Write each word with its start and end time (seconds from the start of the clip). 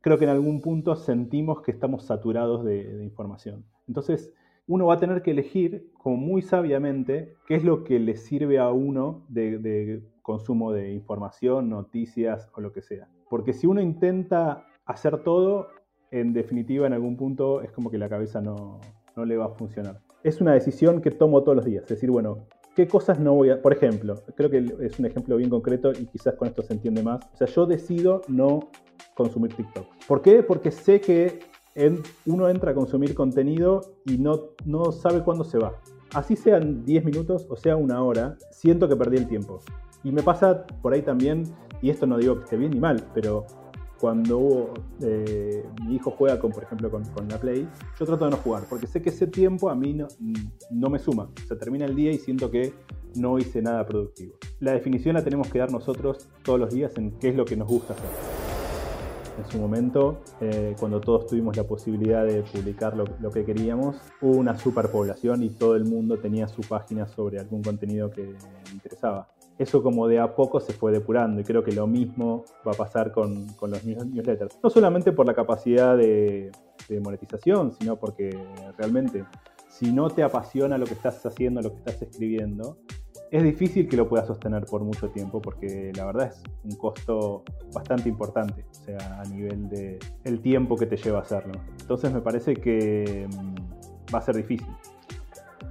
creo 0.00 0.18
que 0.18 0.24
en 0.24 0.30
algún 0.30 0.60
punto 0.60 0.96
sentimos 0.96 1.62
que 1.62 1.70
estamos 1.70 2.04
saturados 2.04 2.64
de, 2.64 3.02
información. 3.04 3.64
Entonces, 3.86 4.32
uno 4.66 4.86
va 4.86 4.94
a 4.94 4.98
tener 4.98 5.22
que 5.22 5.32
elegir, 5.32 5.90
como 5.98 6.16
muy 6.16 6.42
sabiamente, 6.42 7.34
qué 7.46 7.56
es 7.56 7.64
lo 7.64 7.84
que 7.84 7.98
le 7.98 8.16
sirve 8.16 8.58
a 8.58 8.70
uno 8.70 9.24
de, 9.28 10.02
consumo 10.22 10.72
de 10.72 10.92
información, 10.92 11.68
noticias 11.68 12.48
o 12.54 12.60
lo 12.60 12.72
que 12.72 12.82
sea. 12.82 13.08
Porque 13.28 13.52
si 13.52 13.66
uno 13.66 13.80
intenta 13.80 14.66
hacer 14.86 15.22
todo, 15.22 15.68
en 16.10 16.32
definitiva, 16.32 16.86
en 16.86 16.92
algún 16.92 17.16
punto 17.16 17.62
es 17.62 17.72
como 17.72 17.90
que 17.90 17.98
la 17.98 18.08
cabeza 18.08 18.40
no, 18.40 18.80
no 19.16 19.24
le 19.24 19.36
va 19.36 19.46
a 19.46 19.50
funcionar. 19.50 20.00
Es 20.22 20.40
una 20.40 20.52
decisión 20.52 21.00
que 21.00 21.10
tomo 21.10 21.42
todos 21.42 21.56
los 21.56 21.64
días. 21.64 21.84
Es 21.84 21.90
decir, 21.90 22.10
bueno, 22.10 22.46
¿qué 22.76 22.86
cosas 22.86 23.18
no 23.18 23.34
voy 23.34 23.50
a...? 23.50 23.60
Por 23.60 23.72
ejemplo, 23.72 24.14
creo 24.36 24.50
que 24.50 24.64
es 24.80 24.98
un 24.98 25.06
ejemplo 25.06 25.36
bien 25.36 25.50
concreto 25.50 25.92
y 25.92 26.06
quizás 26.06 26.34
con 26.34 26.48
esto 26.48 26.62
se 26.62 26.74
entiende 26.74 27.02
más. 27.02 27.20
O 27.32 27.36
sea, 27.36 27.46
yo 27.46 27.66
decido 27.66 28.22
no 28.28 28.70
consumir 29.14 29.54
TikTok. 29.54 29.86
¿Por 30.06 30.22
qué? 30.22 30.42
Porque 30.42 30.70
sé 30.70 31.00
que 31.00 31.40
uno 32.26 32.48
entra 32.48 32.72
a 32.72 32.74
consumir 32.74 33.14
contenido 33.14 33.80
y 34.04 34.18
no, 34.18 34.40
no 34.64 34.92
sabe 34.92 35.22
cuándo 35.22 35.44
se 35.44 35.58
va. 35.58 35.74
Así 36.14 36.34
sean 36.34 36.84
10 36.84 37.04
minutos 37.04 37.46
o 37.48 37.56
sea 37.56 37.76
una 37.76 38.02
hora, 38.02 38.36
siento 38.50 38.88
que 38.88 38.96
perdí 38.96 39.16
el 39.16 39.28
tiempo. 39.28 39.60
Y 40.02 40.10
me 40.10 40.22
pasa 40.22 40.66
por 40.82 40.92
ahí 40.92 41.02
también, 41.02 41.44
y 41.80 41.90
esto 41.90 42.06
no 42.06 42.18
digo 42.18 42.36
que 42.36 42.44
esté 42.44 42.56
bien 42.56 42.72
ni 42.72 42.80
mal, 42.80 43.04
pero 43.14 43.46
cuando 44.00 44.72
eh, 45.02 45.64
mi 45.86 45.96
hijo 45.96 46.10
juega, 46.10 46.40
con, 46.40 46.50
por 46.50 46.64
ejemplo, 46.64 46.90
con, 46.90 47.04
la 47.28 47.38
Play, 47.38 47.68
yo 47.98 48.06
trato 48.06 48.24
de 48.24 48.30
no 48.30 48.38
jugar, 48.38 48.64
porque 48.68 48.86
sé 48.86 49.02
que 49.02 49.10
ese 49.10 49.26
tiempo 49.26 49.68
a 49.68 49.74
mí 49.74 49.92
no, 49.92 50.08
no 50.70 50.88
me 50.88 50.98
suma. 50.98 51.28
Se 51.46 51.54
termina 51.54 51.84
el 51.84 51.94
día 51.94 52.10
y 52.10 52.18
siento 52.18 52.50
que 52.50 52.72
no 53.14 53.38
hice 53.38 53.60
nada 53.60 53.84
productivo. 53.84 54.34
La 54.60 54.72
definición 54.72 55.14
la 55.14 55.22
tenemos 55.22 55.48
que 55.48 55.58
dar 55.58 55.70
nosotros 55.70 56.28
todos 56.42 56.58
los 56.58 56.72
días 56.72 56.96
en 56.96 57.12
qué 57.18 57.28
es 57.28 57.36
lo 57.36 57.44
que 57.44 57.56
nos 57.56 57.68
gusta 57.68 57.92
hacer. 57.92 58.39
En 59.40 59.50
su 59.50 59.58
momento, 59.58 60.20
eh, 60.42 60.76
cuando 60.78 61.00
todos 61.00 61.26
tuvimos 61.26 61.56
la 61.56 61.64
posibilidad 61.64 62.26
de 62.26 62.42
publicar 62.42 62.94
lo, 62.94 63.30
que 63.30 63.42
queríamos, 63.42 63.96
hubo 64.20 64.36
una 64.36 64.58
superpoblación 64.58 65.42
y 65.42 65.48
todo 65.48 65.76
el 65.76 65.86
mundo 65.86 66.18
tenía 66.18 66.46
su 66.46 66.60
página 66.60 67.08
sobre 67.08 67.38
algún 67.38 67.62
contenido 67.62 68.10
que 68.10 68.34
interesaba 68.70 69.28
eso 69.56 69.82
como 69.82 70.08
de 70.08 70.18
a 70.18 70.34
poco 70.34 70.58
se 70.58 70.72
fue 70.72 70.90
depurando 70.90 71.40
y 71.40 71.44
creo 71.44 71.62
que 71.62 71.72
lo 71.72 71.86
mismo 71.86 72.44
va 72.66 72.72
a 72.72 72.74
pasar 72.74 73.12
con, 73.12 73.46
los 73.60 73.84
newsletters. 73.84 74.58
No 74.62 74.70
solamente 74.70 75.12
por 75.12 75.26
la 75.26 75.34
capacidad 75.34 75.98
de, 75.98 76.50
monetización, 77.02 77.72
sino 77.72 77.96
porque 77.96 78.36
realmente 78.76 79.24
si 79.68 79.92
no 79.92 80.08
te 80.10 80.22
apasiona 80.22 80.76
lo 80.76 80.86
que 80.86 80.94
estás 80.94 81.24
haciendo, 81.24 81.60
lo 81.60 81.70
que 81.70 81.76
estás 81.76 82.02
escribiendo, 82.02 82.78
es 83.30 83.44
difícil 83.44 83.88
que 83.88 83.96
lo 83.96 84.08
puedas 84.08 84.26
sostener 84.26 84.64
por 84.66 84.82
mucho 84.82 85.08
tiempo 85.10 85.40
porque 85.40 85.92
la 85.94 86.04
verdad 86.06 86.32
es 86.32 86.42
un 86.64 86.76
costo 86.76 87.44
bastante 87.72 88.08
importante, 88.08 88.64
o 88.70 88.84
sea, 88.84 89.20
a 89.20 89.24
nivel 89.24 89.68
de 89.68 89.98
el 90.24 90.40
tiempo 90.40 90.76
que 90.76 90.86
te 90.86 90.96
lleva 90.96 91.20
hacerlo. 91.20 91.60
Entonces 91.80 92.12
me 92.12 92.20
parece 92.20 92.54
que 92.54 93.28
mm, 93.28 94.14
va 94.14 94.18
a 94.18 94.22
ser 94.22 94.36
difícil. 94.36 94.66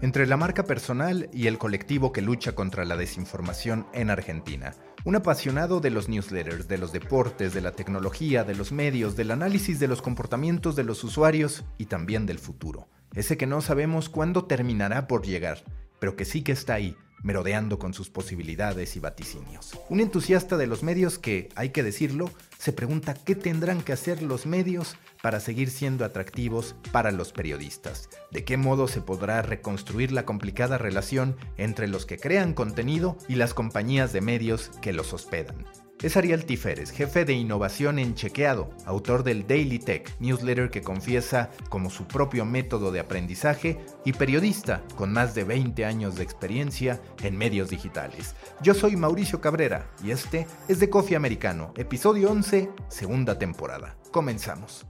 Entre 0.01 0.25
la 0.25 0.37
marca 0.37 0.63
personal 0.63 1.29
y 1.33 1.47
el 1.47 1.57
colectivo 1.57 2.13
que 2.13 2.21
lucha 2.21 2.53
contra 2.55 2.85
la 2.85 2.95
desinformación 2.95 3.85
en 3.93 4.09
Argentina. 4.09 4.73
Un 5.03 5.17
apasionado 5.17 5.81
de 5.81 5.89
los 5.89 6.07
newsletters, 6.07 6.69
de 6.69 6.77
los 6.77 6.93
deportes, 6.93 7.53
de 7.53 7.59
la 7.59 7.73
tecnología, 7.73 8.45
de 8.45 8.55
los 8.55 8.71
medios, 8.71 9.17
del 9.17 9.31
análisis 9.31 9.79
de 9.79 9.89
los 9.89 10.01
comportamientos 10.01 10.77
de 10.77 10.85
los 10.85 11.03
usuarios 11.03 11.65
y 11.77 11.85
también 11.85 12.25
del 12.25 12.39
futuro. 12.39 12.87
Ese 13.13 13.35
que 13.35 13.47
no 13.47 13.59
sabemos 13.59 14.07
cuándo 14.07 14.45
terminará 14.45 15.07
por 15.07 15.25
llegar, 15.25 15.63
pero 15.99 16.15
que 16.15 16.23
sí 16.23 16.43
que 16.43 16.53
está 16.53 16.75
ahí, 16.75 16.95
merodeando 17.23 17.79
con 17.79 17.93
sus 17.93 18.09
posibilidades 18.09 18.95
y 18.95 18.99
vaticinios. 18.99 19.79
Un 19.89 19.99
entusiasta 19.99 20.57
de 20.57 20.67
los 20.67 20.83
medios 20.83 21.19
que, 21.19 21.49
hay 21.55 21.69
que 21.69 21.83
decirlo, 21.83 22.31
se 22.57 22.73
pregunta 22.73 23.13
qué 23.13 23.35
tendrán 23.35 23.81
que 23.81 23.93
hacer 23.93 24.21
los 24.21 24.45
medios 24.45 24.95
para 25.21 25.39
seguir 25.39 25.69
siendo 25.69 26.05
atractivos 26.05 26.75
para 26.91 27.11
los 27.11 27.31
periodistas, 27.31 28.09
de 28.31 28.43
qué 28.43 28.57
modo 28.57 28.87
se 28.87 29.01
podrá 29.01 29.41
reconstruir 29.41 30.11
la 30.11 30.25
complicada 30.25 30.77
relación 30.77 31.35
entre 31.57 31.87
los 31.87 32.05
que 32.05 32.17
crean 32.17 32.53
contenido 32.53 33.17
y 33.27 33.35
las 33.35 33.53
compañías 33.53 34.13
de 34.13 34.21
medios 34.21 34.71
que 34.81 34.93
los 34.93 35.13
hospedan. 35.13 35.65
Es 36.01 36.15
Ariel 36.15 36.45
Tiferes, 36.45 36.91
jefe 36.91 37.25
de 37.25 37.33
innovación 37.33 37.99
en 37.99 38.15
Chequeado, 38.15 38.69
autor 38.85 39.23
del 39.23 39.45
Daily 39.45 39.79
Tech, 39.79 40.15
newsletter 40.21 40.69
que 40.69 40.81
confiesa 40.81 41.49
como 41.67 41.89
su 41.89 42.07
propio 42.07 42.45
método 42.45 42.93
de 42.93 43.01
aprendizaje 43.01 43.83
y 44.05 44.13
periodista 44.13 44.81
con 44.95 45.11
más 45.11 45.35
de 45.35 45.43
20 45.43 45.83
años 45.83 46.15
de 46.15 46.23
experiencia 46.23 47.01
en 47.21 47.37
medios 47.37 47.69
digitales. 47.69 48.33
Yo 48.61 48.73
soy 48.73 48.95
Mauricio 48.95 49.41
Cabrera 49.41 49.91
y 50.01 50.11
este 50.11 50.47
es 50.69 50.79
de 50.79 50.89
Coffee 50.89 51.17
Americano, 51.17 51.73
episodio 51.75 52.31
11, 52.31 52.69
segunda 52.87 53.37
temporada. 53.37 53.97
Comenzamos. 54.11 54.85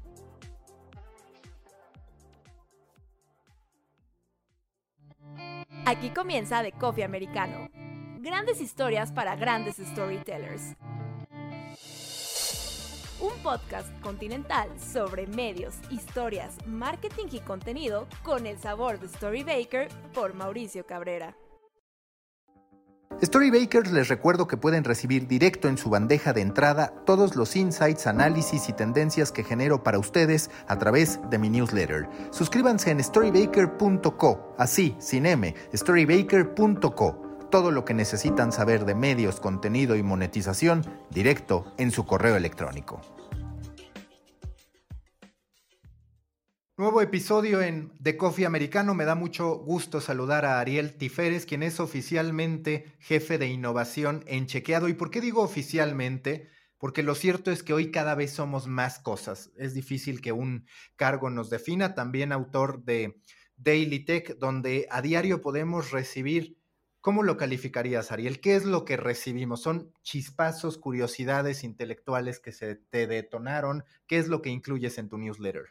Aquí 5.86 6.12
comienza 6.12 6.62
The 6.62 6.74
Coffee 6.74 7.04
Americano. 7.04 7.89
Grandes 8.22 8.60
historias 8.60 9.12
para 9.12 9.36
grandes 9.36 9.78
storytellers 9.78 10.76
un 13.22 13.32
podcast 13.44 13.88
continental 14.02 14.70
sobre 14.80 15.28
medios, 15.28 15.76
historias, 15.90 16.56
marketing 16.66 17.28
y 17.32 17.40
contenido 17.42 18.08
con 18.24 18.46
el 18.46 18.58
sabor 18.58 19.00
de 19.00 19.10
Storybaker 19.10 19.90
por 20.14 20.34
Mauricio 20.34 20.86
Cabrera. 20.86 21.36
Storybakers 23.22 23.92
les 23.92 24.08
recuerdo 24.08 24.48
que 24.48 24.56
pueden 24.56 24.86
recibir 24.86 25.28
directo 25.28 25.68
en 25.68 25.78
su 25.78 25.90
bandeja 25.90 26.32
de 26.32 26.42
entrada 26.42 26.94
todos 27.06 27.36
los 27.36 27.58
insights, 27.58 28.08
análisis 28.08 28.70
y 28.70 28.74
tendencias 28.74 29.34
que 29.34 29.44
genero 29.44 29.84
para 29.84 30.00
ustedes 30.00 30.50
a 30.68 30.78
través 30.78 31.20
de 31.30 31.38
mi 31.38 31.50
newsletter. 31.50 32.08
Suscríbanse 32.32 32.92
en 32.92 33.04
storybaker.co, 33.04 34.56
así, 34.58 34.96
sin 35.00 35.26
M, 35.26 35.54
storybaker.co 35.74 37.29
todo 37.50 37.72
lo 37.72 37.86
que 37.86 37.94
necesitan 37.94 38.52
saber 38.52 38.86
de 38.86 38.96
medios, 38.96 39.40
contenido 39.40 39.96
y 39.96 40.04
monetización 40.04 40.86
directo 41.10 41.74
en 41.78 41.92
su 41.92 42.06
correo 42.06 42.36
electrónico. 42.36 43.02
Nuevo 46.78 47.02
episodio 47.02 47.62
en 47.62 47.92
The 48.02 48.16
Coffee 48.16 48.46
Americano. 48.46 48.96
Me 48.96 49.04
da 49.04 49.14
mucho 49.14 49.58
gusto 49.58 50.00
saludar 50.00 50.46
a 50.46 50.62
Ariel 50.62 50.96
Tiferes, 50.96 51.46
quien 51.46 51.62
es 51.62 51.82
oficialmente 51.82 52.96
jefe 53.00 53.38
de 53.38 53.48
innovación 53.48 54.24
en 54.28 54.46
Chequeado. 54.46 54.88
¿Y 54.88 54.94
por 54.94 55.12
qué 55.12 55.20
digo 55.20 55.42
oficialmente? 55.42 56.48
Porque 56.78 57.04
lo 57.04 57.16
cierto 57.16 57.52
es 57.52 57.64
que 57.64 57.74
hoy 57.74 57.92
cada 57.92 58.16
vez 58.16 58.32
somos 58.32 58.68
más 58.68 59.00
cosas. 59.00 59.52
Es 59.58 59.74
difícil 59.74 60.22
que 60.22 60.32
un 60.32 60.68
cargo 60.96 61.30
nos 61.30 61.50
defina. 61.50 61.96
También 61.96 62.32
autor 62.32 62.82
de 62.86 63.22
Daily 63.58 64.06
Tech, 64.06 64.38
donde 64.38 64.88
a 64.90 65.02
diario 65.02 65.42
podemos 65.42 65.92
recibir 65.92 66.59
¿Cómo 67.02 67.24
lo 67.24 67.38
calificarías, 67.38 68.12
Ariel? 68.12 68.42
¿Qué 68.42 68.56
es 68.56 68.66
lo 68.66 68.84
que 68.84 68.98
recibimos? 68.98 69.62
¿Son 69.62 69.94
chispazos, 70.02 70.78
curiosidades 70.78 71.64
intelectuales 71.64 72.42
que 72.42 72.52
se 72.52 72.76
te 72.76 73.08
detonaron? 73.08 73.86
¿Qué 74.06 74.18
es 74.18 74.28
lo 74.28 74.42
que 74.42 74.50
incluyes 74.50 74.98
en 74.98 75.08
tu 75.08 75.18
newsletter? 75.18 75.68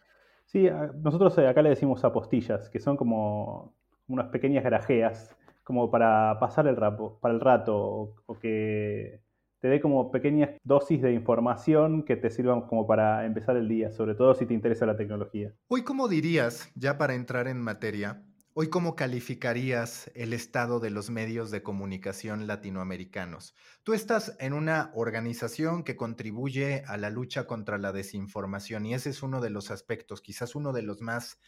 Sí, 0.47 0.66
nosotros 1.03 1.37
eh, 1.37 1.47
acá 1.47 1.61
le 1.61 1.69
decimos 1.69 2.03
apostillas, 2.03 2.71
que 2.71 2.81
son 2.81 2.97
como 2.97 3.75
unas 4.06 4.28
pequeñas 4.28 4.65
garajeas, 4.65 5.37
como 5.65 5.91
para 5.91 6.39
pasar 6.41 6.66
el, 6.66 6.77
para 6.77 7.34
el 7.34 7.41
rato, 7.41 8.15
o, 8.25 8.39
que 8.39 9.21
te 9.60 9.69
dé 9.69 9.83
como 9.83 10.10
pequeñas 10.10 10.53
dosis 10.65 11.03
de 11.03 11.12
información 11.12 12.05
que 12.05 12.16
te 12.16 12.31
sirvan 12.31 12.62
como 12.62 12.87
para 12.87 13.27
empezar 13.27 13.59
el 13.59 13.69
día, 13.69 13.91
sobre 13.91 14.15
todo 14.15 14.33
si 14.33 14.47
te 14.47 14.55
interesa 14.55 14.87
la 14.87 14.97
tecnología. 14.97 15.53
Hoy, 15.69 15.83
¿cómo 15.83 16.09
dirías, 16.09 16.72
ya 16.75 16.97
para 16.97 17.15
entrar 17.15 17.49
en 17.49 17.60
materia, 17.60 18.22
Hoy, 18.60 18.70
¿cómo 18.70 18.96
calificarías 18.96 20.10
el 20.16 20.32
estado 20.32 20.80
de 20.80 20.91
los 20.91 21.10
medios 21.10 21.52
de 21.52 21.62
comunicación 21.62 22.48
latinoamericanos? 22.48 23.54
Tú 23.84 23.92
estás 23.92 24.36
en 24.41 24.52
una 24.52 24.91
organización 24.96 25.84
que 25.84 25.94
contribuye 25.94 26.82
a 26.88 26.97
la 26.97 27.08
lucha 27.08 27.47
contra 27.47 27.78
la 27.78 27.92
desinformación 27.92 28.84
y 28.84 28.94
ese 28.94 29.10
es 29.10 29.22
uno 29.22 29.41
de 29.41 29.50
los 29.50 29.71
aspectos, 29.71 30.21
quizás 30.21 30.56
uno 30.56 30.72
de 30.72 30.83
los 30.83 31.00
más 31.00 31.38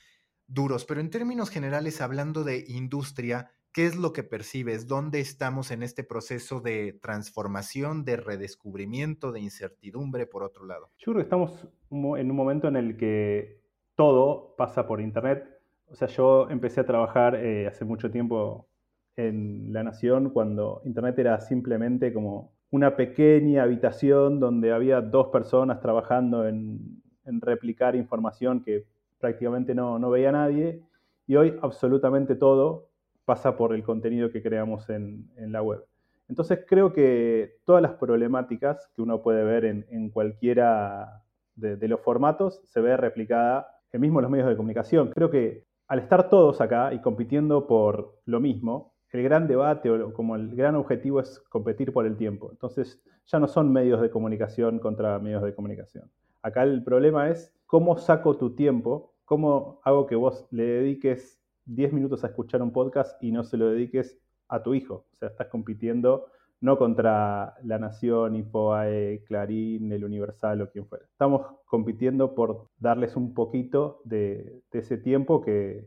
duros, 0.46 0.84
pero 0.84 1.00
en 1.00 1.10
términos 1.10 1.50
generales, 1.50 2.00
hablando 2.00 2.44
de 2.44 2.64
industria, 2.68 3.50
¿qué 3.72 3.86
es 3.86 3.96
lo 3.96 4.12
que 4.12 4.22
percibes? 4.22 4.86
¿Dónde 4.86 5.18
estamos 5.18 5.72
en 5.72 5.82
este 5.82 6.04
proceso 6.04 6.60
de 6.60 6.92
transformación, 7.02 8.04
de 8.04 8.18
redescubrimiento, 8.18 9.32
de 9.32 9.40
incertidumbre, 9.40 10.28
por 10.28 10.44
otro 10.44 10.64
lado? 10.64 10.92
Yo 10.98 11.12
que 11.12 11.22
estamos 11.22 11.66
en 11.90 12.30
un 12.30 12.36
momento 12.36 12.68
en 12.68 12.76
el 12.76 12.96
que 12.96 13.64
todo 13.96 14.54
pasa 14.56 14.86
por 14.86 15.00
Internet 15.00 15.59
o 15.90 15.94
sea, 15.94 16.08
yo 16.08 16.48
empecé 16.50 16.80
a 16.80 16.86
trabajar 16.86 17.34
eh, 17.34 17.66
hace 17.66 17.84
mucho 17.84 18.10
tiempo 18.10 18.68
en 19.16 19.72
La 19.72 19.82
Nación 19.82 20.30
cuando 20.30 20.80
Internet 20.84 21.18
era 21.18 21.40
simplemente 21.40 22.12
como 22.12 22.52
una 22.70 22.96
pequeña 22.96 23.64
habitación 23.64 24.38
donde 24.38 24.72
había 24.72 25.00
dos 25.00 25.28
personas 25.28 25.80
trabajando 25.80 26.46
en, 26.46 27.02
replicar 27.24 27.94
información 27.94 28.62
que 28.64 28.86
prácticamente 29.18 29.74
no, 29.74 30.10
veía 30.10 30.32
nadie. 30.32 30.82
Y 31.26 31.36
hoy 31.36 31.56
absolutamente 31.62 32.34
todo 32.34 32.88
pasa 33.24 33.56
por 33.56 33.72
el 33.74 33.84
contenido 33.84 34.32
que 34.32 34.42
creamos 34.42 34.88
en, 34.90 35.28
la 35.36 35.62
web. 35.62 35.84
Entonces 36.28 36.64
creo 36.66 36.92
que 36.92 37.58
todas 37.64 37.82
las 37.82 37.92
problemáticas 37.92 38.88
que 38.94 39.02
uno 39.02 39.22
puede 39.22 39.44
ver 39.44 39.64
en, 39.64 39.86
en 39.90 40.10
cualquiera 40.10 41.22
de, 41.54 41.88
los 41.88 42.00
formatos 42.00 42.60
se 42.64 42.80
ve 42.80 42.96
replicada 42.96 43.68
en 43.92 44.00
mismo 44.00 44.20
los 44.20 44.30
medios 44.30 44.48
de 44.48 44.56
comunicación. 44.56 45.10
Creo 45.10 45.30
que 45.30 45.64
al 45.90 45.98
estar 45.98 46.28
todos 46.30 46.60
acá 46.60 46.94
y 46.94 47.00
compitiendo 47.00 47.66
por 47.66 48.20
lo 48.24 48.38
mismo, 48.38 48.94
el 49.10 49.24
gran 49.24 49.48
debate 49.48 49.90
o 49.90 50.14
como 50.14 50.36
el 50.36 50.54
gran 50.54 50.76
objetivo 50.76 51.18
es 51.18 51.40
competir 51.48 51.92
por 51.92 52.06
el 52.06 52.16
tiempo. 52.16 52.48
Entonces 52.52 53.02
ya 53.26 53.40
no 53.40 53.48
son 53.48 53.72
medios 53.72 54.00
de 54.00 54.08
comunicación 54.08 54.78
contra 54.78 55.18
medios 55.18 55.42
de 55.42 55.52
comunicación. 55.52 56.08
Acá 56.42 56.62
el 56.62 56.84
problema 56.84 57.28
es 57.28 57.52
cómo 57.66 57.98
saco 57.98 58.36
tu 58.36 58.54
tiempo, 58.54 59.16
cómo 59.24 59.80
hago 59.82 60.06
que 60.06 60.14
vos 60.14 60.46
le 60.52 60.62
dediques 60.62 61.42
10 61.64 61.92
minutos 61.92 62.22
a 62.22 62.28
escuchar 62.28 62.62
un 62.62 62.72
podcast 62.72 63.20
y 63.20 63.32
no 63.32 63.42
se 63.42 63.56
lo 63.56 63.68
dediques 63.70 64.16
a 64.46 64.62
tu 64.62 64.74
hijo. 64.74 65.06
O 65.12 65.16
sea, 65.16 65.26
estás 65.26 65.48
compitiendo 65.48 66.26
no 66.60 66.78
contra 66.78 67.54
La 67.62 67.78
Nación, 67.78 68.36
Infoae, 68.36 69.22
Clarín, 69.26 69.92
El 69.92 70.04
Universal 70.04 70.62
o 70.62 70.70
quien 70.70 70.86
fuera. 70.86 71.04
Estamos 71.06 71.46
compitiendo 71.64 72.34
por 72.34 72.68
darles 72.78 73.16
un 73.16 73.34
poquito 73.34 74.00
de, 74.04 74.62
de 74.70 74.78
ese 74.78 74.98
tiempo 74.98 75.40
que 75.40 75.86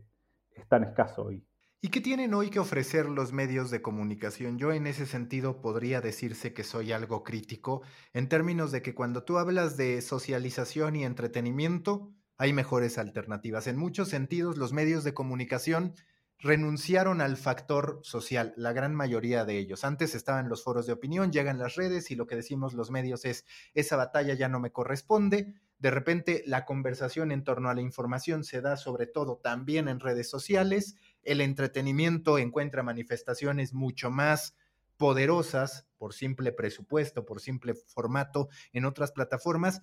es 0.54 0.68
tan 0.68 0.84
escaso 0.84 1.24
hoy. 1.24 1.44
¿Y 1.80 1.88
qué 1.88 2.00
tienen 2.00 2.32
hoy 2.32 2.48
que 2.48 2.60
ofrecer 2.60 3.10
los 3.10 3.34
medios 3.34 3.70
de 3.70 3.82
comunicación? 3.82 4.56
Yo 4.56 4.72
en 4.72 4.86
ese 4.86 5.04
sentido 5.04 5.60
podría 5.60 6.00
decirse 6.00 6.54
que 6.54 6.64
soy 6.64 6.92
algo 6.92 7.22
crítico 7.22 7.82
en 8.14 8.30
términos 8.30 8.72
de 8.72 8.80
que 8.80 8.94
cuando 8.94 9.22
tú 9.22 9.36
hablas 9.36 9.76
de 9.76 10.00
socialización 10.00 10.96
y 10.96 11.04
entretenimiento, 11.04 12.10
hay 12.38 12.54
mejores 12.54 12.96
alternativas. 12.96 13.66
En 13.66 13.76
muchos 13.76 14.08
sentidos, 14.08 14.56
los 14.56 14.72
medios 14.72 15.04
de 15.04 15.12
comunicación 15.12 15.94
renunciaron 16.38 17.20
al 17.20 17.36
factor 17.36 18.00
social, 18.02 18.52
la 18.56 18.72
gran 18.72 18.94
mayoría 18.94 19.44
de 19.44 19.58
ellos. 19.58 19.84
Antes 19.84 20.14
estaban 20.14 20.48
los 20.48 20.62
foros 20.62 20.86
de 20.86 20.92
opinión, 20.92 21.32
llegan 21.32 21.58
las 21.58 21.74
redes 21.74 22.10
y 22.10 22.16
lo 22.16 22.26
que 22.26 22.36
decimos 22.36 22.74
los 22.74 22.90
medios 22.90 23.24
es, 23.24 23.44
esa 23.72 23.96
batalla 23.96 24.34
ya 24.34 24.48
no 24.48 24.60
me 24.60 24.72
corresponde. 24.72 25.54
De 25.78 25.90
repente 25.90 26.42
la 26.46 26.64
conversación 26.64 27.32
en 27.32 27.44
torno 27.44 27.70
a 27.70 27.74
la 27.74 27.80
información 27.80 28.44
se 28.44 28.60
da 28.60 28.76
sobre 28.76 29.06
todo 29.06 29.38
también 29.38 29.88
en 29.88 30.00
redes 30.00 30.28
sociales 30.28 30.96
el 31.24 31.40
entretenimiento 31.40 32.38
encuentra 32.38 32.82
manifestaciones 32.82 33.72
mucho 33.72 34.10
más 34.10 34.54
poderosas 34.96 35.88
por 35.96 36.14
simple 36.14 36.52
presupuesto, 36.52 37.24
por 37.24 37.40
simple 37.40 37.74
formato 37.74 38.48
en 38.72 38.84
otras 38.84 39.12
plataformas. 39.12 39.82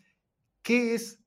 ¿Qué 0.61 0.93
es 0.93 1.19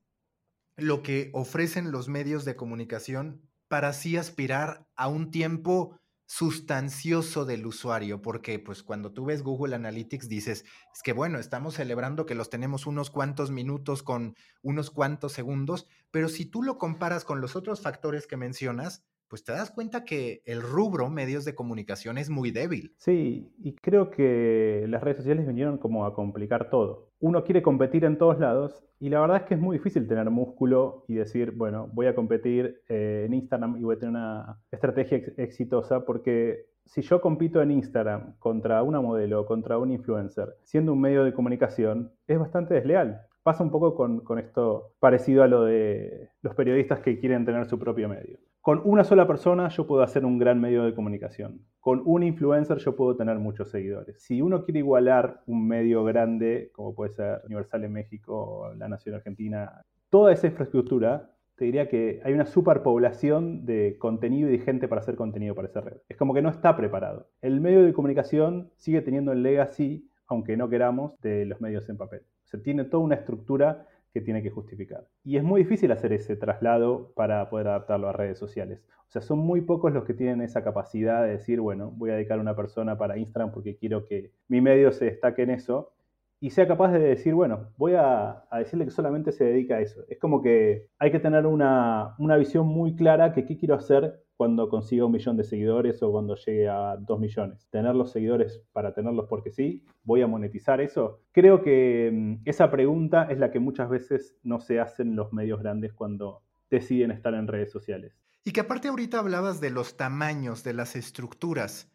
lo 0.77 1.03
que 1.03 1.31
ofrecen 1.35 1.91
los 1.91 2.09
medios 2.09 2.45
de 2.45 2.57
comunicación 2.57 3.43
para 3.75 3.89
así 3.89 4.17
aspirar 4.17 4.87
a 4.95 5.09
un 5.09 5.33
tiempo 5.33 5.99
sustancioso 6.27 7.45
del 7.45 7.67
usuario? 7.67 8.23
Porque 8.23 8.61
pues 8.61 8.85
cuando 8.85 9.13
tú 9.13 9.25
ves 9.25 9.43
Google 9.43 9.75
Analytics 9.75 10.29
dices, 10.29 10.65
es 10.95 11.03
que 11.03 11.13
bueno, 11.13 11.41
estamos 11.41 11.75
celebrando 11.75 12.25
que 12.25 12.37
los 12.37 12.51
tenemos 12.51 12.87
unos 12.87 13.11
cuantos 13.11 13.51
minutos 13.51 14.05
con 14.05 14.37
unos 14.63 14.93
cuantos 14.93 15.33
segundos, 15.33 15.89
pero 16.13 16.29
si 16.29 16.47
tú 16.47 16.63
lo 16.63 16.79
comparas 16.79 17.25
con 17.25 17.41
los 17.41 17.57
otros 17.57 17.81
factores 17.81 18.29
que 18.29 18.37
mencionas, 18.37 19.03
pues 19.29 19.45
te 19.45 19.53
das 19.53 19.71
cuenta 19.71 20.05
que 20.05 20.43
el 20.45 20.63
rubro 20.63 21.11
medios 21.11 21.45
de 21.45 21.55
comunicación 21.55 22.19
es 22.19 22.31
muy 22.31 22.51
débil. 22.51 22.95
Sí, 22.99 23.53
y 23.59 23.75
creo 23.75 24.11
que 24.11 24.87
las 24.89 25.03
redes 25.03 25.19
sociales 25.19 25.47
vinieron 25.47 25.79
como 25.79 26.07
a 26.07 26.15
complicar 26.15 26.71
todo. 26.71 27.11
Uno 27.21 27.45
quiere 27.45 27.63
competir 27.63 28.05
en 28.05 28.19
todos 28.19 28.39
lados 28.39 28.85
y 29.01 29.09
la 29.09 29.21
verdad 29.21 29.39
es 29.39 29.43
que 29.45 29.55
es 29.55 29.61
muy 29.61 29.79
difícil 29.79 30.07
tener 30.07 30.29
músculo 30.31 31.05
y 31.09 31.15
decir, 31.15 31.53
bueno, 31.53 31.89
voy 31.93 32.07
a 32.07 32.15
competir 32.15 32.83
eh, 32.89 33.25
en 33.27 33.35
Instagram 33.35 33.77
y 33.79 33.83
voy 33.83 33.97
a 33.97 33.99
tener 33.99 34.11
una 34.11 34.59
estrategia 34.71 35.19
exitosa 35.37 36.05
porque 36.05 36.67
si 36.85 37.03
yo 37.03 37.21
compito 37.21 37.63
en 37.63 37.71
Instagram 37.71 38.37
contra 38.39 38.83
una 38.83 39.01
modelo, 39.01 39.47
contra 39.47 39.79
un 39.79 39.91
influencer, 39.91 40.55
siendo 40.63 40.93
un 40.93 41.01
medio 41.01 41.25
de 41.25 41.33
comunicación, 41.33 42.13
es 42.27 42.39
bastante 42.39 42.75
desleal. 42.75 43.23
Pasa 43.43 43.63
un 43.63 43.71
poco 43.71 43.95
con 43.95 44.39
esto 44.39 44.93
parecido 45.01 45.43
a 45.43 45.49
lo 45.49 45.65
de 45.65 46.31
los 46.43 46.55
periodistas 46.55 47.01
que 47.01 47.19
quieren 47.19 47.45
tener 47.45 47.67
su 47.67 47.79
propio 47.79 48.09
medio. 48.09 48.39
Con 48.65 48.81
una 48.85 49.05
sola 49.05 49.27
persona 49.27 49.69
yo 49.69 49.87
puedo 49.87 50.03
hacer 50.03 50.25
un 50.25 50.39
gran 50.39 50.59
medio 50.59 50.85
de 50.85 50.95
comunicación. 50.95 51.61
Con 51.81 52.01
un 52.07 52.23
influencer 52.23 52.79
yo 52.79 52.97
puedo 52.97 53.15
tener 53.15 53.39
muchos 53.39 53.71
seguidores. 53.71 54.23
Si 54.23 54.41
uno 54.41 54.65
quiere 54.65 54.79
igualar 54.79 55.43
un 55.45 55.69
medio 55.69 56.03
grande, 56.03 56.71
como 56.73 56.95
puede 56.95 57.11
ser 57.11 57.43
Universal 57.45 57.85
en 57.85 57.93
México, 57.93 58.73
La 58.79 58.89
Nación 58.89 59.17
Argentina, 59.17 59.83
toda 60.09 60.33
esa 60.33 60.47
infraestructura, 60.47 61.31
te 61.57 61.67
diría 61.67 61.91
que 61.91 62.23
hay 62.25 62.33
una 62.33 62.47
superpoblación 62.47 63.67
de 63.67 63.99
contenido 63.99 64.49
y 64.49 64.57
de 64.57 64.65
gente 64.65 64.89
para 64.89 65.03
hacer 65.03 65.17
contenido 65.17 65.55
para 65.55 65.69
esa 65.69 65.83
red. 65.83 65.99
Es 66.09 66.17
como 66.17 66.33
que 66.33 66.41
no 66.41 66.49
está 66.49 66.75
preparado. 66.75 67.29
El 67.43 67.61
medio 67.61 67.83
de 67.83 67.93
comunicación 67.93 68.71
sigue 68.77 69.03
teniendo 69.03 69.33
el 69.33 69.43
legacy, 69.43 70.09
aunque 70.27 70.57
no 70.57 70.71
queramos, 70.71 71.21
de 71.21 71.45
los 71.45 71.61
medios 71.61 71.87
en 71.91 71.99
papel. 71.99 72.23
Se 72.45 72.57
tiene 72.57 72.85
toda 72.85 73.05
una 73.05 73.17
estructura 73.17 73.89
que 74.15 74.21
tiene 74.21 74.45
que 74.45 74.51
justificar. 74.51 75.09
Y 75.25 75.37
es 75.37 75.43
muy 75.43 75.65
difícil 75.65 75.91
hacer 75.91 76.13
ese 76.13 76.37
traslado 76.37 77.13
para 77.17 77.51
poder 77.51 77.67
adaptarlo 77.67 78.09
a 78.09 78.13
redes 78.13 78.39
sociales. 78.39 78.81
O 79.09 79.11
sea, 79.11 79.21
son 79.21 79.41
muy 79.41 79.61
pocos 79.61 79.93
los 79.93 80.05
que 80.05 80.15
tienen 80.15 80.41
esa 80.41 80.63
capacidad 80.63 81.25
de 81.25 81.31
decir, 81.31 81.61
bueno, 81.61 81.91
voy 81.97 82.11
a 82.11 82.15
dedicar 82.15 82.39
una 82.39 82.55
persona 82.55 82.97
para 82.97 83.19
Instagram 83.19 83.53
porque 83.53 83.77
quiero 83.77 84.07
que 84.07 84.31
mi 84.47 84.61
medio 84.61 84.93
se 84.93 85.07
destaque 85.07 85.43
en 85.43 85.51
eso. 85.51 85.93
Y 86.41 86.51
sea 86.51 86.67
capaz 86.67 86.93
de 86.93 86.99
decir, 86.99 87.35
bueno, 87.35 87.71
voy 87.77 87.95
a, 87.97 88.45
decirle 88.59 88.85
que 88.85 88.91
solamente 88.91 89.33
se 89.33 89.45
dedica 89.45 89.77
a 89.77 89.81
eso. 89.81 90.03
Es 90.09 90.19
como 90.19 90.43
que 90.43 90.89
hay 90.99 91.11
que 91.11 91.21
tener 91.21 91.47
una, 91.47 92.15
una 92.19 92.37
visión 92.37 92.67
muy 92.67 92.95
clara 92.97 93.33
que 93.33 93.47
qué 93.47 93.57
quiero 93.57 93.75
hacer 93.75 94.25
cuando 94.37 94.69
consiga 94.69 95.07
un 95.07 95.13
millón 95.13 95.37
de 95.37 95.45
seguidores 95.45 96.03
o 96.03 96.11
cuando 96.11 96.35
llegue 96.35 96.69
a 96.69 96.97
dos 96.97 97.21
millones. 97.21 97.69
Tener 97.71 97.95
los 97.95 98.11
seguidores 98.11 98.63
para 98.73 98.93
tenerlos 98.93 99.27
porque 99.29 99.51
sí, 99.51 99.85
voy 100.03 100.23
a 100.23 100.27
monetizar 100.27 100.81
eso. 100.81 101.21
Creo 101.33 101.63
que 101.63 102.11
mm, 102.13 102.43
esa 102.45 102.71
pregunta 102.71 103.29
es 103.31 103.39
la 103.39 103.51
que 103.51 103.61
muchas 103.61 103.89
veces 103.89 104.37
no 104.43 104.61
se 104.61 104.81
hacen 104.81 105.17
los 105.17 105.33
medios 105.33 105.61
grandes 105.61 105.93
cuando 105.93 106.43
deciden 106.71 107.11
estar 107.11 107.35
en 107.35 107.47
redes 107.47 107.71
sociales. 107.71 108.19
Y 108.45 108.53
que 108.53 108.61
aparte 108.61 108.89
ahorita 108.89 109.21
hablabas 109.21 109.61
de 109.61 109.71
los 109.71 109.97
tamaños, 109.97 110.65
de 110.65 110.75
las 110.75 110.97
estructuras. 110.97 111.91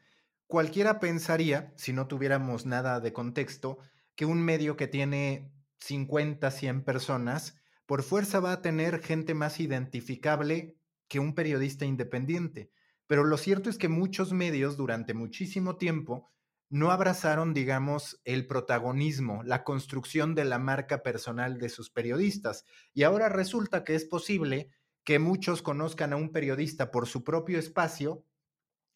Cualquiera 0.47 0.99
pensaría, 0.99 1.73
si 1.75 1.93
no 1.93 2.07
tuviéramos 2.07 2.65
nada 2.65 2.99
de 2.99 3.13
contexto, 3.13 3.77
que 4.19 4.25
un 4.25 4.41
medio 4.41 4.75
que 4.75 4.89
tiene 4.89 5.49
50, 5.79 6.51
100 6.51 6.83
personas, 6.83 7.55
por 7.85 8.03
fuerza 8.03 8.41
va 8.41 8.51
a 8.51 8.61
tener 8.61 9.01
gente 9.01 9.33
más 9.33 9.61
identificable 9.61 10.75
que 11.07 11.21
un 11.21 11.33
periodista 11.33 11.85
independiente. 11.85 12.69
Pero 13.07 13.23
lo 13.23 13.37
cierto 13.37 13.69
es 13.69 13.77
que 13.77 13.87
muchos 13.87 14.33
medios 14.33 14.75
durante 14.75 15.13
muchísimo 15.13 15.77
tiempo 15.77 16.33
no 16.69 16.91
abrazaron, 16.91 17.53
digamos, 17.53 18.19
el 18.25 18.45
protagonismo, 18.45 19.41
la 19.43 19.63
construcción 19.63 20.35
de 20.35 20.43
la 20.43 20.59
marca 20.59 21.01
personal 21.01 21.57
de 21.57 21.69
sus 21.69 21.89
periodistas. 21.89 22.65
Y 22.93 23.03
ahora 23.03 23.29
resulta 23.29 23.85
que 23.85 23.95
es 23.95 24.03
posible 24.03 24.69
que 25.05 25.17
muchos 25.17 25.61
conozcan 25.61 26.11
a 26.11 26.17
un 26.17 26.33
periodista 26.33 26.91
por 26.91 27.07
su 27.07 27.23
propio 27.23 27.57
espacio, 27.57 28.25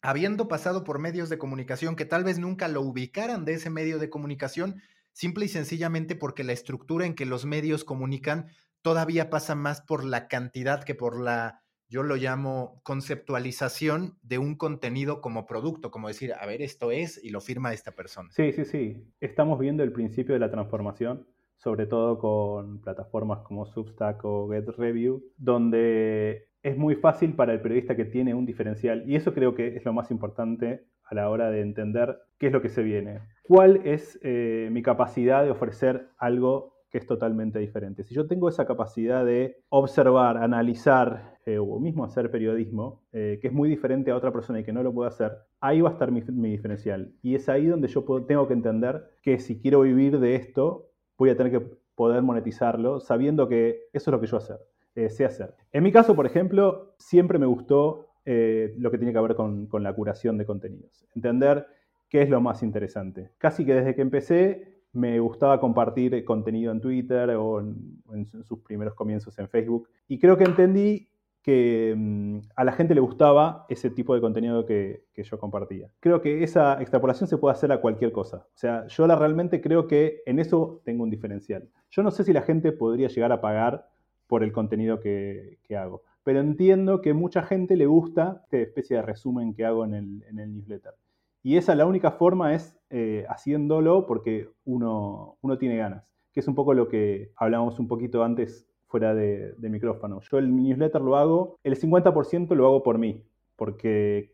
habiendo 0.02 0.48
pasado 0.48 0.84
por 0.84 0.98
medios 0.98 1.30
de 1.30 1.38
comunicación 1.38 1.96
que 1.96 2.04
tal 2.04 2.24
vez 2.24 2.38
nunca 2.38 2.68
lo 2.68 2.82
ubicaran 2.82 3.46
de 3.46 3.54
ese 3.54 3.70
medio 3.70 3.98
de 3.98 4.10
comunicación, 4.10 4.82
simple 5.14 5.46
y 5.46 5.48
sencillamente 5.48 6.16
porque 6.16 6.44
la 6.44 6.52
estructura 6.52 7.06
en 7.06 7.14
que 7.14 7.24
los 7.24 7.46
medios 7.46 7.84
comunican 7.84 8.48
todavía 8.82 9.30
pasa 9.30 9.54
más 9.54 9.80
por 9.80 10.04
la 10.04 10.28
cantidad 10.28 10.84
que 10.84 10.94
por 10.94 11.18
la 11.18 11.62
yo 11.88 12.02
lo 12.02 12.16
llamo 12.16 12.80
conceptualización 12.82 14.18
de 14.22 14.38
un 14.38 14.56
contenido 14.56 15.20
como 15.20 15.46
producto, 15.46 15.90
como 15.90 16.08
decir, 16.08 16.32
a 16.32 16.44
ver, 16.44 16.60
esto 16.60 16.90
es 16.90 17.22
y 17.22 17.30
lo 17.30 17.40
firma 17.40 17.72
esta 17.72 17.92
persona. 17.92 18.30
Sí, 18.32 18.52
sí, 18.52 18.64
sí. 18.64 19.06
Estamos 19.20 19.58
viendo 19.60 19.82
el 19.84 19.92
principio 19.92 20.34
de 20.34 20.40
la 20.40 20.50
transformación, 20.50 21.26
sobre 21.56 21.86
todo 21.86 22.18
con 22.18 22.80
plataformas 22.80 23.40
como 23.40 23.66
Substack 23.66 24.24
o 24.24 24.48
GetReview, 24.48 25.22
donde 25.36 26.48
es 26.62 26.76
muy 26.76 26.96
fácil 26.96 27.34
para 27.34 27.52
el 27.52 27.60
periodista 27.60 27.94
que 27.94 28.06
tiene 28.06 28.34
un 28.34 28.46
diferencial, 28.46 29.08
y 29.08 29.14
eso 29.14 29.32
creo 29.32 29.54
que 29.54 29.76
es 29.76 29.84
lo 29.84 29.92
más 29.92 30.10
importante 30.10 30.86
a 31.04 31.14
la 31.14 31.28
hora 31.30 31.50
de 31.50 31.60
entender 31.60 32.18
qué 32.38 32.48
es 32.48 32.52
lo 32.52 32.62
que 32.62 32.68
se 32.68 32.82
viene. 32.82 33.20
¿Cuál 33.42 33.82
es 33.84 34.18
eh, 34.22 34.68
mi 34.72 34.82
capacidad 34.82 35.44
de 35.44 35.50
ofrecer 35.50 36.08
algo 36.18 36.74
que 36.94 36.98
es 36.98 37.06
totalmente 37.08 37.58
diferente. 37.58 38.04
Si 38.04 38.14
yo 38.14 38.28
tengo 38.28 38.48
esa 38.48 38.66
capacidad 38.66 39.24
de 39.24 39.56
observar, 39.68 40.36
analizar 40.36 41.40
eh, 41.44 41.58
o 41.58 41.80
mismo 41.80 42.04
hacer 42.04 42.30
periodismo, 42.30 43.02
eh, 43.12 43.40
que 43.42 43.48
es 43.48 43.52
muy 43.52 43.68
diferente 43.68 44.12
a 44.12 44.16
otra 44.16 44.32
persona 44.32 44.60
y 44.60 44.62
que 44.62 44.72
no 44.72 44.80
lo 44.84 44.94
puedo 44.94 45.08
hacer, 45.08 45.32
ahí 45.60 45.80
va 45.80 45.88
a 45.88 45.92
estar 45.94 46.12
mi, 46.12 46.20
diferencial. 46.20 47.12
Y 47.20 47.34
es 47.34 47.48
ahí 47.48 47.66
donde 47.66 47.88
yo 47.88 48.04
tengo 48.28 48.46
que 48.46 48.54
entender 48.54 49.10
que 49.22 49.40
si 49.40 49.58
quiero 49.58 49.80
vivir 49.80 50.20
de 50.20 50.36
esto, 50.36 50.92
voy 51.18 51.30
a 51.30 51.36
tener 51.36 51.50
que 51.50 51.66
poder 51.96 52.22
monetizarlo 52.22 53.00
sabiendo 53.00 53.48
que 53.48 53.88
eso 53.92 54.10
es 54.10 54.12
lo 54.12 54.20
que 54.20 54.28
yo 54.28 54.36
hacer, 54.36 54.60
sé 55.08 55.24
hacer. 55.24 55.56
En 55.72 55.82
mi 55.82 55.90
caso, 55.90 56.14
por 56.14 56.26
ejemplo, 56.26 56.94
siempre 56.98 57.40
me 57.40 57.46
gustó 57.46 58.13
lo 58.24 58.90
que 58.90 58.98
tiene 58.98 59.12
que 59.12 59.20
ver 59.20 59.34
con, 59.34 59.68
la 59.82 59.92
curación 59.92 60.38
de 60.38 60.46
contenidos. 60.46 61.06
Entender 61.14 61.66
qué 62.08 62.22
es 62.22 62.30
lo 62.30 62.40
más 62.40 62.62
interesante. 62.62 63.32
Casi 63.38 63.64
que 63.64 63.74
desde 63.74 63.94
que 63.94 64.02
empecé 64.02 64.74
me 64.92 65.18
gustaba 65.18 65.58
compartir 65.60 66.24
contenido 66.24 66.70
en 66.70 66.80
Twitter 66.80 67.30
o 67.30 67.60
en, 67.60 68.26
sus 68.44 68.60
primeros 68.60 68.94
comienzos 68.94 69.38
en 69.38 69.48
Facebook. 69.48 69.88
Y 70.06 70.18
creo 70.18 70.36
que 70.36 70.44
entendí 70.44 71.08
que 71.42 71.94
mm, 71.94 72.38
a 72.56 72.64
la 72.64 72.72
gente 72.72 72.94
le 72.94 73.02
gustaba 73.02 73.66
ese 73.68 73.90
tipo 73.90 74.14
de 74.14 74.20
contenido 74.20 74.64
que, 74.64 75.04
yo 75.14 75.38
compartía. 75.38 75.90
Creo 76.00 76.22
que 76.22 76.42
esa 76.42 76.80
extrapolación 76.80 77.28
se 77.28 77.36
puede 77.36 77.52
hacer 77.52 77.70
a 77.70 77.80
cualquier 77.80 78.12
cosa. 78.12 78.46
O 78.46 78.56
sea, 78.56 78.86
yo 78.86 79.06
la, 79.06 79.16
realmente 79.16 79.60
creo 79.60 79.86
que 79.86 80.22
en 80.24 80.38
eso 80.38 80.80
tengo 80.84 81.02
un 81.02 81.10
diferencial. 81.10 81.68
Yo 81.90 82.02
no 82.02 82.10
sé 82.10 82.24
si 82.24 82.32
la 82.32 82.42
gente 82.42 82.72
podría 82.72 83.08
llegar 83.08 83.30
a 83.30 83.42
pagar 83.42 83.88
por 84.26 84.42
el 84.42 84.52
contenido 84.52 85.00
que, 85.00 85.58
hago, 85.76 86.02
pero 86.22 86.40
entiendo 86.40 87.00
que 87.00 87.12
mucha 87.12 87.42
gente 87.42 87.76
le 87.76 87.86
gusta 87.86 88.42
esta 88.44 88.58
especie 88.58 88.96
de 88.96 89.02
resumen 89.02 89.54
que 89.54 89.64
hago 89.64 89.84
en 89.84 89.94
el, 89.94 90.54
newsletter. 90.54 90.94
Y 91.42 91.56
esa 91.56 91.74
la 91.74 91.86
única 91.86 92.12
forma 92.12 92.54
es 92.54 92.78
eh, 92.88 93.26
haciéndolo 93.28 94.06
porque 94.06 94.48
uno, 94.64 95.36
uno 95.42 95.58
tiene 95.58 95.76
ganas, 95.76 96.14
que 96.32 96.40
es 96.40 96.48
un 96.48 96.54
poco 96.54 96.72
lo 96.72 96.88
que 96.88 97.32
hablábamos 97.36 97.78
un 97.78 97.88
poquito 97.88 98.24
antes 98.24 98.66
fuera 98.94 99.12
de, 99.12 99.56
micrófono. 99.58 100.20
Yo 100.20 100.38
el 100.38 100.54
newsletter 100.54 101.00
lo 101.00 101.16
hago, 101.16 101.58
el 101.64 101.76
50% 101.76 102.54
lo 102.54 102.66
hago 102.66 102.84
por 102.84 102.96
mí, 102.98 103.24
porque 103.56 104.32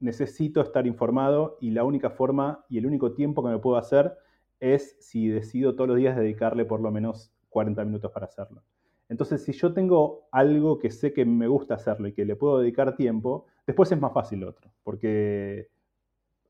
necesito 0.00 0.60
estar 0.60 0.86
informado 0.86 1.56
y 1.62 1.70
la 1.70 1.82
única 1.84 2.10
forma 2.10 2.62
y 2.68 2.76
el 2.76 2.84
único 2.84 3.14
tiempo 3.14 3.42
que 3.42 3.48
me 3.48 3.58
puedo 3.58 3.78
hacer 3.78 4.12
es 4.60 4.98
si 5.00 5.28
decido 5.28 5.74
todos 5.74 5.88
los 5.88 5.96
días 5.96 6.14
dedicarle 6.14 6.66
por 6.66 6.82
lo 6.82 6.90
menos 6.90 7.32
40 7.48 7.82
minutos 7.86 8.12
para 8.12 8.26
hacerlo. 8.26 8.62
Entonces, 9.12 9.44
si 9.44 9.52
yo 9.52 9.74
tengo 9.74 10.26
algo 10.32 10.78
que 10.78 10.90
sé 10.90 11.12
que 11.12 11.26
me 11.26 11.46
gusta 11.46 11.74
hacerlo 11.74 12.08
y 12.08 12.14
que 12.14 12.24
le 12.24 12.34
puedo 12.34 12.60
dedicar 12.60 12.96
tiempo, 12.96 13.44
después 13.66 13.92
es 13.92 14.00
más 14.00 14.14
fácil 14.14 14.42
otro, 14.42 14.72
porque 14.82 15.68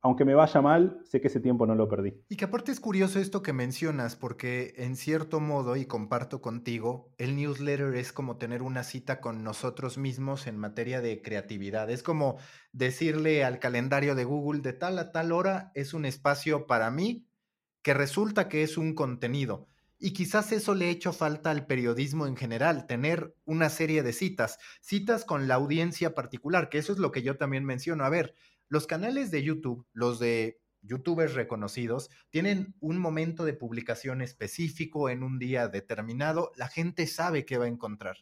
aunque 0.00 0.24
me 0.24 0.34
vaya 0.34 0.62
mal, 0.62 1.00
sé 1.04 1.20
que 1.20 1.26
ese 1.26 1.40
tiempo 1.40 1.66
no 1.66 1.74
lo 1.74 1.88
perdí. 1.88 2.14
Y 2.28 2.36
que 2.36 2.44
aparte 2.44 2.70
es 2.70 2.78
curioso 2.78 3.18
esto 3.18 3.42
que 3.42 3.52
mencionas, 3.52 4.14
porque 4.14 4.74
en 4.76 4.94
cierto 4.94 5.40
modo, 5.40 5.74
y 5.74 5.86
comparto 5.86 6.40
contigo, 6.40 7.12
el 7.18 7.34
newsletter 7.34 7.96
es 7.96 8.12
como 8.12 8.36
tener 8.36 8.62
una 8.62 8.84
cita 8.84 9.20
con 9.20 9.42
nosotros 9.42 9.98
mismos 9.98 10.46
en 10.46 10.56
materia 10.56 11.00
de 11.00 11.20
creatividad. 11.20 11.90
Es 11.90 12.04
como 12.04 12.36
decirle 12.72 13.42
al 13.42 13.58
calendario 13.58 14.14
de 14.14 14.22
Google 14.24 14.60
de 14.60 14.72
tal 14.72 15.00
a 15.00 15.10
tal 15.10 15.32
hora 15.32 15.72
es 15.74 15.94
un 15.94 16.04
espacio 16.04 16.68
para 16.68 16.92
mí 16.92 17.26
que 17.82 17.92
resulta 17.92 18.48
que 18.48 18.62
es 18.62 18.78
un 18.78 18.94
contenido. 18.94 19.66
Y 20.04 20.14
quizás 20.14 20.50
eso 20.50 20.74
le 20.74 20.86
ha 20.86 20.90
hecho 20.90 21.12
falta 21.12 21.52
al 21.52 21.64
periodismo 21.64 22.26
en 22.26 22.36
general, 22.36 22.88
tener 22.88 23.36
una 23.44 23.70
serie 23.70 24.02
de 24.02 24.12
citas, 24.12 24.58
citas 24.80 25.24
con 25.24 25.46
la 25.46 25.54
audiencia 25.54 26.12
particular, 26.12 26.68
que 26.68 26.78
eso 26.78 26.92
es 26.92 26.98
lo 26.98 27.12
que 27.12 27.22
yo 27.22 27.36
también 27.36 27.64
menciono. 27.64 28.04
A 28.04 28.08
ver, 28.08 28.34
los 28.66 28.88
canales 28.88 29.30
de 29.30 29.44
YouTube, 29.44 29.86
los 29.92 30.18
de 30.18 30.60
youtubers 30.80 31.34
reconocidos, 31.34 32.10
tienen 32.30 32.74
un 32.80 32.98
momento 32.98 33.44
de 33.44 33.52
publicación 33.52 34.22
específico 34.22 35.08
en 35.08 35.22
un 35.22 35.38
día 35.38 35.68
determinado, 35.68 36.50
la 36.56 36.66
gente 36.66 37.06
sabe 37.06 37.44
qué 37.44 37.56
va 37.56 37.66
a 37.66 37.68
encontrar. 37.68 38.16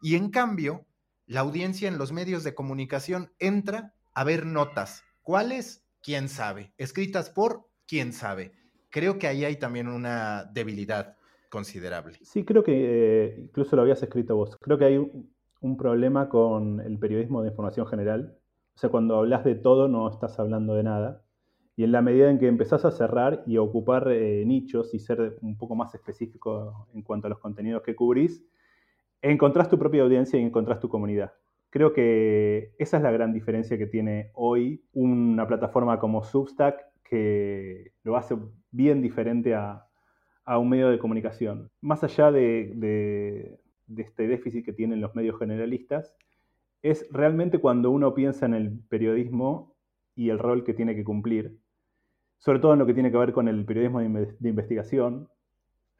Y 0.00 0.14
en 0.14 0.30
cambio, 0.30 0.86
la 1.26 1.40
audiencia 1.40 1.86
en 1.86 1.98
los 1.98 2.12
medios 2.12 2.44
de 2.44 2.54
comunicación 2.54 3.30
entra 3.38 3.92
a 4.14 4.24
ver 4.24 4.46
notas. 4.46 5.04
¿Cuáles? 5.20 5.84
¿Quién 6.02 6.30
sabe? 6.30 6.72
Escritas 6.78 7.28
por 7.28 7.68
quién 7.86 8.14
sabe. 8.14 8.52
Creo 8.88 9.18
que 9.18 9.26
ahí 9.26 9.44
hay 9.44 9.56
también 9.56 9.88
una 9.88 10.44
debilidad 10.44 11.15
considerable. 11.56 12.18
Sí, 12.22 12.44
creo 12.44 12.62
que 12.62 12.72
eh, 12.74 13.36
incluso 13.38 13.76
lo 13.76 13.82
habías 13.82 14.02
escrito 14.02 14.36
vos. 14.36 14.56
Creo 14.56 14.78
que 14.78 14.84
hay 14.84 14.98
un 14.98 15.76
problema 15.76 16.28
con 16.28 16.80
el 16.80 16.98
periodismo 16.98 17.42
de 17.42 17.48
información 17.48 17.86
general 17.86 18.36
o 18.76 18.78
sea, 18.78 18.90
cuando 18.90 19.16
hablas 19.16 19.42
de 19.42 19.54
todo 19.54 19.88
no 19.88 20.06
estás 20.08 20.38
hablando 20.38 20.74
de 20.74 20.82
nada. 20.82 21.22
Y 21.76 21.84
en 21.84 21.92
la 21.92 22.02
medida 22.02 22.30
en 22.30 22.38
que 22.38 22.46
empezás 22.46 22.84
a 22.84 22.90
cerrar 22.90 23.42
y 23.46 23.56
a 23.56 23.62
ocupar 23.62 24.08
eh, 24.12 24.44
nichos 24.46 24.92
y 24.94 24.98
ser 24.98 25.38
un 25.40 25.56
poco 25.56 25.74
más 25.74 25.94
específico 25.94 26.86
en 26.92 27.02
cuanto 27.02 27.26
a 27.26 27.30
los 27.30 27.38
contenidos 27.38 27.82
que 27.82 27.96
cubrís, 27.96 28.44
encontrás 29.22 29.70
tu 29.70 29.78
propia 29.78 30.02
audiencia 30.02 30.38
y 30.38 30.42
encontrás 30.42 30.78
tu 30.78 30.90
comunidad. 30.90 31.32
Creo 31.70 31.94
que 31.94 32.74
esa 32.78 32.98
es 32.98 33.02
la 33.02 33.10
gran 33.10 33.32
diferencia 33.32 33.78
que 33.78 33.86
tiene 33.86 34.30
hoy 34.34 34.84
una 34.92 35.46
plataforma 35.46 35.98
como 35.98 36.22
Substack 36.22 36.78
que 37.02 37.92
lo 38.02 38.16
hace 38.16 38.36
bien 38.70 39.00
diferente 39.00 39.54
a, 39.54 39.85
un 40.46 40.68
medio 40.68 40.88
de 40.90 40.98
comunicación. 40.98 41.70
Más 41.80 42.04
allá 42.04 42.30
de 42.30 43.58
este 43.96 44.28
déficit 44.28 44.64
que 44.64 44.72
tienen 44.72 45.00
los 45.00 45.14
medios 45.14 45.38
generalistas, 45.38 46.14
es 46.82 47.06
realmente 47.10 47.58
cuando 47.58 47.90
uno 47.90 48.14
piensa 48.14 48.46
en 48.46 48.54
el 48.54 48.78
periodismo 48.88 49.74
y 50.14 50.30
el 50.30 50.38
rol 50.38 50.64
que 50.64 50.74
tiene 50.74 50.94
que 50.94 51.04
cumplir, 51.04 51.58
sobre 52.38 52.58
todo 52.58 52.72
en 52.72 52.78
lo 52.78 52.86
que 52.86 52.94
tiene 52.94 53.10
que 53.10 53.18
ver 53.18 53.32
con 53.32 53.48
el 53.48 53.64
periodismo 53.64 54.00
de, 54.00 54.48
investigación, 54.48 55.28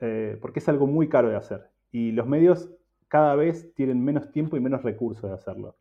eh, 0.01 0.39
porque 0.41 0.61
es 0.61 0.69
algo 0.69 0.87
muy 0.87 1.09
caro 1.09 1.29
de 1.29 1.37
hacer. 1.37 1.63
Y 1.91 2.13
los 2.13 2.27
medios 2.27 2.71
cada 3.09 3.35
vez 3.35 3.73
tienen 3.75 4.05
menos 4.05 4.31
tiempo 4.31 4.57
y 4.57 4.61
menos 4.61 4.83
recursos 4.83 5.29
de 5.29 5.35
hacerlo. 5.35 5.77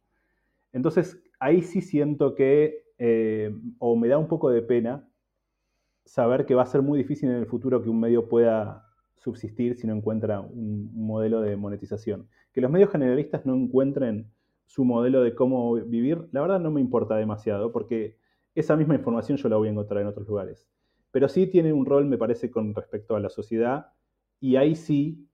Entonces, 0.74 1.22
ahí 1.40 1.62
sí 1.62 1.82
siento 1.82 2.36
que, 2.36 2.84
eh, 2.98 3.54
o 3.80 3.96
me 3.96 4.08
da 4.08 4.18
un 4.18 4.28
poco 4.28 4.50
de 4.50 4.62
pena, 4.62 5.08
saber 6.06 6.46
que 6.46 6.56
va 6.56 6.64
a 6.64 6.68
ser 6.68 6.82
muy 6.82 7.00
difícil 7.00 7.30
en 7.30 7.36
el 7.36 7.48
futuro 7.48 7.82
que 7.82 7.90
un 7.90 8.00
medio 8.00 8.30
pueda 8.30 8.86
subsistir 9.16 9.76
si 9.76 9.88
no 9.88 9.94
encuentra 9.94 10.40
un 10.40 10.92
modelo 10.94 11.42
de 11.42 11.56
monetización. 11.56 12.30
Que 12.54 12.62
los 12.62 12.72
medios 12.72 12.92
generalistas 12.92 13.46
no 13.46 13.56
encuentren 13.56 14.32
su 14.66 14.86
modelo 14.86 15.22
de 15.24 15.36
cómo 15.36 15.74
vivir, 15.76 16.28
la 16.32 16.42
verdad 16.42 16.60
no 16.60 16.72
me 16.72 16.82
importa 16.82 17.16
demasiado 17.16 17.72
porque 17.72 18.18
esa 18.54 18.76
misma 18.76 18.96
información 18.96 19.38
yo 19.38 19.50
la 19.50 19.58
voy 19.58 19.68
a 19.68 19.72
encontrar 19.72 20.02
en 20.02 20.08
otros 20.08 20.28
lugares. 20.28 20.68
Pero 21.12 21.28
sí 21.28 21.48
tiene 21.48 21.74
un 21.74 21.86
rol, 21.86 22.06
me 22.06 22.18
parece, 22.18 22.50
con 22.52 22.74
respecto 22.74 23.16
a 23.16 23.20
la 23.20 23.30
sociedad 23.30 23.88
y 24.40 24.56
ahí 24.56 24.76
sí 24.76 25.28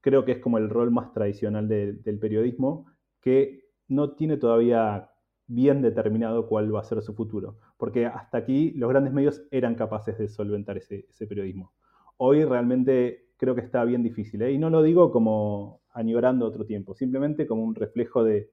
creo 0.00 0.24
que 0.24 0.32
es 0.32 0.38
como 0.38 0.58
el 0.58 0.70
rol 0.70 0.90
más 0.90 1.12
tradicional 1.12 1.68
del 1.68 2.18
periodismo 2.18 2.86
que 3.20 3.64
no 3.88 4.12
tiene 4.12 4.36
todavía 4.36 5.10
bien 5.48 5.82
determinado 5.82 6.46
cuál 6.46 6.72
va 6.72 6.80
a 6.80 6.84
ser 6.84 7.02
su 7.02 7.14
futuro. 7.14 7.56
Porque 7.76 8.06
hasta 8.06 8.38
aquí 8.38 8.70
los 8.72 8.88
grandes 8.88 9.12
medios 9.12 9.42
eran 9.50 9.74
capaces 9.74 10.16
de 10.18 10.28
solventar 10.28 10.76
ese, 10.76 11.06
periodismo. 11.26 11.72
Hoy 12.18 12.44
realmente 12.44 13.30
creo 13.36 13.54
que 13.54 13.62
está 13.62 13.84
bien 13.84 14.02
difícil. 14.02 14.42
¿eh? 14.42 14.52
Y 14.52 14.58
no 14.58 14.70
lo 14.70 14.82
digo 14.82 15.10
como 15.10 15.80
añorando 15.92 16.46
otro 16.46 16.64
tiempo, 16.64 16.94
simplemente 16.94 17.46
como 17.46 17.64
un 17.64 17.74
reflejo 17.74 18.22
de, 18.22 18.50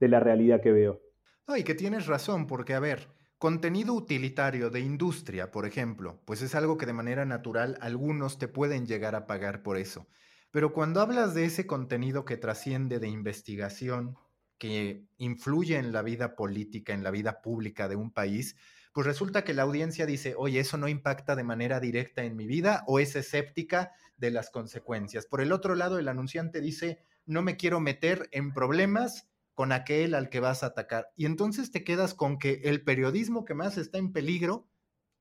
la 0.00 0.18
realidad 0.18 0.60
que 0.60 0.72
veo. 0.72 1.00
No, 1.46 1.54
que 1.62 1.74
tienes 1.74 2.06
razón, 2.06 2.46
porque 2.46 2.74
a 2.74 2.80
ver, 2.80 3.08
contenido 3.38 3.92
utilitario 3.92 4.70
de 4.70 4.80
industria, 4.80 5.50
por 5.50 5.66
ejemplo, 5.66 6.20
pues 6.24 6.42
es 6.42 6.54
algo 6.54 6.78
que 6.78 6.86
de 6.86 6.94
manera 6.94 7.26
natural 7.26 7.76
algunos 7.80 8.38
te 8.38 8.48
pueden 8.48 8.86
llegar 8.86 9.14
a 9.14 9.26
pagar 9.26 9.62
por 9.62 9.76
eso. 9.76 10.06
Pero 10.50 10.72
cuando 10.72 11.00
hablas 11.00 11.34
de 11.34 11.44
ese 11.44 11.66
contenido 11.66 12.24
que 12.24 12.36
trasciende 12.36 12.98
de 12.98 13.08
investigación, 13.08 14.16
que 14.60 15.06
influye 15.16 15.78
en 15.78 15.90
la 15.90 16.02
vida 16.02 16.36
política, 16.36 16.92
en 16.92 17.02
la 17.02 17.10
vida 17.10 17.40
pública 17.40 17.88
de 17.88 17.96
un 17.96 18.12
país, 18.12 18.56
pues 18.92 19.06
resulta 19.06 19.42
que 19.42 19.54
la 19.54 19.62
audiencia 19.62 20.04
dice, 20.04 20.34
oye, 20.36 20.60
eso 20.60 20.76
no 20.76 20.86
impacta 20.86 21.34
de 21.34 21.44
manera 21.44 21.80
directa 21.80 22.24
en 22.24 22.36
mi 22.36 22.46
vida 22.46 22.84
o 22.86 22.98
es 22.98 23.16
escéptica 23.16 23.92
de 24.18 24.30
las 24.30 24.50
consecuencias. 24.50 25.24
Por 25.24 25.40
el 25.40 25.52
otro 25.52 25.74
lado, 25.74 25.98
el 25.98 26.08
anunciante 26.08 26.60
dice, 26.60 26.98
no 27.24 27.40
me 27.40 27.56
quiero 27.56 27.80
meter 27.80 28.28
en 28.32 28.52
problemas 28.52 29.30
con 29.54 29.72
aquel 29.72 30.14
al 30.14 30.28
que 30.28 30.40
vas 30.40 30.62
a 30.62 30.66
atacar. 30.66 31.08
Y 31.16 31.24
entonces 31.24 31.70
te 31.70 31.82
quedas 31.82 32.12
con 32.12 32.38
que 32.38 32.60
el 32.64 32.84
periodismo 32.84 33.46
que 33.46 33.54
más 33.54 33.78
está 33.78 33.96
en 33.96 34.12
peligro 34.12 34.68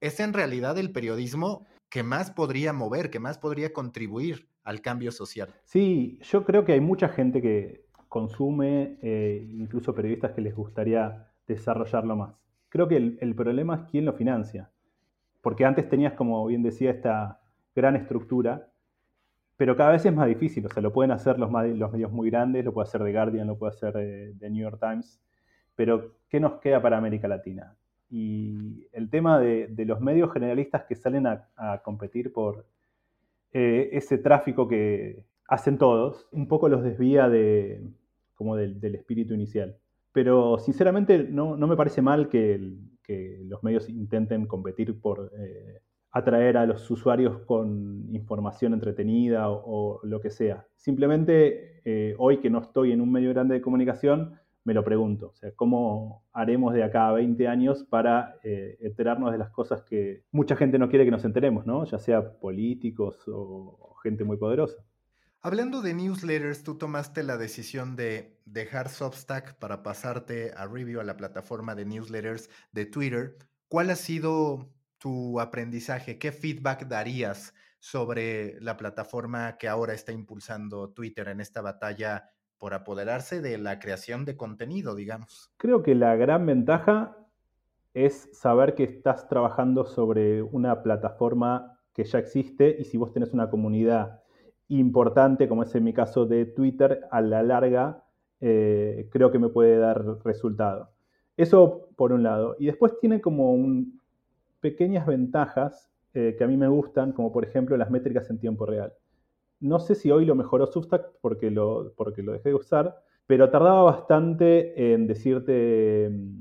es 0.02 0.20
en 0.20 0.34
realidad 0.34 0.78
el 0.78 0.92
periodismo 0.92 1.66
que 1.90 2.04
más 2.04 2.32
podría 2.32 2.74
mover, 2.74 3.10
que 3.10 3.20
más 3.20 3.38
podría 3.38 3.72
contribuir 3.72 4.50
al 4.64 4.82
cambio 4.82 5.14
social. 5.14 5.56
Sí, 5.64 6.20
yo 6.24 6.44
creo 6.44 6.66
que 6.66 6.74
hay 6.74 6.82
mucha 6.82 7.08
gente 7.08 7.42
que 7.42 7.89
consume, 8.10 8.98
eh, 9.02 9.48
incluso 9.54 9.96
periodistas 9.96 10.32
que 10.32 10.42
les 10.42 10.56
gustaría 10.56 11.28
desarrollarlo 11.48 12.16
más. 12.16 12.36
Creo 12.68 12.88
que 12.88 12.98
el, 12.98 13.36
problema 13.36 13.76
es 13.76 13.82
quién 13.92 14.06
lo 14.06 14.14
financia. 14.14 14.70
Porque 15.42 15.64
antes 15.66 15.88
tenías, 15.88 16.14
como 16.14 16.46
bien 16.48 16.62
decía, 16.62 16.92
esta 16.92 17.40
gran 17.74 17.96
estructura 17.96 18.70
pero 19.60 19.76
cada 19.76 19.92
vez 19.92 20.06
es 20.06 20.14
más 20.14 20.26
difícil, 20.26 20.66
o 20.66 20.70
sea, 20.70 20.82
lo 20.82 20.94
pueden 20.94 21.12
hacer 21.12 21.38
los, 21.38 21.52
los 21.52 21.92
medios 21.92 22.14
muy 22.14 22.30
grandes, 22.30 22.64
lo 22.64 22.74
puede 22.74 22.88
hacer 22.88 23.04
The 23.04 23.12
Guardian, 23.12 23.46
lo 23.46 23.58
puede 23.58 23.74
hacer 23.74 23.94
eh, 23.98 24.34
The 24.40 24.50
New 24.50 24.62
York 24.62 24.80
Times, 24.80 25.22
pero 25.76 26.16
¿qué 26.30 26.40
nos 26.40 26.62
queda 26.62 26.82
para 26.82 26.98
América 26.98 27.28
Latina? 27.28 27.76
Y 28.10 28.88
el 28.94 29.10
tema 29.10 29.38
de, 29.38 29.68
los 29.86 30.00
medios 30.00 30.32
generalistas 30.32 30.86
que 30.86 30.96
salen 30.96 31.28
a, 31.28 31.82
competir 31.84 32.32
por 32.32 32.68
eh, 33.52 33.90
ese 33.92 34.18
tráfico 34.18 34.66
que 34.66 35.26
hacen 35.46 35.78
todos, 35.78 36.30
un 36.32 36.48
poco 36.48 36.70
los 36.70 36.82
desvía 36.82 37.28
de, 37.28 37.82
como 38.40 38.56
del, 38.56 38.96
espíritu 38.96 39.34
inicial. 39.34 39.76
Pero 40.14 40.58
sinceramente 40.60 41.26
no, 41.30 41.58
me 41.58 41.76
parece 41.76 42.02
mal 42.02 42.30
que, 42.30 42.58
los 43.44 43.64
medios 43.64 43.90
intenten 43.90 44.46
competir 44.46 45.02
por 45.02 45.32
eh, 45.36 45.82
atraer 46.12 46.58
a 46.58 46.66
los 46.68 46.90
usuarios 46.92 47.40
con 47.40 48.06
información 48.14 48.74
entretenida 48.74 49.50
o, 49.50 50.00
lo 50.04 50.22
que 50.22 50.30
sea. 50.30 50.66
Simplemente 50.78 51.82
eh, 51.84 52.16
hoy 52.18 52.38
que 52.38 52.50
no 52.50 52.60
estoy 52.60 52.94
en 52.94 53.02
un 53.02 53.12
medio 53.12 53.32
grande 53.32 53.56
de 53.56 53.62
comunicación, 53.62 54.40
me 54.64 54.74
lo 54.74 54.84
pregunto. 54.84 55.32
O 55.32 55.36
sea, 55.36 55.52
¿cómo 55.56 56.24
haremos 56.32 56.74
de 56.74 56.84
acá 56.84 57.10
a 57.10 57.14
20 57.14 57.48
años 57.48 57.84
para 57.84 58.36
eh, 58.44 58.78
enterarnos 58.80 59.32
de 59.32 59.40
las 59.40 59.50
cosas 59.50 59.82
que 59.82 60.24
mucha 60.32 60.56
gente 60.56 60.78
no 60.80 60.88
quiere 60.88 61.04
que 61.04 61.12
nos 61.12 61.26
enteremos, 61.26 61.66
¿no? 61.66 61.84
Ya 61.86 61.98
sea 61.98 62.40
políticos 62.40 63.18
o 63.28 63.96
gente 64.04 64.24
muy 64.24 64.38
poderosa. 64.38 64.82
Hablando 65.42 65.82
de 65.82 65.94
newsletters, 65.94 66.64
tú 66.64 66.78
tomaste 66.78 67.24
la 67.24 67.38
decisión 67.38 67.96
de 67.96 68.38
dejar 68.44 68.90
Substack 68.90 69.58
para 69.58 69.84
pasarte 69.84 70.52
a 70.58 70.68
Review 70.68 71.00
a 71.00 71.06
la 71.06 71.16
plataforma 71.16 71.76
de 71.76 71.86
newsletters 71.86 72.50
de 72.74 72.86
Twitter. 72.86 73.38
¿Cuál 73.70 73.90
ha 73.90 73.96
sido 73.96 74.70
tu 74.98 75.40
aprendizaje? 75.40 76.20
¿Qué 76.20 76.34
feedback 76.34 76.88
darías 76.90 77.54
sobre 77.80 78.60
la 78.60 78.76
plataforma 78.76 79.56
que 79.58 79.70
ahora 79.70 79.94
está 79.94 80.12
impulsando 80.12 80.90
Twitter 80.90 81.30
en 81.30 81.40
esta 81.40 81.62
batalla 81.62 82.32
por 82.58 82.74
apoderarse 82.74 83.40
de 83.40 83.58
la 83.58 83.80
creación 83.80 84.26
de 84.26 84.36
contenido, 84.36 84.94
digamos? 84.94 85.54
Creo 85.56 85.84
que 85.84 85.96
la 85.96 86.18
gran 86.18 86.46
ventaja 86.46 87.16
es 87.94 88.28
saber 88.34 88.76
que 88.76 88.84
estás 88.84 89.30
trabajando 89.30 89.86
sobre 89.86 90.42
una 90.42 90.84
plataforma 90.84 91.80
que 91.94 92.04
ya 92.04 92.20
existe 92.20 92.76
y 92.78 92.84
si 92.84 92.98
vos 92.98 93.14
tenés 93.14 93.32
una 93.32 93.50
comunidad 93.50 94.20
importante, 94.70 95.48
como 95.48 95.64
es 95.64 95.76
en 95.76 95.84
mi 95.84 95.94
caso 95.94 96.26
de 96.26 96.46
Twitter, 96.46 97.02
a 97.12 97.22
la 97.22 97.44
larga 97.44 98.04
eh, 98.42 99.10
creo 99.12 99.32
que 99.32 99.40
me 99.40 99.50
puede 99.50 99.78
dar 99.78 100.04
resultado. 100.24 100.92
Eso 101.36 101.90
por 101.96 102.14
un 102.14 102.24
lado. 102.24 102.56
Y 102.60 102.68
después 102.68 103.00
tiene 103.00 103.22
como 103.22 103.56
pequeñas 104.60 105.06
ventajas 105.06 105.92
eh, 106.14 106.36
que 106.38 106.44
a 106.44 106.48
mí 106.48 106.58
me 106.58 106.68
gustan, 106.68 107.12
como 107.14 107.32
por 107.32 107.44
ejemplo 107.46 107.78
las 107.78 107.90
métricas 107.90 108.30
en 108.30 108.40
tiempo 108.40 108.66
real. 108.66 108.94
No 109.60 109.80
sé 109.80 109.96
si 109.96 110.12
hoy 110.12 110.26
lo 110.26 110.36
mejoró 110.36 110.68
Substack 110.68 111.20
porque 111.22 111.52
lo, 111.52 111.94
porque 111.96 112.24
lo 112.24 112.34
dejé 112.34 112.50
de 112.50 112.56
usar, 112.56 112.96
pero 113.28 113.50
tardaba 113.50 113.84
bastante 113.84 114.94
en 114.94 115.08
decirte 115.08 116.10
mm, 116.12 116.40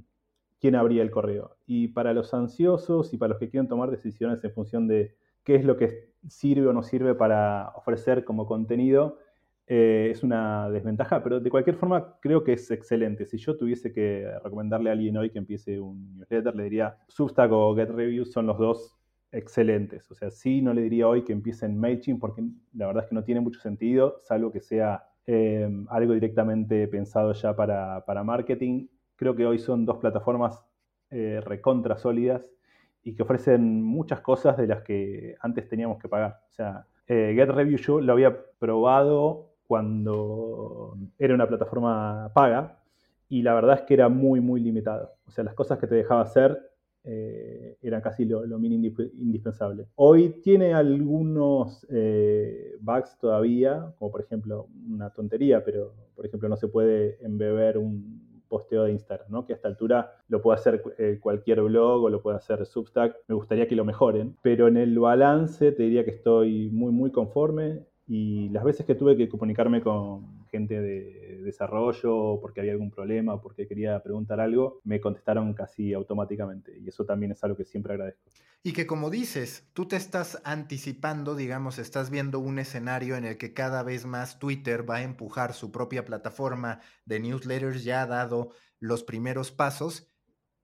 quién 0.60 0.74
abría 0.74 1.02
el 1.02 1.10
correo. 1.10 1.56
Y 1.66 1.88
para 1.88 2.12
los 2.12 2.32
ansiosos 2.34 3.12
y 3.12 3.18
para 3.18 3.30
los 3.30 3.38
que 3.38 3.50
quieren 3.50 3.68
tomar 3.68 3.90
decisiones 3.90 4.42
en 4.44 4.52
función 4.52 4.88
de 4.88 5.16
qué 5.48 5.54
es 5.54 5.64
lo 5.64 5.78
que 5.78 6.12
sirve 6.28 6.66
o 6.66 6.74
no 6.74 6.82
sirve 6.82 7.14
para 7.14 7.72
ofrecer 7.74 8.22
como 8.22 8.44
contenido, 8.44 9.18
eh, 9.66 10.10
es 10.10 10.22
una 10.22 10.68
desventaja, 10.68 11.22
pero 11.22 11.40
de 11.40 11.48
cualquier 11.48 11.76
forma 11.76 12.18
creo 12.20 12.44
que 12.44 12.52
es 12.52 12.70
excelente. 12.70 13.24
Si 13.24 13.38
yo 13.38 13.56
tuviese 13.56 13.90
que 13.90 14.30
recomendarle 14.44 14.90
a 14.90 14.92
alguien 14.92 15.16
hoy 15.16 15.30
que 15.30 15.38
empiece 15.38 15.80
un 15.80 16.16
newsletter, 16.18 16.54
le 16.54 16.64
diría 16.64 16.98
Substack 17.08 17.50
o 17.50 17.74
GetReviews 17.74 18.30
son 18.30 18.46
los 18.46 18.58
dos 18.58 18.98
excelentes. 19.32 20.10
O 20.10 20.14
sea, 20.14 20.30
sí 20.30 20.60
no 20.60 20.74
le 20.74 20.82
diría 20.82 21.08
hoy 21.08 21.24
que 21.24 21.32
empiece 21.32 21.64
en 21.64 21.78
MailChimp 21.78 22.20
porque 22.20 22.42
la 22.74 22.88
verdad 22.88 23.04
es 23.04 23.08
que 23.08 23.14
no 23.14 23.24
tiene 23.24 23.40
mucho 23.40 23.60
sentido, 23.60 24.20
salvo 24.20 24.52
que 24.52 24.60
sea 24.60 25.06
eh, 25.26 25.66
algo 25.88 26.12
directamente 26.12 26.88
pensado 26.88 27.32
ya 27.32 27.56
para, 27.56 28.04
para 28.04 28.22
marketing 28.22 28.88
Creo 29.16 29.34
que 29.34 29.46
hoy 29.46 29.58
son 29.58 29.86
dos 29.86 29.96
plataformas 29.96 30.62
eh, 31.08 31.40
recontra 31.42 31.96
sólidas 31.96 32.52
y 33.02 33.14
que 33.14 33.22
ofrecen 33.22 33.82
muchas 33.82 34.20
cosas 34.20 34.56
de 34.56 34.66
las 34.66 34.82
que 34.82 35.36
antes 35.40 35.68
teníamos 35.68 35.98
que 35.98 36.08
pagar. 36.08 36.40
O 36.48 36.52
sea, 36.52 36.86
eh, 37.06 37.34
yo 37.78 38.00
lo 38.00 38.12
había 38.12 38.36
probado 38.58 39.54
cuando 39.66 40.96
era 41.18 41.34
una 41.34 41.46
plataforma 41.46 42.30
paga 42.34 42.80
y 43.28 43.42
la 43.42 43.54
verdad 43.54 43.80
es 43.80 43.82
que 43.82 43.94
era 43.94 44.08
muy, 44.08 44.40
muy 44.40 44.60
limitado. 44.60 45.12
O 45.26 45.30
sea, 45.30 45.44
las 45.44 45.54
cosas 45.54 45.78
que 45.78 45.86
te 45.86 45.94
dejaba 45.94 46.22
hacer 46.22 46.58
eh, 47.04 47.78
eran 47.82 48.00
casi 48.00 48.24
lo, 48.24 48.44
lo 48.44 48.58
mínimo 48.58 48.94
indispensable. 49.18 49.86
Hoy 49.94 50.40
tiene 50.42 50.74
algunos 50.74 51.86
bugs 52.80 53.18
todavía, 53.18 53.94
como 53.98 54.10
por 54.10 54.20
ejemplo 54.20 54.68
una 54.90 55.10
tontería, 55.10 55.64
pero 55.64 55.94
por 56.14 56.26
ejemplo 56.26 56.48
no 56.48 56.56
se 56.56 56.68
puede 56.68 57.24
embeber 57.24 57.78
un, 57.78 58.27
posteo 58.48 58.84
de 58.84 58.92
Instagram, 58.92 59.30
¿no? 59.30 59.46
que 59.46 59.52
a 59.52 59.56
esta 59.56 59.68
altura 59.68 60.12
lo 60.28 60.42
puede 60.42 60.58
hacer 60.58 60.82
eh, 60.98 61.18
cualquier 61.20 61.62
blog 61.62 62.04
o 62.04 62.08
lo 62.10 62.22
puede 62.22 62.38
hacer 62.38 62.64
Substack. 62.66 63.16
Me 63.28 63.34
gustaría 63.34 63.68
que 63.68 63.76
lo 63.76 63.84
mejoren, 63.84 64.36
pero 64.42 64.68
en 64.68 64.76
el 64.76 64.98
balance 64.98 65.72
te 65.72 65.82
diría 65.82 66.04
que 66.04 66.12
estoy 66.12 66.70
muy, 66.70 66.92
muy 66.92 67.10
conforme 67.10 67.84
y 68.06 68.48
las 68.48 68.64
veces 68.64 68.86
que 68.86 68.94
tuve 68.94 69.16
que 69.16 69.28
comunicarme 69.28 69.82
con 69.82 70.37
gente 70.48 70.80
de 70.80 71.40
desarrollo 71.42 72.40
porque 72.40 72.60
había 72.60 72.72
algún 72.72 72.90
problema 72.90 73.40
porque 73.40 73.66
quería 73.66 74.02
preguntar 74.02 74.40
algo, 74.40 74.80
me 74.84 75.00
contestaron 75.00 75.54
casi 75.54 75.94
automáticamente 75.94 76.78
y 76.78 76.88
eso 76.88 77.04
también 77.04 77.32
es 77.32 77.44
algo 77.44 77.56
que 77.56 77.64
siempre 77.64 77.92
agradezco. 77.92 78.30
Y 78.62 78.72
que 78.72 78.86
como 78.86 79.08
dices, 79.08 79.68
tú 79.72 79.86
te 79.86 79.96
estás 79.96 80.42
anticipando, 80.44 81.36
digamos, 81.36 81.78
estás 81.78 82.10
viendo 82.10 82.40
un 82.40 82.58
escenario 82.58 83.16
en 83.16 83.24
el 83.24 83.38
que 83.38 83.54
cada 83.54 83.82
vez 83.84 84.04
más 84.04 84.38
Twitter 84.40 84.88
va 84.88 84.96
a 84.96 85.02
empujar 85.02 85.54
su 85.54 85.70
propia 85.70 86.04
plataforma 86.04 86.80
de 87.04 87.20
newsletters, 87.20 87.84
ya 87.84 88.02
ha 88.02 88.06
dado 88.06 88.50
los 88.80 89.04
primeros 89.04 89.52
pasos. 89.52 90.12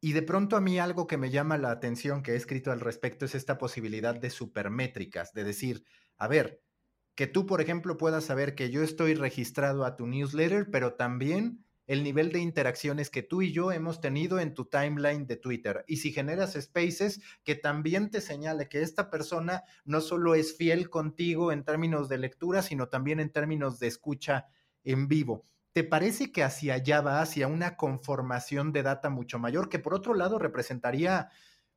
Y 0.01 0.13
de 0.13 0.23
pronto 0.23 0.57
a 0.57 0.61
mí 0.61 0.79
algo 0.79 1.07
que 1.07 1.17
me 1.17 1.31
llama 1.31 1.57
la 1.57 1.71
atención 1.71 2.23
que 2.23 2.33
he 2.33 2.37
escrito 2.37 2.73
al 2.73 2.81
respecto 2.81 3.25
es 3.25 3.35
esta 3.35 3.59
posibilidad 3.59 4.15
de 4.15 4.29
supermétricas, 4.29 5.33
de 5.33 5.45
decir, 5.45 5.85
a 6.19 6.29
ver, 6.29 6.63
que 7.15 7.27
tú, 7.27 7.47
por 7.47 7.61
ejemplo, 7.61 7.97
puedas 7.97 8.25
saber 8.25 8.55
que 8.55 8.71
yo 8.71 8.83
estoy 8.83 9.15
registrado 9.15 9.85
a 9.85 9.97
tu 9.97 10.07
newsletter, 10.07 10.71
pero 10.71 10.95
también 10.95 11.65
el 11.87 12.03
nivel 12.03 12.33
de 12.33 12.39
interacciones 12.39 13.11
que 13.11 13.23
tú 13.23 13.43
y 13.43 13.53
yo 13.53 13.71
hemos 13.71 14.01
tenido 14.01 14.41
en 14.41 14.55
tu 14.55 14.65
timeline 14.65 15.27
de 15.27 15.37
Twitter. 15.37 15.85
Y 15.87 15.99
si 15.99 16.13
generas 16.13 16.55
spaces, 16.59 17.21
que 17.45 17.55
también 17.55 18.11
te 18.11 18.21
señale 18.21 18.69
que 18.69 18.83
esta 18.83 19.11
persona 19.11 19.65
no 19.85 20.01
solo 20.01 20.35
es 20.35 20.57
fiel 20.57 20.89
contigo 20.89 21.53
en 21.53 21.65
términos 21.65 22.09
de 22.09 22.19
lectura, 22.19 22.63
sino 22.63 22.89
también 22.89 23.21
en 23.21 23.31
términos 23.31 23.79
de 23.79 23.89
escucha 23.89 24.47
en 24.83 25.09
vivo. 25.09 25.45
¿Te 25.73 25.85
parece 25.85 26.33
que 26.33 26.43
hacia 26.43 26.75
allá 26.75 27.01
va, 27.01 27.21
hacia 27.21 27.49
una 27.49 27.77
conformación 27.77 28.73
de 28.73 28.83
data 28.83 29.11
mucho 29.11 29.39
mayor, 29.39 29.69
que 29.69 29.81
por 29.81 29.93
otro 29.93 30.15
lado 30.15 30.39
representaría 30.39 31.31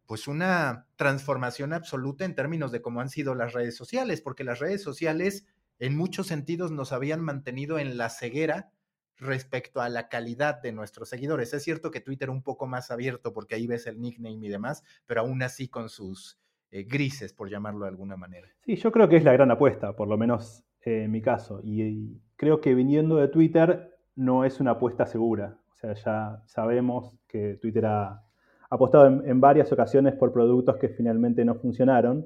pues 0.07 0.27
una 0.27 0.87
transformación 0.95 1.73
absoluta 1.73 2.25
en 2.25 2.33
términos 2.33 2.71
de 2.71 2.81
cómo 2.81 3.01
han 3.01 3.09
sido 3.09 3.35
las 3.35 3.53
redes 3.53 3.75
sociales, 3.75 4.21
porque 4.21 4.43
las 4.43 4.59
redes 4.59 4.81
sociales 4.81 5.45
en 5.79 5.95
muchos 5.95 6.27
sentidos 6.27 6.71
nos 6.71 6.91
habían 6.91 7.21
mantenido 7.21 7.77
en 7.77 7.97
la 7.97 8.09
ceguera 8.09 8.71
respecto 9.17 9.81
a 9.81 9.89
la 9.89 10.07
calidad 10.09 10.61
de 10.61 10.71
nuestros 10.71 11.09
seguidores. 11.09 11.53
Es 11.53 11.63
cierto 11.63 11.91
que 11.91 12.01
Twitter 12.01 12.29
un 12.29 12.41
poco 12.41 12.67
más 12.67 12.89
abierto 12.89 13.33
porque 13.33 13.55
ahí 13.55 13.67
ves 13.67 13.85
el 13.85 13.99
nickname 13.99 14.45
y 14.45 14.49
demás, 14.49 14.83
pero 15.05 15.21
aún 15.21 15.43
así 15.43 15.67
con 15.67 15.89
sus 15.89 16.39
eh, 16.71 16.83
grises, 16.83 17.33
por 17.33 17.49
llamarlo 17.49 17.81
de 17.81 17.89
alguna 17.89 18.15
manera. 18.15 18.47
Sí, 18.65 18.75
yo 18.75 18.91
creo 18.91 19.09
que 19.09 19.17
es 19.17 19.23
la 19.23 19.33
gran 19.33 19.51
apuesta, 19.51 19.95
por 19.95 20.07
lo 20.07 20.17
menos 20.17 20.63
eh, 20.81 21.03
en 21.03 21.11
mi 21.11 21.21
caso. 21.21 21.61
y 21.63 22.21
creo 22.37 22.61
que 22.61 22.73
viniendo 22.75 23.17
de 23.17 23.27
Twitter 23.27 23.97
no 24.15 24.45
es 24.45 24.59
una 24.59 24.71
apuesta 24.71 25.05
segura. 25.05 25.59
O 25.71 25.75
sea, 25.75 25.93
ya 25.93 26.43
sabemos 26.45 27.15
que 27.27 27.55
Twitter 27.55 27.85
ha 27.85 28.26
apostado 28.69 29.23
en, 29.23 29.41
varias 29.41 29.71
ocasiones 29.71 30.13
por 30.15 30.32
productos 30.32 30.77
que 30.77 30.89
finalmente 30.89 31.45
no 31.45 31.56
funcionaron, 31.56 32.25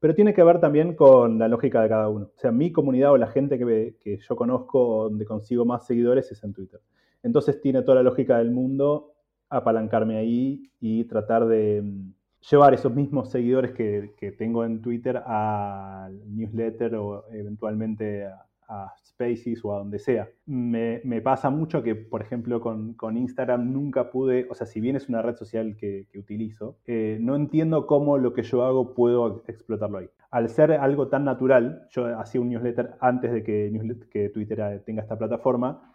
pero 0.00 0.14
tiene 0.14 0.34
que 0.34 0.42
ver 0.42 0.60
también 0.60 0.94
con 0.94 1.38
la 1.38 1.48
lógica 1.48 1.82
de 1.82 1.88
cada 1.88 2.08
uno. 2.08 2.30
O 2.34 2.38
sea, 2.38 2.50
mi 2.50 2.72
comunidad 2.72 3.12
o 3.12 3.16
la 3.16 3.28
gente 3.28 3.58
que, 3.58 3.96
que 4.00 4.18
yo 4.18 4.36
conozco 4.36 5.04
donde 5.04 5.24
consigo 5.24 5.64
más 5.64 5.86
seguidores 5.86 6.30
es 6.32 6.42
en 6.42 6.52
Twitter. 6.52 6.80
Entonces 7.22 7.60
tiene 7.60 7.82
toda 7.82 7.96
la 7.96 8.02
lógica 8.02 8.38
del 8.38 8.50
mundo 8.50 9.12
apalancarme 9.48 10.16
ahí 10.16 10.70
y 10.80 11.04
tratar 11.04 11.46
de 11.46 11.82
mm, 11.82 12.14
llevar 12.50 12.74
esos 12.74 12.94
mismos 12.94 13.30
seguidores 13.30 13.72
que, 13.72 14.14
que 14.16 14.32
tengo 14.32 14.64
en 14.64 14.80
Twitter 14.80 15.18
al 15.18 16.20
newsletter 16.34 16.94
o 16.96 17.24
eventualmente 17.30 18.26
a, 18.26 18.46
a 18.72 18.94
Spaces 19.04 19.64
o 19.64 19.74
a 19.74 19.78
donde 19.78 19.98
sea. 19.98 20.28
Me, 20.46 21.00
pasa 21.22 21.50
mucho 21.50 21.82
que, 21.82 21.94
por 21.94 22.22
ejemplo, 22.22 22.60
con, 22.60 23.16
Instagram 23.16 23.72
nunca 23.72 24.10
pude, 24.10 24.46
o 24.50 24.54
sea, 24.54 24.66
si 24.66 24.80
bien 24.80 24.96
es 24.96 25.08
una 25.08 25.22
red 25.22 25.36
social 25.36 25.76
que, 25.76 26.08
utilizo, 26.16 26.78
eh, 26.86 27.18
no 27.20 27.36
entiendo 27.36 27.86
cómo 27.86 28.18
lo 28.18 28.32
que 28.32 28.42
yo 28.42 28.64
hago 28.64 28.94
puedo 28.94 29.44
explotarlo 29.46 29.98
ahí. 29.98 30.08
Al 30.30 30.48
ser 30.48 30.72
algo 30.72 31.08
tan 31.08 31.24
natural, 31.24 31.86
yo 31.90 32.18
hacía 32.18 32.40
un 32.40 32.48
newsletter 32.48 32.94
antes 33.00 33.32
de 33.32 33.42
que, 33.42 33.70
que 34.10 34.30
Twitter 34.30 34.82
tenga 34.86 35.02
esta 35.02 35.18
plataforma, 35.18 35.92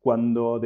cuando, 0.00 0.60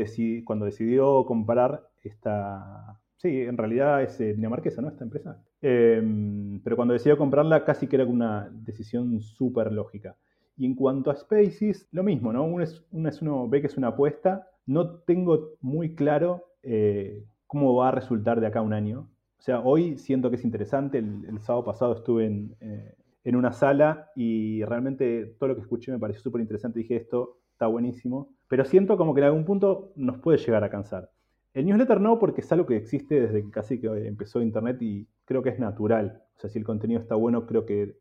cuando 0.44 0.64
decidió 0.64 1.24
comprar 1.26 1.88
esta, 2.02 3.00
Sí, 3.16 3.42
en 3.42 3.56
realidad 3.56 4.02
es 4.02 4.20
eh, 4.20 4.34
dinamarquesa, 4.34 4.82
¿no? 4.82 4.88
Esta 4.88 5.04
empresa. 5.04 5.42
Em, 5.62 6.60
pero 6.62 6.76
cuando 6.76 6.92
decidió 6.94 7.16
comprarla, 7.16 7.64
casi 7.64 7.86
que 7.86 7.96
era 7.96 8.04
una 8.04 8.50
decisión 8.52 9.20
súper 9.20 9.72
lógica. 9.72 10.16
Y 10.56 10.66
en 10.66 10.74
cuanto 10.74 11.10
a 11.10 11.16
Spaces, 11.16 11.86
lo 11.92 12.02
mismo, 12.02 12.32
¿no? 12.32 12.44
Uno, 12.44 12.62
es, 12.64 12.82
uno, 13.20 13.48
ve 13.48 13.60
que 13.60 13.66
es 13.66 13.76
una 13.76 13.88
apuesta. 13.88 14.48
No 14.64 15.00
tengo 15.00 15.56
muy 15.60 15.94
claro 15.94 16.44
eh, 16.62 17.24
cómo 17.46 17.74
va 17.74 17.88
a 17.88 17.92
resultar 17.92 18.40
de 18.40 18.46
acá 18.46 18.60
a 18.60 18.62
un 18.62 18.72
año. 18.72 19.10
O 19.38 19.42
sea, 19.42 19.60
hoy 19.60 19.98
siento 19.98 20.30
que 20.30 20.36
es 20.36 20.44
interesante. 20.44 20.98
El, 20.98 21.40
sábado 21.40 21.64
pasado 21.64 21.94
estuve 21.94 22.26
en, 22.26 22.56
eh, 22.60 22.94
en, 23.24 23.36
una 23.36 23.52
sala 23.52 24.10
y 24.16 24.64
realmente 24.64 25.36
todo 25.38 25.50
lo 25.50 25.54
que 25.56 25.60
escuché 25.60 25.92
me 25.92 25.98
pareció 25.98 26.22
súper 26.22 26.40
interesante. 26.40 26.78
Dije, 26.78 26.96
esto 26.96 27.38
está 27.52 27.66
buenísimo. 27.66 28.34
Pero 28.48 28.64
siento 28.64 28.96
como 28.96 29.14
que 29.14 29.20
en 29.20 29.26
algún 29.26 29.44
punto 29.44 29.92
nos 29.96 30.18
puede 30.18 30.38
llegar 30.38 30.64
a 30.64 30.70
cansar. 30.70 31.10
El 31.52 31.66
newsletter 31.66 32.00
no, 32.00 32.18
porque 32.18 32.42
es 32.42 32.52
algo 32.52 32.66
que 32.66 32.76
existe 32.76 33.20
desde 33.20 33.50
casi 33.50 33.80
que 33.80 33.88
empezó 34.06 34.42
Internet 34.42 34.76
y 34.82 35.08
creo 35.24 35.42
que 35.42 35.50
es 35.50 35.58
natural. 35.58 36.22
O 36.36 36.40
sea, 36.40 36.50
si 36.50 36.58
el 36.58 36.64
contenido 36.64 37.00
está 37.00 37.14
bueno, 37.14 37.46
creo 37.46 37.64
que 37.64 37.96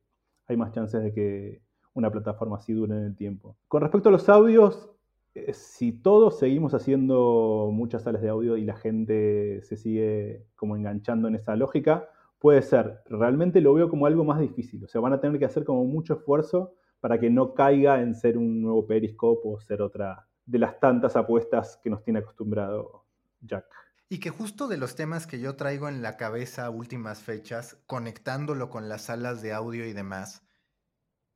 hay 0.48 0.58
más 0.58 0.74
chances 0.74 1.02
de 1.02 1.13
que 1.13 1.62
una 1.96 2.12
plataforma 2.12 2.58
así 2.58 2.74
dura 2.74 2.96
en 2.96 3.06
el 3.06 3.16
tiempo. 3.16 3.58
Con 3.68 3.82
respecto 3.82 4.10
a 4.10 4.12
los 4.12 4.30
audios, 4.30 4.92
eh, 5.34 5.54
si 5.54 5.92
todos 5.92 6.38
seguimos 6.38 6.74
haciendo 6.74 7.70
muchas 7.74 8.04
salas 8.04 8.22
de 8.22 8.30
audio 8.30 8.58
y 8.58 8.66
la 8.66 8.76
gente 8.76 9.62
se 9.64 9.78
sigue 9.78 10.46
como 10.56 10.76
enganchando 10.76 11.28
en 11.28 11.36
esa 11.36 11.56
lógica, 11.56 12.10
puede 12.38 12.62
ser. 12.62 13.02
Realmente 13.06 13.62
lo 13.62 13.74
veo 13.74 13.90
como 13.90 14.06
algo 14.06 14.24
más 14.24 14.40
difícil. 14.40 14.84
O 14.84 14.88
sea, 14.88 15.02
van 15.02 15.14
a 15.14 15.20
tener 15.20 15.40
que 15.40 15.46
hacer 15.46 15.64
como 15.64 15.86
mucho 15.86 16.14
esfuerzo 16.14 16.76
para 17.00 17.20
que 17.20 17.30
no 17.30 17.54
caiga 17.54 18.02
en 18.02 18.14
ser 18.14 18.38
un 18.38 18.62
nuevo 18.62 18.86
Periscope 18.86 19.42
o 19.46 19.60
ser 19.60 19.82
otra 19.82 20.28
de 20.46 20.60
las 20.60 20.80
tantas 20.80 21.16
apuestas 21.16 21.80
que 21.84 21.90
nos 21.90 22.04
tiene 22.04 22.20
acostumbrado 22.20 23.06
Jack. 23.42 23.66
Y 24.08 24.20
que 24.20 24.30
justo 24.30 24.68
de 24.68 24.78
los 24.78 24.96
temas 24.96 25.26
que 25.26 25.40
yo 25.40 25.56
traigo 25.56 25.90
en 25.90 26.02
la 26.02 26.18
cabeza 26.18 26.70
últimas 26.70 27.20
fechas, 27.20 27.78
conectándolo 27.88 28.70
con 28.70 28.88
las 28.88 29.04
salas 29.04 29.42
de 29.42 29.52
audio 29.52 29.88
y 29.88 29.94
demás, 29.94 30.45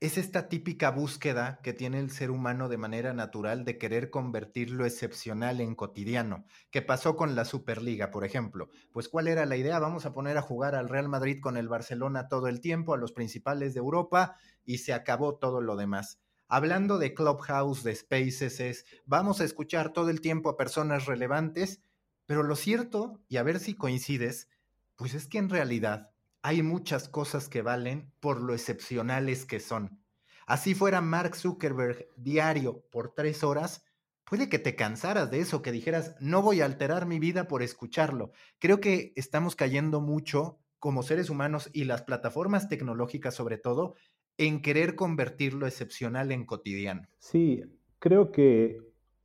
es 0.01 0.17
esta 0.17 0.47
típica 0.47 0.91
búsqueda 0.91 1.59
que 1.61 1.73
tiene 1.73 1.99
el 1.99 2.09
ser 2.09 2.31
humano 2.31 2.69
de 2.69 2.77
manera 2.77 3.13
natural 3.13 3.65
de 3.65 3.77
querer 3.77 4.09
convertir 4.09 4.71
lo 4.71 4.85
excepcional 4.85 5.59
en 5.59 5.75
cotidiano. 5.75 6.45
¿Qué 6.71 6.81
pasó 6.81 7.17
con 7.17 7.35
la 7.35 7.43
Superliga, 7.43 8.09
por 8.09 8.23
ejemplo? 8.23 8.69
Pues 8.93 9.09
¿cuál 9.09 9.27
era 9.27 9.45
la 9.45 9.57
idea? 9.57 9.77
Vamos 9.77 10.05
a 10.05 10.13
poner 10.13 10.37
a 10.37 10.41
jugar 10.41 10.73
al 10.73 10.87
Real 10.87 11.09
Madrid 11.09 11.39
con 11.41 11.57
el 11.57 11.67
Barcelona 11.67 12.29
todo 12.29 12.47
el 12.47 12.61
tiempo, 12.61 12.93
a 12.93 12.97
los 12.97 13.11
principales 13.11 13.73
de 13.73 13.79
Europa, 13.79 14.37
y 14.63 14.77
se 14.77 14.93
acabó 14.93 15.35
todo 15.35 15.59
lo 15.59 15.75
demás. 15.75 16.21
Hablando 16.47 16.97
de 16.97 17.13
Clubhouse, 17.13 17.83
de 17.83 17.93
Spaces, 17.93 18.61
es, 18.61 18.85
vamos 19.05 19.41
a 19.41 19.43
escuchar 19.43 19.91
todo 19.91 20.09
el 20.09 20.21
tiempo 20.21 20.49
a 20.49 20.55
personas 20.55 21.07
relevantes, 21.07 21.81
pero 22.25 22.43
lo 22.43 22.55
cierto, 22.55 23.19
y 23.27 23.35
a 23.35 23.43
ver 23.43 23.59
si 23.59 23.73
coincides, 23.73 24.47
pues 24.95 25.13
es 25.13 25.27
que 25.27 25.39
en 25.39 25.49
realidad 25.49 26.11
hay 26.41 26.63
muchas 26.63 27.09
cosas 27.09 27.49
que 27.49 27.61
valen 27.61 28.11
por 28.19 28.41
lo 28.41 28.53
excepcionales 28.53 29.45
que 29.45 29.59
son. 29.59 30.03
Así 30.45 30.73
fuera 30.73 31.01
Mark 31.01 31.35
Zuckerberg 31.35 32.07
diario 32.17 32.83
por 32.91 33.13
tres 33.13 33.43
horas, 33.43 33.83
puede 34.23 34.49
que 34.49 34.59
te 34.59 34.75
cansaras 34.75 35.29
de 35.29 35.39
eso, 35.39 35.61
que 35.61 35.71
dijeras, 35.71 36.15
no 36.19 36.41
voy 36.41 36.61
a 36.61 36.65
alterar 36.65 37.05
mi 37.05 37.19
vida 37.19 37.47
por 37.47 37.61
escucharlo. 37.61 38.31
Creo 38.59 38.79
que 38.79 39.13
estamos 39.15 39.55
cayendo 39.55 40.01
mucho 40.01 40.59
como 40.79 41.03
seres 41.03 41.29
humanos 41.29 41.69
y 41.73 41.83
las 41.83 42.03
plataformas 42.03 42.69
tecnológicas 42.69 43.35
sobre 43.35 43.57
todo 43.57 43.95
en 44.37 44.61
querer 44.61 44.95
convertir 44.95 45.53
lo 45.53 45.67
excepcional 45.67 46.31
en 46.31 46.45
cotidiano. 46.45 47.07
Sí, 47.17 47.61
creo 47.99 48.31
que 48.31 48.77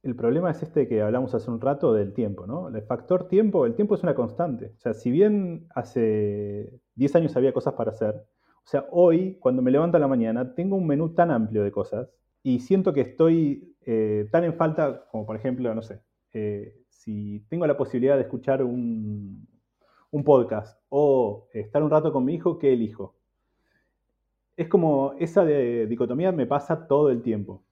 el 0.04 0.14
problema 0.14 0.50
es 0.50 0.62
este 0.62 0.86
que 0.86 1.00
hablamos 1.00 1.34
hace 1.34 1.50
un 1.50 1.60
rato 1.60 1.94
del 1.94 2.12
tiempo, 2.12 2.46
¿no? 2.46 2.68
El 2.68 2.82
factor 2.82 3.26
tiempo, 3.26 3.64
el 3.64 3.74
tiempo 3.74 3.94
es 3.94 4.02
una 4.02 4.14
constante. 4.14 4.72
O 4.76 4.78
sea, 4.78 4.92
si 4.92 5.10
bien 5.10 5.66
hace 5.74 6.78
10 6.96 7.16
años 7.16 7.36
había 7.36 7.54
cosas 7.54 7.72
para 7.72 7.92
hacer, 7.92 8.14
o 8.14 8.66
sea, 8.66 8.86
hoy, 8.90 9.38
cuando 9.40 9.62
me 9.62 9.70
levanto 9.70 9.96
a 9.96 10.00
la 10.00 10.06
mañana, 10.06 10.54
tengo 10.54 10.76
un 10.76 10.86
menú 10.86 11.14
tan 11.14 11.30
amplio 11.30 11.64
de 11.64 11.72
cosas 11.72 12.10
y 12.42 12.60
siento 12.60 12.92
que 12.92 13.00
estoy 13.00 13.74
eh, 13.86 14.28
tan 14.30 14.44
en 14.44 14.54
falta, 14.54 15.06
como 15.10 15.24
por 15.24 15.36
ejemplo, 15.36 15.74
no 15.74 15.80
sé, 15.80 16.02
eh, 16.34 16.76
si 16.90 17.40
tengo 17.48 17.66
la 17.66 17.76
posibilidad 17.76 18.16
de 18.16 18.22
escuchar 18.22 18.62
un, 18.62 19.48
un 20.10 20.24
podcast 20.24 20.78
o 20.90 21.48
estar 21.54 21.82
un 21.82 21.90
rato 21.90 22.12
con 22.12 22.26
mi 22.26 22.34
hijo, 22.34 22.58
¿qué 22.58 22.74
elijo? 22.74 23.16
Es 24.54 24.68
como 24.68 25.14
esa 25.18 25.44
dicotomía 25.44 26.30
me 26.30 26.46
pasa 26.46 26.86
todo 26.86 27.10
el 27.10 27.22
tiempo. 27.22 27.64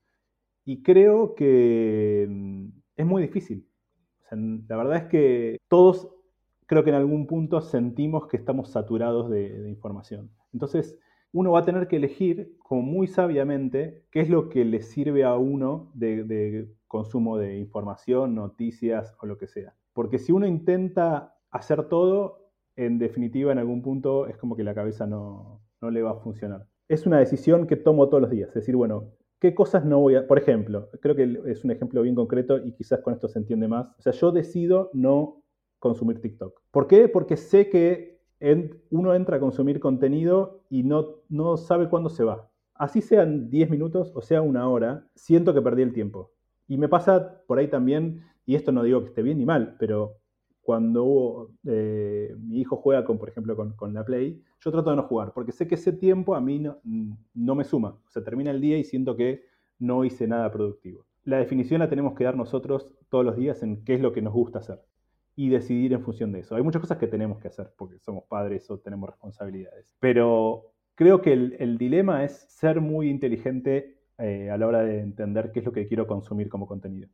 Y 0.65 0.83
creo 0.83 1.35
que 1.35 2.27
mm, 2.29 2.69
es 2.97 3.07
muy 3.07 3.23
difícil. 3.23 3.67
la 4.31 4.77
verdad 4.77 4.97
es 4.97 5.05
que 5.05 5.59
todos 5.69 6.09
creo 6.67 6.85
que 6.85 6.91
en 6.91 6.97
algún 6.97 7.27
punto 7.27 7.61
sentimos 7.61 8.29
que 8.29 8.37
estamos 8.37 8.71
saturados 8.71 9.29
de, 9.31 9.69
información. 9.69 10.31
Entonces, 10.53 10.99
uno 11.33 11.53
va 11.53 11.61
a 11.61 11.65
tener 11.65 11.89
que 11.89 11.97
elegir, 11.97 12.57
como 12.59 12.83
muy 12.83 13.07
sabiamente, 13.07 14.05
qué 14.11 14.21
es 14.21 14.31
lo 14.31 14.49
que 14.49 14.65
le 14.65 14.83
sirve 14.83 15.25
a 15.25 15.37
uno 15.37 15.91
de, 15.95 16.25
de, 16.25 16.69
consumo 16.87 17.39
de 17.39 17.59
información, 17.59 18.35
noticias 18.35 19.15
o 19.21 19.27
lo 19.27 19.39
que 19.39 19.49
sea. 19.49 19.75
Porque 19.93 20.19
si 20.19 20.33
uno 20.33 20.47
intenta 20.47 21.35
hacer 21.51 21.89
todo, 21.89 22.51
en 22.77 22.99
definitiva, 22.99 23.53
en 23.53 23.59
algún 23.59 23.83
punto 23.83 24.27
es 24.27 24.37
como 24.37 24.57
que 24.57 24.65
la 24.65 24.75
cabeza 24.75 25.07
no, 25.07 25.61
no 25.81 25.91
le 25.91 26.03
va 26.03 26.13
a 26.13 26.21
funcionar. 26.21 26.67
Es 26.89 27.07
una 27.07 27.19
decisión 27.19 27.67
que 27.67 27.77
tomo 27.77 28.09
todos 28.09 28.23
los 28.23 28.31
días. 28.31 28.49
Es 28.49 28.55
decir, 28.55 28.77
bueno, 28.77 29.11
¿Qué 29.43 29.57
cosas 29.57 29.85
no 29.85 29.99
voy 29.99 30.15
a...? 30.15 30.29
Por 30.29 30.39
ejemplo, 30.39 30.89
creo 31.01 31.17
que 31.17 31.37
es 31.47 31.65
un 31.65 31.73
ejemplo 31.73 32.01
bien 32.03 32.15
concreto 32.15 32.65
y 32.65 32.75
quizás 32.75 33.01
con 33.01 33.13
esto 33.13 33.27
se 33.27 33.41
entiende 33.41 33.67
más. 33.67 33.89
O 33.99 34.01
sea, 34.01 34.13
yo 34.13 34.31
decido 34.31 34.91
no 34.93 35.43
consumir 35.81 36.21
TikTok. 36.21 36.61
¿Por 36.71 36.87
qué? 36.87 37.09
Porque 37.09 37.37
sé 37.37 37.69
que 37.69 38.21
uno 38.91 39.17
entra 39.17 39.39
a 39.39 39.41
consumir 39.41 39.81
contenido 39.81 40.63
y 40.71 40.85
no, 40.85 41.17
no 41.29 41.57
sabe 41.57 41.89
cuándo 41.89 42.09
se 42.09 42.23
va. 42.23 42.53
Así 42.75 43.01
sean 43.01 43.51
10 43.51 43.69
minutos 43.69 44.13
o 44.15 44.23
sea 44.23 44.43
una 44.43 44.69
hora, 44.69 45.09
siento 45.17 45.53
que 45.53 45.61
perdí 45.61 45.83
el 45.83 45.93
tiempo. 45.93 46.31
Y 46.69 46.79
me 46.79 46.89
pasa 46.89 47.43
por 47.49 47.59
ahí 47.59 47.67
también, 47.67 48.23
y 48.47 48.55
esto 48.55 48.71
no 48.71 48.85
digo 48.85 49.01
que 49.01 49.09
esté 49.09 49.23
bien 49.23 49.39
ni 49.39 49.45
mal, 49.45 49.75
pero 49.81 50.19
cuando 50.63 51.51
eh, 51.67 52.35
mi 52.39 52.61
hijo 52.61 52.77
juega, 52.77 53.05
con, 53.05 53.19
por 53.19 53.29
ejemplo, 53.29 53.57
con, 53.77 53.93
la 53.93 54.05
Play, 54.05 54.41
yo 54.61 54.71
trato 54.71 54.91
de 54.91 54.97
no 54.97 55.03
jugar, 55.03 55.33
porque 55.35 55.53
sé 55.53 55.67
que 55.67 55.75
ese 55.75 55.93
tiempo 55.93 56.37
a 56.37 56.41
mí 56.41 56.61
no, 56.61 56.79
no, 57.35 57.55
me 57.55 57.65
suma. 57.65 57.99
O 58.07 58.11
sea, 58.11 58.23
termina 58.23 58.53
el 58.53 58.61
día 58.61 58.79
y 58.79 58.85
siento 58.85 59.17
que 59.17 59.45
no 59.81 60.05
hice 60.05 60.29
nada 60.29 60.51
productivo. 60.53 61.05
La 61.25 61.39
definición 61.39 61.81
la 61.81 61.89
tenemos 61.89 62.15
que 62.15 62.25
dar 62.25 62.37
nosotros 62.37 62.95
todos 63.09 63.25
los 63.25 63.37
días 63.37 63.63
en 63.63 63.85
qué 63.85 63.95
es 63.95 64.01
lo 64.01 64.13
que 64.13 64.23
nos 64.23 64.33
gusta 64.33 64.61
hacer 64.61 64.81
y 65.35 65.49
decidir 65.49 65.93
en 65.93 66.03
función 66.03 66.31
de 66.31 66.41
eso. 66.41 66.55
Hay 66.55 66.63
muchas 66.63 66.81
cosas 66.81 66.99
que 66.99 67.07
tenemos 67.09 67.39
que 67.39 67.49
hacer 67.49 67.73
porque 67.77 67.99
somos 67.99 68.25
padres 68.25 68.71
o 68.71 68.79
tenemos 68.79 69.11
responsabilidades. 69.11 69.97
Pero 69.99 70.73
creo 70.95 71.23
que 71.23 71.33
el, 71.33 71.79
dilema 71.79 72.25
es 72.25 72.47
ser 72.49 72.81
muy 72.81 73.09
inteligente 73.09 73.99
eh, 74.19 74.51
a 74.51 74.57
la 74.57 74.67
hora 74.67 74.83
de 74.83 75.01
entender 75.01 75.51
qué 75.53 75.61
es 75.61 75.65
lo 75.65 75.73
que 75.73 75.89
quiero 75.89 76.07
consumir 76.07 76.49
como 76.49 76.67
contenido. 76.67 77.09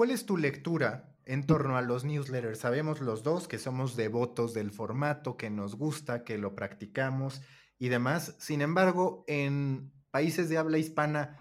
¿Cuál 0.00 0.12
es 0.12 0.24
tu 0.24 0.38
lectura 0.38 1.14
en 1.26 1.44
torno 1.44 1.76
a 1.76 1.82
los 1.82 2.04
newsletters? 2.04 2.60
Sabemos 2.60 3.02
los 3.02 3.22
dos 3.22 3.46
que 3.46 3.58
somos 3.58 3.96
devotos 3.96 4.54
del 4.54 4.70
formato, 4.70 5.36
que 5.36 5.50
nos 5.50 5.74
gusta, 5.74 6.24
que 6.24 6.38
lo 6.38 6.54
practicamos 6.54 7.42
y 7.78 7.90
demás. 7.90 8.34
Sin 8.38 8.62
embargo, 8.62 9.24
en 9.26 9.92
países 10.10 10.48
de 10.48 10.56
habla 10.56 10.78
hispana 10.78 11.38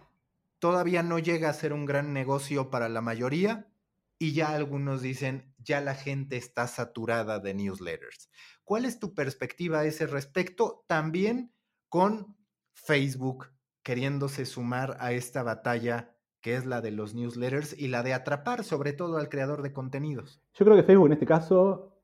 todavía 0.59 1.03
no 1.03 1.19
llega 1.19 1.49
a 1.49 1.53
ser 1.53 1.71
un 1.71 1.85
gran 1.85 2.11
negocio 2.11 2.69
para 2.69 2.89
la 2.89 2.99
mayoría 2.99 3.71
y 4.17 4.33
ya 4.33 4.49
algunos 4.49 5.01
dicen, 5.01 5.55
ya 5.59 5.79
la 5.79 5.95
gente 5.95 6.35
está 6.35 6.67
saturada 6.67 7.39
de 7.39 7.53
newsletters. 7.53 8.29
¿Cuál 8.65 8.83
es 8.83 8.99
tu 8.99 9.13
perspectiva 9.13 9.79
a 9.79 9.85
ese 9.85 10.05
respecto? 10.05 10.83
También 10.85 11.53
con 11.87 12.35
Facebook 12.73 13.53
queriéndose 13.83 14.45
sumar 14.45 14.97
a 14.99 15.13
esta 15.13 15.43
batalla 15.43 16.18
que 16.41 16.55
es 16.55 16.65
la 16.65 16.81
de 16.81 16.91
los 16.91 17.15
newsletters 17.15 17.77
y 17.77 17.87
la 17.87 18.03
de 18.03 18.13
atrapar 18.13 18.63
sobre 18.63 18.93
todo 18.93 19.17
al 19.17 19.29
creador 19.29 19.61
de 19.61 19.73
contenidos. 19.73 20.41
Yo 20.53 20.65
creo 20.65 20.77
que 20.77 20.83
Facebook 20.83 21.07
en 21.07 21.13
este 21.13 21.25
caso, 21.25 21.95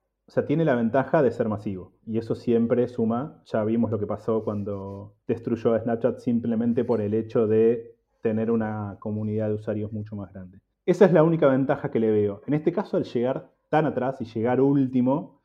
tiene 0.47 0.65
la 0.65 0.75
ventaja 0.75 1.21
de 1.21 1.31
ser 1.31 1.47
masivo 1.47 1.93
y 2.05 2.17
eso 2.17 2.35
siempre 2.35 2.87
suma. 2.87 3.41
Ya 3.45 3.63
vimos 3.63 3.91
lo 3.91 3.99
que 3.99 4.07
pasó 4.07 4.43
cuando 4.43 5.15
destruyó 5.27 5.73
a 5.73 5.79
Snapchat 5.79 6.19
simplemente 6.19 6.83
por 6.83 7.01
el 7.01 7.13
hecho 7.13 7.47
de 7.47 7.95
tener 8.21 8.51
una 8.51 8.97
comunidad 8.99 9.49
de 9.49 9.55
usuarios 9.55 9.93
mucho 9.93 10.15
más 10.15 10.33
grande. 10.33 10.59
Esa 10.85 11.05
es 11.05 11.13
la 11.13 11.23
única 11.23 11.47
ventaja 11.47 11.91
que 11.91 11.99
le 11.99 12.11
veo. 12.11 12.41
En 12.47 12.55
este 12.55 12.71
caso, 12.71 12.97
al 12.97 13.03
llegar 13.03 13.51
tan 13.69 13.85
atrás 13.85 14.19
y 14.19 14.25
llegar 14.25 14.61
último, 14.61 15.43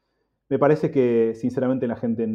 me 0.48 0.58
parece 0.58 0.90
que 0.90 1.34
sinceramente 1.34 1.86
la 1.86 1.96
gente 1.96 2.26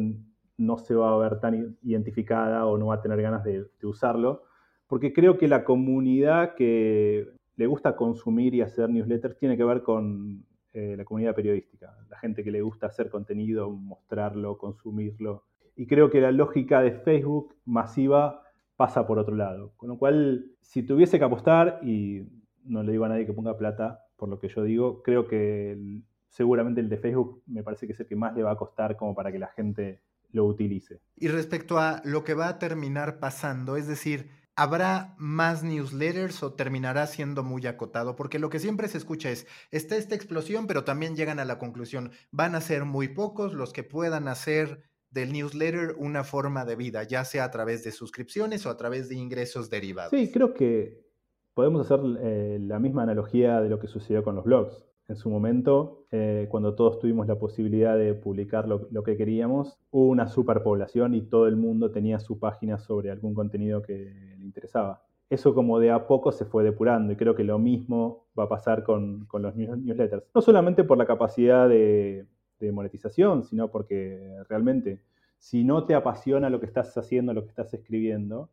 no 0.56 0.78
se 0.78 0.94
va 0.94 1.12
a 1.12 1.18
ver 1.18 1.40
tan 1.40 1.76
identificada 1.82 2.64
o 2.66 2.78
no 2.78 2.86
va 2.86 2.94
a 2.94 3.02
tener 3.02 3.20
ganas 3.20 3.44
de 3.44 3.68
usarlo 3.82 4.44
porque 4.86 5.12
creo 5.12 5.38
que 5.38 5.48
la 5.48 5.64
comunidad 5.64 6.54
que 6.54 7.28
le 7.56 7.66
gusta 7.66 7.96
consumir 7.96 8.54
y 8.54 8.60
hacer 8.60 8.88
newsletters 8.88 9.38
tiene 9.38 9.56
que 9.56 9.64
ver 9.64 9.82
con 9.82 10.44
eh, 10.72 10.94
la 10.96 11.04
comunidad 11.04 11.34
periodística, 11.34 11.96
la 12.10 12.18
gente 12.18 12.44
que 12.44 12.50
le 12.50 12.60
gusta 12.60 12.86
hacer 12.86 13.08
contenido, 13.08 13.70
mostrarlo, 13.70 14.58
consumirlo. 14.58 15.44
Y 15.74 15.86
creo 15.86 16.10
que 16.10 16.20
la 16.20 16.32
lógica 16.32 16.80
de 16.80 16.92
Facebook 16.92 17.54
masiva 17.64 18.42
pasa 18.76 19.06
por 19.06 19.18
otro 19.18 19.34
lado. 19.34 19.72
Con 19.76 19.88
lo 19.88 19.98
cual, 19.98 20.52
si 20.60 20.82
tuviese 20.82 21.18
que 21.18 21.24
apostar, 21.24 21.80
y 21.82 22.24
no 22.64 22.82
le 22.82 22.92
digo 22.92 23.04
a 23.04 23.08
nadie 23.08 23.26
que 23.26 23.32
ponga 23.32 23.56
plata 23.56 24.02
por 24.16 24.28
lo 24.28 24.38
que 24.38 24.48
yo 24.48 24.62
digo, 24.62 25.02
creo 25.02 25.26
que 25.26 26.02
seguramente 26.28 26.80
el 26.80 26.88
de 26.88 26.98
Facebook 26.98 27.42
me 27.46 27.62
parece 27.62 27.86
que 27.86 27.92
es 27.92 28.00
el 28.00 28.06
que 28.06 28.16
más 28.16 28.34
le 28.34 28.42
va 28.42 28.52
a 28.52 28.56
costar 28.56 28.96
como 28.96 29.14
para 29.14 29.32
que 29.32 29.38
la 29.38 29.48
gente 29.48 30.02
lo 30.32 30.44
utilice. 30.44 31.00
Y 31.16 31.28
respecto 31.28 31.78
a 31.78 32.02
lo 32.04 32.24
que 32.24 32.34
va 32.34 32.48
a 32.48 32.58
terminar 32.58 33.18
pasando, 33.18 33.76
es 33.76 33.86
decir, 33.86 34.28
¿Habrá 34.58 35.14
más 35.18 35.62
newsletters 35.62 36.42
o 36.42 36.54
terminará 36.54 37.06
siendo 37.06 37.44
muy 37.44 37.66
acotado? 37.66 38.16
Porque 38.16 38.38
lo 38.38 38.48
que 38.48 38.58
siempre 38.58 38.88
se 38.88 38.96
escucha 38.96 39.30
es, 39.30 39.46
está 39.70 39.96
esta 39.96 40.14
explosión, 40.14 40.66
pero 40.66 40.82
también 40.82 41.14
llegan 41.14 41.38
a 41.38 41.44
la 41.44 41.58
conclusión, 41.58 42.10
van 42.30 42.54
a 42.54 42.62
ser 42.62 42.86
muy 42.86 43.08
pocos 43.08 43.52
los 43.52 43.74
que 43.74 43.84
puedan 43.84 44.28
hacer 44.28 44.82
del 45.10 45.34
newsletter 45.34 45.94
una 45.98 46.24
forma 46.24 46.64
de 46.64 46.74
vida, 46.74 47.02
ya 47.02 47.26
sea 47.26 47.44
a 47.44 47.50
través 47.50 47.84
de 47.84 47.92
suscripciones 47.92 48.64
o 48.64 48.70
a 48.70 48.78
través 48.78 49.10
de 49.10 49.16
ingresos 49.16 49.68
derivados. 49.68 50.18
Sí, 50.18 50.32
creo 50.32 50.54
que 50.54 51.04
podemos 51.52 51.84
hacer 51.84 52.00
eh, 52.22 52.58
la 52.60 52.78
misma 52.78 53.02
analogía 53.02 53.60
de 53.60 53.68
lo 53.68 53.78
que 53.78 53.88
sucedió 53.88 54.24
con 54.24 54.36
los 54.36 54.44
blogs 54.44 54.86
en 55.08 55.16
su 55.16 55.30
momento, 55.30 56.06
eh, 56.10 56.46
cuando 56.50 56.74
todos 56.74 56.98
tuvimos 56.98 57.28
la 57.28 57.38
posibilidad 57.38 57.96
de 57.96 58.14
publicar 58.14 58.66
lo, 58.66 59.02
que 59.04 59.16
queríamos, 59.16 59.78
hubo 59.90 60.08
una 60.08 60.26
superpoblación 60.26 61.14
y 61.14 61.22
todo 61.22 61.46
el 61.46 61.56
mundo 61.56 61.92
tenía 61.92 62.18
su 62.18 62.40
página 62.40 62.78
sobre 62.78 63.10
algún 63.10 63.32
contenido 63.32 63.82
que 63.82 64.35
interesaba. 64.56 65.02
Eso 65.28 65.54
como 65.54 65.78
de 65.78 65.90
a 65.90 66.06
poco 66.06 66.32
se 66.32 66.44
fue 66.44 66.64
depurando 66.64 67.12
y 67.12 67.16
creo 67.16 67.34
que 67.34 67.44
lo 67.44 67.58
mismo 67.58 68.26
va 68.38 68.44
a 68.44 68.48
pasar 68.48 68.84
con, 68.84 69.28
los 69.32 69.56
newsletters. 69.56 70.24
No 70.34 70.40
solamente 70.40 70.84
por 70.84 70.98
la 70.98 71.06
capacidad 71.06 71.68
de, 71.68 72.26
monetización, 72.72 73.44
sino 73.44 73.70
porque 73.70 74.42
realmente 74.48 75.00
si 75.38 75.62
no 75.62 75.84
te 75.84 75.94
apasiona 75.94 76.48
lo 76.48 76.58
que 76.58 76.66
estás 76.66 76.96
haciendo, 76.96 77.34
lo 77.34 77.42
que 77.42 77.50
estás 77.50 77.72
escribiendo, 77.74 78.48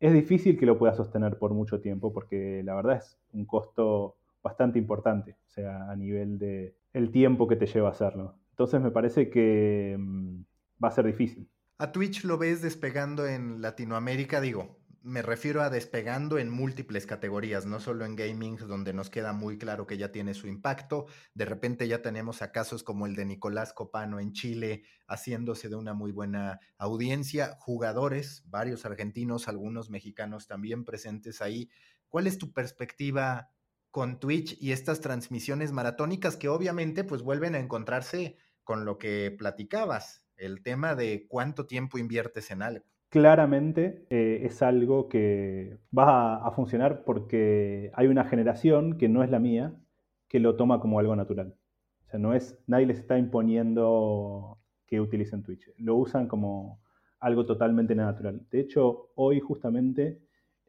es 0.00 0.12
difícil 0.12 0.58
que 0.58 0.66
lo 0.66 0.76
pueda 0.76 0.92
sostener 0.92 1.38
por 1.38 1.54
mucho 1.54 1.80
tiempo 1.80 2.12
porque 2.12 2.62
la 2.64 2.74
verdad 2.74 2.96
es 2.96 3.16
un 3.32 3.46
costo 3.46 4.16
bastante 4.42 4.78
importante, 4.78 5.36
o 5.46 5.50
sea, 5.50 5.88
a 5.90 5.96
nivel 5.96 6.38
de 6.38 6.74
el 6.92 7.10
tiempo 7.10 7.46
que 7.46 7.56
te 7.56 7.66
lleva 7.66 7.88
a 7.88 7.92
hacerlo. 7.92 8.34
Entonces 8.50 8.80
me 8.80 8.90
parece 8.90 9.30
que 9.30 9.96
mm, 9.98 10.40
va 10.82 10.88
a 10.88 10.90
ser 10.90 11.06
difícil. 11.06 11.48
¿A 11.78 11.92
Twitch 11.92 12.24
lo 12.24 12.38
ves 12.38 12.60
despegando 12.60 13.26
en 13.26 13.60
Latinoamérica? 13.62 14.40
Digo, 14.40 14.76
me 15.04 15.20
refiero 15.20 15.62
a 15.62 15.68
despegando 15.68 16.38
en 16.38 16.48
múltiples 16.48 17.06
categorías, 17.06 17.66
no 17.66 17.78
solo 17.78 18.06
en 18.06 18.16
gaming, 18.16 18.56
donde 18.56 18.94
nos 18.94 19.10
queda 19.10 19.34
muy 19.34 19.58
claro 19.58 19.86
que 19.86 19.98
ya 19.98 20.10
tiene 20.10 20.32
su 20.32 20.48
impacto. 20.48 21.06
De 21.34 21.44
repente 21.44 21.86
ya 21.86 22.00
tenemos 22.00 22.40
a 22.40 22.52
casos 22.52 22.82
como 22.82 23.06
el 23.06 23.14
de 23.14 23.26
Nicolás 23.26 23.74
Copano 23.74 24.18
en 24.18 24.32
Chile, 24.32 24.84
haciéndose 25.06 25.68
de 25.68 25.76
una 25.76 25.92
muy 25.92 26.10
buena 26.10 26.58
audiencia, 26.78 27.56
jugadores, 27.60 28.44
varios 28.46 28.86
argentinos, 28.86 29.46
algunos 29.46 29.90
mexicanos 29.90 30.46
también 30.46 30.84
presentes 30.84 31.42
ahí. 31.42 31.68
¿Cuál 32.08 32.26
es 32.26 32.38
tu 32.38 32.52
perspectiva 32.54 33.50
con 33.90 34.18
Twitch 34.18 34.56
y 34.58 34.72
estas 34.72 35.00
transmisiones 35.00 35.70
maratónicas 35.70 36.36
que 36.36 36.48
obviamente 36.48 37.04
pues 37.04 37.20
vuelven 37.20 37.54
a 37.54 37.58
encontrarse 37.58 38.38
con 38.64 38.86
lo 38.86 38.98
que 38.98 39.34
platicabas? 39.38 40.24
el 40.36 40.62
tema 40.62 40.94
de 40.94 41.26
cuánto 41.28 41.66
tiempo 41.66 41.98
inviertes 41.98 42.50
en 42.50 42.62
algo. 42.62 42.93
Claramente 43.14 44.04
eh, 44.10 44.40
es 44.42 44.60
algo 44.60 45.08
que 45.08 45.78
va 45.96 46.44
a, 46.44 46.50
funcionar 46.50 47.04
porque 47.04 47.92
hay 47.94 48.08
una 48.08 48.24
generación 48.24 48.98
que 48.98 49.08
no 49.08 49.22
es 49.22 49.30
la 49.30 49.38
mía 49.38 49.72
que 50.26 50.40
lo 50.40 50.56
toma 50.56 50.80
como 50.80 50.98
algo 50.98 51.14
natural. 51.14 51.54
O 52.06 52.10
sea, 52.10 52.18
no 52.18 52.34
es, 52.34 52.58
nadie 52.66 52.86
les 52.86 52.98
está 52.98 53.16
imponiendo 53.16 54.58
que 54.84 55.00
utilicen 55.00 55.44
Twitch. 55.44 55.70
Lo 55.78 55.94
usan 55.94 56.26
como 56.26 56.82
algo 57.20 57.46
totalmente 57.46 57.94
natural. 57.94 58.48
De 58.50 58.58
hecho, 58.58 59.12
hoy 59.14 59.38
justamente 59.38 60.20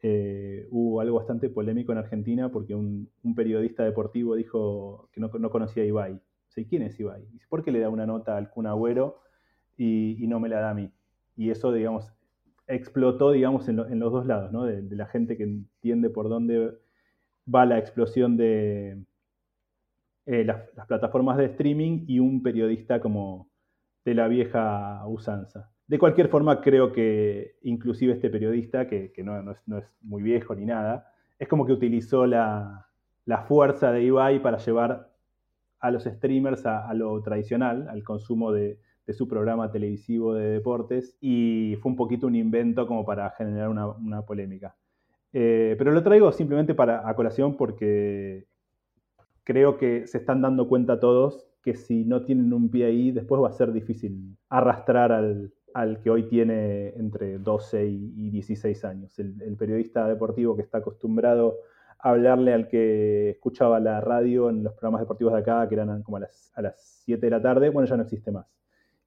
eh, 0.04 0.68
hubo 0.70 1.02
algo 1.02 1.18
bastante 1.18 1.50
polémico 1.50 1.94
en 1.94 1.98
Argentina 1.98 2.52
porque 2.52 2.76
un, 2.76 3.10
periodista 3.36 3.84
deportivo 3.84 4.36
dijo 4.36 5.10
que 5.12 5.20
no, 5.20 5.32
conocía 5.50 5.82
a 5.82 5.88
Ibai. 5.88 6.22
¿quién 6.70 6.84
es 6.84 7.00
Ibai? 7.00 7.28
¿Por 7.50 7.64
qué 7.64 7.72
le 7.72 7.80
da 7.80 7.90
una 7.90 8.06
nota 8.06 8.38
al 8.38 8.52
Kun 8.52 8.68
Agüero 8.68 9.24
y, 9.76 10.24
no 10.28 10.40
me 10.40 10.48
la 10.48 10.60
da 10.60 10.70
a 10.70 10.76
mí. 10.76 10.92
Y 11.36 11.50
eso, 11.50 11.72
digamos, 11.72 12.14
explotó, 12.68 13.32
digamos, 13.32 13.68
en, 13.70 13.78
los 13.78 14.12
dos 14.12 14.26
lados, 14.26 14.52
¿no? 14.52 14.66
De, 14.66 14.84
la 14.96 15.06
gente 15.08 15.38
que 15.38 15.44
entiende 15.44 16.10
por 16.10 16.30
dónde 16.30 16.78
va 17.54 17.66
la 17.66 17.78
explosión 17.78 18.38
de 18.38 19.04
eh, 20.26 20.44
las, 20.44 20.70
plataformas 20.88 21.38
de 21.38 21.46
streaming 21.46 22.06
y 22.08 22.20
un 22.20 22.42
periodista 22.42 23.00
como 23.00 23.50
de 24.04 24.16
la 24.16 24.28
vieja 24.28 25.06
usanza. 25.08 25.72
De 25.88 26.00
cualquier 26.00 26.30
forma, 26.30 26.62
creo 26.62 26.92
que 26.92 27.58
inclusive 27.62 28.14
este 28.14 28.30
periodista, 28.30 28.88
que, 28.88 29.14
no, 29.24 29.52
es, 29.52 29.86
muy 30.02 30.24
viejo 30.24 30.56
ni 30.56 30.66
nada, 30.66 31.12
es 31.38 31.48
como 31.48 31.66
que 31.66 31.74
utilizó 31.74 32.26
la, 32.26 32.88
fuerza 33.48 33.92
de 33.92 34.04
Ibai 34.04 34.42
para 34.42 34.58
llevar 34.58 35.12
a 35.80 35.92
los 35.92 36.04
streamers 36.04 36.66
a 36.66 36.92
lo 36.96 37.22
tradicional, 37.22 37.88
al 37.90 38.04
consumo 38.04 38.52
de, 38.52 38.80
de 39.06 39.14
su 39.14 39.28
programa 39.28 39.72
televisivo 39.72 40.34
de 40.34 40.50
deportes 40.50 41.18
y 41.22 41.78
fue 41.82 41.92
un 41.92 41.96
poquito 41.96 42.28
un 42.28 42.36
invento 42.36 42.88
como 42.88 43.06
para 43.06 43.30
generar 43.32 43.70
una, 43.70 44.22
polémica. 44.24 44.76
Eh, 45.32 45.76
pero 45.78 45.92
lo 45.92 46.02
traigo 46.02 46.32
simplemente 46.32 46.74
para 46.74 47.08
a 47.08 47.16
colación 47.16 47.56
porque 47.58 48.48
creo 49.44 49.78
que 49.78 50.08
se 50.08 50.18
están 50.18 50.42
dando 50.42 50.68
cuenta 50.68 51.00
todos 51.00 51.48
que 51.62 51.76
si 51.76 52.06
no 52.06 52.24
tienen 52.24 52.54
un 52.54 52.70
pie 52.70 52.86
ahí, 52.86 53.12
después 53.12 53.42
va 53.42 53.50
a 53.50 53.54
ser 53.54 53.72
difícil 53.72 54.38
arrastrar 54.50 55.12
al, 55.12 55.52
que 56.02 56.10
hoy 56.10 56.24
tiene 56.24 56.90
entre 56.90 57.38
12 57.40 57.86
y 57.86 58.30
16 58.30 58.86
años. 58.86 59.20
El, 59.20 59.56
periodista 59.58 60.08
deportivo 60.08 60.56
que 60.56 60.62
está 60.62 60.78
acostumbrado 60.78 61.58
a 62.00 62.12
hablarle 62.12 62.54
al 62.54 62.68
que 62.68 63.32
escuchaba 63.32 63.80
la 63.80 64.00
radio 64.00 64.50
en 64.50 64.64
los 64.64 64.74
programas 64.74 65.02
deportivos 65.02 65.34
de 65.34 65.40
acá, 65.40 65.68
que 65.68 65.76
eran 65.76 66.04
como 66.04 66.18
a 66.18 66.22
las, 66.22 66.52
a 66.56 66.62
las 66.62 67.02
7 67.04 67.26
de 67.26 67.30
la 67.32 67.42
tarde, 67.42 67.70
bueno, 67.70 67.90
ya 67.90 67.98
no 67.98 68.04
existe 68.04 68.32
más 68.32 68.46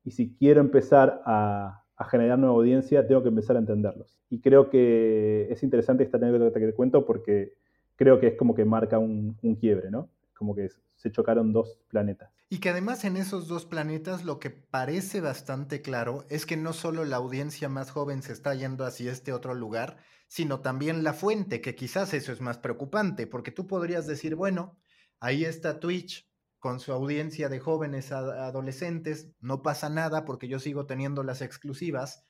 y 0.04 0.12
si 0.12 0.34
quiero 0.34 0.60
empezar 0.60 1.22
a, 1.24 1.84
generar 2.10 2.38
nueva 2.38 2.54
audiencia, 2.54 3.06
tengo 3.06 3.22
que 3.22 3.28
empezar 3.28 3.56
a 3.56 3.58
entenderlos. 3.58 4.20
Y 4.30 4.40
creo 4.40 4.70
que 4.70 5.48
es 5.50 5.62
interesante 5.64 6.04
esta 6.04 6.16
anécdota 6.16 6.60
que 6.60 6.66
te 6.66 6.74
cuento 6.74 7.04
porque 7.04 7.54
creo 7.96 8.20
que 8.20 8.28
es 8.28 8.36
como 8.36 8.54
que 8.54 8.64
marca 8.64 8.98
un, 8.98 9.36
quiebre, 9.60 9.90
¿no? 9.90 10.08
Como 10.36 10.54
que 10.54 10.68
se 10.94 11.10
chocaron 11.10 11.52
dos 11.52 11.76
planetas. 11.88 12.30
Y 12.48 12.60
que 12.60 12.70
además 12.70 13.04
en 13.04 13.16
esos 13.16 13.48
dos 13.48 13.66
planetas 13.66 14.24
lo 14.24 14.38
que 14.38 14.50
parece 14.50 15.20
bastante 15.20 15.82
claro 15.82 16.24
es 16.30 16.46
que 16.46 16.56
no 16.56 16.72
solo 16.72 17.04
la 17.04 17.16
audiencia 17.16 17.68
más 17.68 17.90
joven 17.90 18.22
se 18.22 18.32
está 18.32 18.54
yendo 18.54 18.84
hacia 18.84 19.10
este 19.10 19.32
otro 19.32 19.54
lugar, 19.54 19.96
sino 20.28 20.60
también 20.60 21.02
la 21.02 21.14
fuente, 21.14 21.60
que 21.60 21.74
quizás 21.74 22.14
eso 22.14 22.32
es 22.32 22.40
más 22.40 22.58
preocupante, 22.58 23.26
porque 23.26 23.50
tú 23.50 23.66
podrías 23.66 24.06
decir, 24.06 24.36
bueno, 24.36 24.78
ahí 25.20 25.44
está 25.44 25.80
Twitch, 25.80 26.28
con 26.58 26.80
su 26.80 26.92
audiencia 26.92 27.48
de 27.48 27.60
jóvenes 27.60 28.12
adolescentes, 28.12 29.30
no 29.40 29.62
pasa 29.62 29.88
nada 29.88 30.24
porque 30.24 30.48
yo 30.48 30.58
sigo 30.58 30.86
teniendo 30.86 31.22
las 31.22 31.40
exclusivas, 31.40 32.26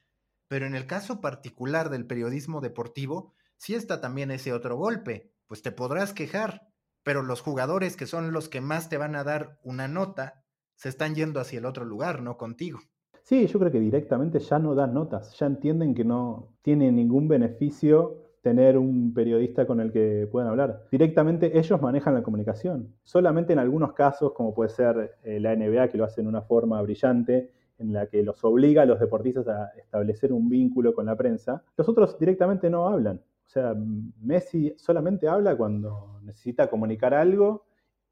pero 0.48 0.66
en 0.66 0.74
el 0.74 0.86
caso 0.86 1.20
particular 1.20 1.90
del 1.90 2.06
periodismo 2.06 2.60
deportivo, 2.60 3.34
sí 3.56 3.74
está 3.74 4.00
también 4.00 4.30
ese 4.30 4.52
otro 4.52 4.76
golpe, 4.76 5.32
pues 5.46 5.62
te 5.62 5.72
podrás 5.72 6.12
quejar, 6.12 6.68
pero 7.02 7.22
los 7.22 7.40
jugadores 7.40 7.96
que 7.96 8.06
son 8.06 8.32
los 8.32 8.48
que 8.48 8.60
más 8.60 8.88
te 8.88 8.98
van 8.98 9.16
a 9.16 9.24
dar 9.24 9.58
una 9.62 9.88
nota, 9.88 10.44
se 10.74 10.88
están 10.88 11.14
yendo 11.14 11.40
hacia 11.40 11.58
el 11.58 11.66
otro 11.66 11.84
lugar, 11.84 12.22
no 12.22 12.36
contigo. 12.36 12.78
Sí, 13.22 13.46
yo 13.46 13.58
creo 13.58 13.72
que 13.72 13.80
directamente 13.80 14.38
ya 14.38 14.58
no 14.58 14.74
dan 14.74 14.94
notas, 14.94 15.38
ya 15.38 15.46
entienden 15.46 15.94
que 15.94 16.04
no 16.04 16.56
tiene 16.62 16.92
ningún 16.92 17.28
beneficio 17.28 18.27
tener 18.42 18.78
un 18.78 19.12
periodista 19.12 19.66
con 19.66 19.80
el 19.80 19.92
que 19.92 20.28
puedan 20.30 20.48
hablar. 20.48 20.84
Directamente 20.90 21.58
ellos 21.58 21.80
manejan 21.80 22.14
la 22.14 22.22
comunicación. 22.22 22.94
Solamente 23.02 23.52
en 23.52 23.58
algunos 23.58 23.92
casos, 23.92 24.32
como 24.32 24.54
puede 24.54 24.70
ser 24.70 25.16
eh, 25.24 25.40
la 25.40 25.54
NBA, 25.54 25.88
que 25.88 25.98
lo 25.98 26.04
hace 26.04 26.22
de 26.22 26.28
una 26.28 26.42
forma 26.42 26.80
brillante, 26.82 27.50
en 27.78 27.92
la 27.92 28.06
que 28.06 28.22
los 28.22 28.42
obliga 28.44 28.82
a 28.82 28.86
los 28.86 29.00
deportistas 29.00 29.46
a 29.48 29.68
establecer 29.76 30.32
un 30.32 30.48
vínculo 30.48 30.94
con 30.94 31.06
la 31.06 31.16
prensa, 31.16 31.62
los 31.76 31.88
otros 31.88 32.18
directamente 32.18 32.68
no 32.70 32.88
hablan. 32.88 33.16
O 33.18 33.50
sea, 33.50 33.74
Messi 34.20 34.74
solamente 34.76 35.28
habla 35.28 35.56
cuando 35.56 36.20
necesita 36.22 36.68
comunicar 36.68 37.14
algo 37.14 37.64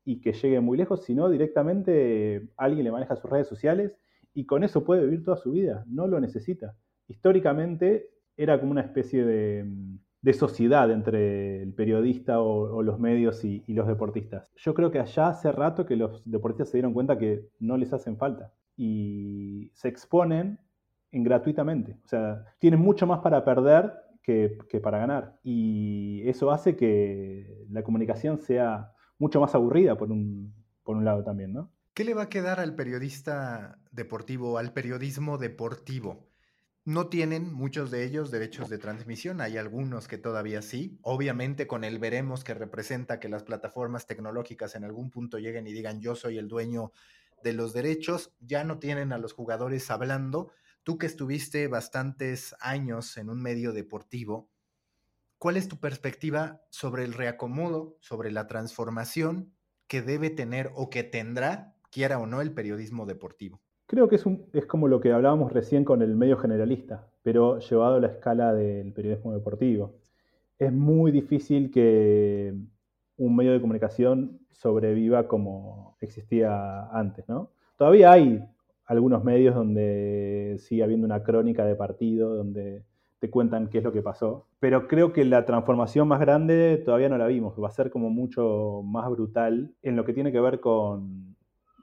y 0.04 0.20
que 0.20 0.32
llegue 0.32 0.60
muy 0.60 0.78
lejos, 0.78 1.04
sino 1.04 1.28
directamente 1.28 2.48
alguien 2.56 2.84
le 2.84 2.92
maneja 2.92 3.16
sus 3.16 3.28
redes 3.28 3.48
sociales 3.48 3.92
y 4.32 4.46
con 4.46 4.64
eso 4.64 4.84
puede 4.84 5.02
vivir 5.02 5.24
toda 5.24 5.36
su 5.36 5.52
vida, 5.52 5.84
no 5.88 6.06
lo 6.06 6.20
necesita. 6.20 6.76
Históricamente 7.08 8.10
era 8.36 8.58
como 8.58 8.70
una 8.70 8.82
especie 8.82 9.24
de, 9.24 9.66
de 10.26 10.32
sociedad 10.32 10.90
entre 10.90 11.62
el 11.62 11.72
periodista 11.72 12.40
o, 12.40 12.82
los 12.82 12.98
medios 12.98 13.44
y, 13.44 13.62
los 13.68 13.86
deportistas. 13.86 14.50
Yo 14.56 14.74
creo 14.74 14.90
que 14.90 14.98
allá 14.98 15.28
hace 15.28 15.52
rato 15.52 15.86
que 15.86 15.94
los 15.94 16.20
deportistas 16.24 16.70
se 16.70 16.78
dieron 16.78 16.94
cuenta 16.94 17.16
que 17.16 17.48
no 17.60 17.76
les 17.76 17.92
hacen 17.92 18.16
falta 18.16 18.52
y 18.76 19.70
se 19.72 19.86
exponen 19.86 20.58
en 21.12 21.22
gratuitamente. 21.22 22.00
O 22.04 22.08
sea, 22.08 22.44
tienen 22.58 22.80
mucho 22.80 23.06
más 23.06 23.20
para 23.20 23.44
perder 23.44 23.92
que, 24.20 24.58
para 24.82 24.98
ganar. 24.98 25.38
Y 25.44 26.28
eso 26.28 26.50
hace 26.50 26.74
que 26.74 27.64
la 27.70 27.84
comunicación 27.84 28.40
sea 28.40 28.90
mucho 29.20 29.40
más 29.40 29.54
aburrida 29.54 29.96
por 29.96 30.10
un, 30.10 30.52
por 30.82 30.96
un 30.96 31.04
lado 31.04 31.22
también, 31.22 31.52
¿no? 31.52 31.70
¿Qué 31.94 32.02
le 32.02 32.14
va 32.14 32.22
a 32.22 32.28
quedar 32.28 32.58
al 32.58 32.74
periodista 32.74 33.78
deportivo, 33.92 34.58
al 34.58 34.72
periodismo 34.72 35.38
deportivo? 35.38 36.25
No 36.86 37.08
tienen 37.08 37.52
muchos 37.52 37.90
de 37.90 38.04
ellos 38.04 38.30
derechos 38.30 38.68
de 38.68 38.78
transmisión, 38.78 39.40
hay 39.40 39.56
algunos 39.56 40.06
que 40.06 40.18
todavía 40.18 40.62
sí. 40.62 41.00
Obviamente 41.02 41.66
con 41.66 41.82
el 41.82 41.98
veremos 41.98 42.44
que 42.44 42.54
representa 42.54 43.18
que 43.18 43.28
las 43.28 43.42
plataformas 43.42 44.06
tecnológicas 44.06 44.76
en 44.76 44.84
algún 44.84 45.10
punto 45.10 45.40
lleguen 45.40 45.66
y 45.66 45.72
digan 45.72 46.00
yo 46.00 46.14
soy 46.14 46.38
el 46.38 46.46
dueño 46.46 46.92
de 47.42 47.54
los 47.54 47.72
derechos, 47.72 48.36
ya 48.38 48.62
no 48.62 48.78
tienen 48.78 49.12
a 49.12 49.18
los 49.18 49.32
jugadores 49.32 49.90
hablando. 49.90 50.52
Tú 50.84 50.96
que 50.96 51.06
estuviste 51.06 51.66
bastantes 51.66 52.54
años 52.60 53.16
en 53.16 53.30
un 53.30 53.42
medio 53.42 53.72
deportivo, 53.72 54.48
¿cuál 55.38 55.56
es 55.56 55.66
tu 55.66 55.80
perspectiva 55.80 56.62
sobre 56.70 57.02
el 57.02 57.14
reacomodo, 57.14 57.96
sobre 57.98 58.30
la 58.30 58.46
transformación 58.46 59.52
que 59.88 60.02
debe 60.02 60.30
tener 60.30 60.70
o 60.76 60.88
que 60.88 61.02
tendrá, 61.02 61.74
quiera 61.90 62.20
o 62.20 62.26
no, 62.26 62.40
el 62.40 62.52
periodismo 62.54 63.06
deportivo? 63.06 63.60
Creo 63.86 64.08
que 64.08 64.16
es, 64.16 64.26
un, 64.26 64.46
es 64.52 64.66
como 64.66 64.88
lo 64.88 65.00
que 65.00 65.12
hablábamos 65.12 65.52
recién 65.52 65.84
con 65.84 66.02
el 66.02 66.16
medio 66.16 66.36
generalista, 66.38 67.06
pero 67.22 67.60
llevado 67.60 67.96
a 67.96 68.00
la 68.00 68.08
escala 68.08 68.52
del 68.52 68.92
periodismo 68.92 69.32
deportivo. 69.32 69.94
Es 70.58 70.72
muy 70.72 71.12
difícil 71.12 71.70
que 71.70 72.52
un 73.16 73.36
medio 73.36 73.52
de 73.52 73.60
comunicación 73.60 74.40
sobreviva 74.50 75.28
como 75.28 75.96
existía 76.00 76.88
antes, 76.90 77.28
¿no? 77.28 77.50
Todavía 77.76 78.10
hay 78.10 78.44
algunos 78.86 79.22
medios 79.22 79.54
donde 79.54 80.56
sigue 80.58 80.82
habiendo 80.82 81.06
una 81.06 81.22
crónica 81.22 81.64
de 81.64 81.76
partido, 81.76 82.34
donde 82.34 82.84
te 83.20 83.30
cuentan 83.30 83.68
qué 83.68 83.78
es 83.78 83.84
lo 83.84 83.92
que 83.92 84.02
pasó, 84.02 84.48
pero 84.58 84.88
creo 84.88 85.12
que 85.12 85.24
la 85.24 85.46
transformación 85.46 86.08
más 86.08 86.20
grande 86.20 86.82
todavía 86.84 87.08
no 87.08 87.18
la 87.18 87.26
vimos, 87.28 87.54
va 87.62 87.68
a 87.68 87.70
ser 87.70 87.90
como 87.90 88.10
mucho 88.10 88.82
más 88.84 89.08
brutal 89.10 89.74
en 89.82 89.96
lo 89.96 90.04
que 90.04 90.12
tiene 90.12 90.32
que 90.32 90.40
ver 90.40 90.60
con, 90.60 91.36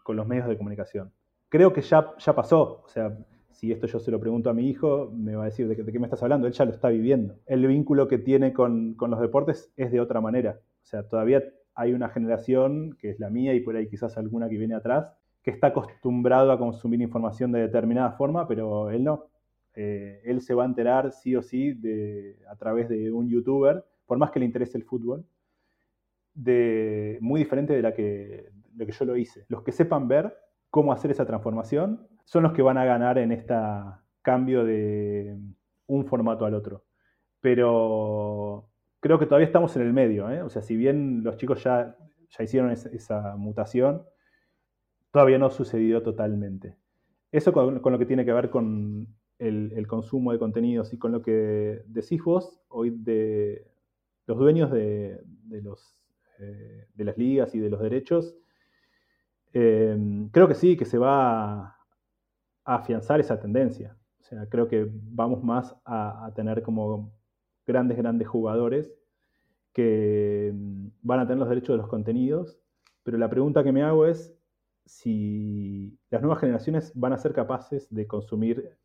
con 0.03 0.17
los 0.17 0.27
medios 0.27 0.47
de 0.47 0.57
comunicación 0.57 1.11
creo 1.53 1.71
que 1.71 1.83
ya, 1.83 2.15
ya 2.17 2.33
pasó. 2.33 2.81
O 2.83 2.87
sea, 2.87 3.15
si 3.51 3.71
esto 3.71 3.85
yo 3.85 3.99
se 3.99 4.09
lo 4.09 4.19
pregunto 4.19 4.49
a 4.49 4.55
mi 4.55 4.67
hijo, 4.67 5.11
me 5.13 5.35
va 5.35 5.43
a 5.43 5.45
decir, 5.45 5.67
¿de 5.67 5.75
qué, 5.75 5.99
me 5.99 6.07
estás 6.07 6.23
hablando? 6.23 6.47
Él 6.47 6.53
ya 6.53 6.65
lo 6.65 6.71
está 6.71 6.89
viviendo. 6.89 7.35
El 7.45 7.67
vínculo 7.67 8.07
que 8.07 8.17
tiene 8.17 8.53
con, 8.53 8.95
los 8.99 9.19
deportes 9.19 9.71
es 9.77 9.91
de 9.91 9.99
otra 9.99 10.19
manera. 10.19 10.59
O 10.81 10.85
sea, 10.85 11.07
todavía 11.07 11.43
hay 11.75 11.93
una 11.93 12.09
generación, 12.09 12.97
que 12.99 13.11
es 13.11 13.19
la 13.19 13.29
mía 13.29 13.53
y 13.53 13.59
por 13.59 13.75
ahí 13.75 13.87
quizás 13.87 14.17
alguna 14.17 14.49
que 14.49 14.57
viene 14.57 14.73
atrás, 14.73 15.13
que 15.43 15.51
está 15.51 15.67
acostumbrado 15.67 16.51
a 16.51 16.57
consumir 16.57 16.99
información 17.01 17.51
de 17.51 17.59
determinada 17.59 18.13
forma, 18.13 18.47
pero 18.47 18.89
él 18.89 19.03
no. 19.03 19.27
Eh, 19.75 20.21
él 20.25 20.41
se 20.41 20.55
va 20.55 20.63
a 20.63 20.65
enterar 20.65 21.11
sí 21.11 21.35
o 21.35 21.43
sí 21.43 21.73
de, 21.73 22.35
a 22.49 22.55
través 22.55 22.89
de 22.89 23.11
un 23.11 23.29
youtuber, 23.29 23.85
por 24.07 24.17
más 24.17 24.31
que 24.31 24.39
le 24.39 24.47
interese 24.47 24.79
el 24.79 24.85
fútbol, 24.85 25.23
de, 26.33 27.19
muy 27.21 27.41
diferente 27.41 27.73
de 27.73 27.81
la 27.83 27.93
que, 27.93 28.49
lo 28.75 28.87
que 28.87 28.91
yo 28.91 29.05
lo 29.05 29.15
hice. 29.15 29.45
Los 29.49 29.61
que 29.61 29.71
sepan 29.71 30.07
ver 30.07 30.35
cómo 30.73 30.91
hacer 30.91 31.11
esa 31.11 31.27
transformación 31.27 32.07
son 32.25 32.41
los 32.41 32.53
que 32.53 32.63
van 32.63 32.79
a 32.79 32.83
ganar 32.83 33.19
en 33.19 33.31
este 33.31 33.53
cambio 34.23 34.65
de 34.65 35.37
un 35.85 36.05
formato 36.07 36.47
al 36.47 36.55
otro. 36.55 36.83
Pero 37.41 38.71
creo 38.99 39.19
que 39.19 39.27
todavía 39.27 39.45
estamos 39.45 39.75
en 39.75 39.83
el 39.83 39.93
medio. 39.93 40.31
¿eh? 40.31 40.41
O 40.41 40.49
sea, 40.49 40.63
si 40.63 40.75
bien 40.75 41.23
los 41.23 41.37
chicos 41.37 41.63
ya, 41.63 41.95
ya 42.27 42.43
hicieron 42.43 42.71
esa, 42.71 43.35
mutación, 43.37 44.01
todavía 45.11 45.37
no 45.37 45.51
sucedió 45.51 46.01
totalmente. 46.01 46.75
Eso 47.31 47.53
con, 47.53 47.79
lo 47.79 47.99
que 47.99 48.07
tiene 48.07 48.25
que 48.25 48.33
ver 48.33 48.49
con 48.49 49.09
el, 49.37 49.85
consumo 49.85 50.31
de 50.31 50.39
contenidos 50.39 50.91
y 50.91 50.97
con 50.97 51.11
lo 51.11 51.21
que 51.21 51.83
decís 51.85 52.23
vos 52.23 52.59
hoy 52.69 52.89
de 52.89 53.67
los 54.25 54.39
dueños 54.39 54.71
de, 54.71 55.21
los, 55.51 56.01
eh, 56.39 56.87
de 56.95 57.03
las 57.03 57.15
ligas 57.15 57.53
y 57.53 57.59
de 57.59 57.69
los 57.69 57.79
derechos, 57.79 58.35
Em, 59.53 60.29
creo 60.29 60.47
que 60.47 60.55
sí, 60.55 60.75
que 60.75 60.85
se 60.85 60.97
va 60.97 61.67
a, 61.67 61.79
afianzar 62.65 63.19
esa 63.19 63.39
tendencia. 63.39 63.95
O 64.21 64.23
sea, 64.23 64.47
creo 64.49 64.67
que 64.67 64.89
vamos 64.91 65.43
más 65.43 65.75
a, 65.85 66.31
tener 66.35 66.63
como 66.63 67.13
grandes, 67.65 67.97
grandes 67.97 68.27
jugadores 68.27 68.91
que 69.73 70.49
em, 70.49 70.91
van 71.01 71.19
a 71.19 71.27
tener 71.27 71.39
los 71.39 71.49
derechos 71.49 71.75
de 71.75 71.77
los 71.77 71.87
contenidos, 71.87 72.59
pero 73.03 73.17
la 73.17 73.29
pregunta 73.29 73.63
que 73.63 73.71
me 73.71 73.83
hago 73.83 74.05
es 74.05 74.35
si 74.85 75.97
las 76.09 76.21
nuevas 76.21 76.39
generaciones 76.39 76.91
van 76.95 77.13
a 77.13 77.17
ser 77.17 77.33
capaces 77.33 77.87
de 77.93 78.07
consumir 78.07 78.77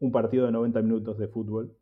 un 0.00 0.12
partido 0.12 0.46
de 0.46 0.52
90 0.52 0.82
minutos 0.82 1.18
de 1.18 1.28
fútbol, 1.28 1.76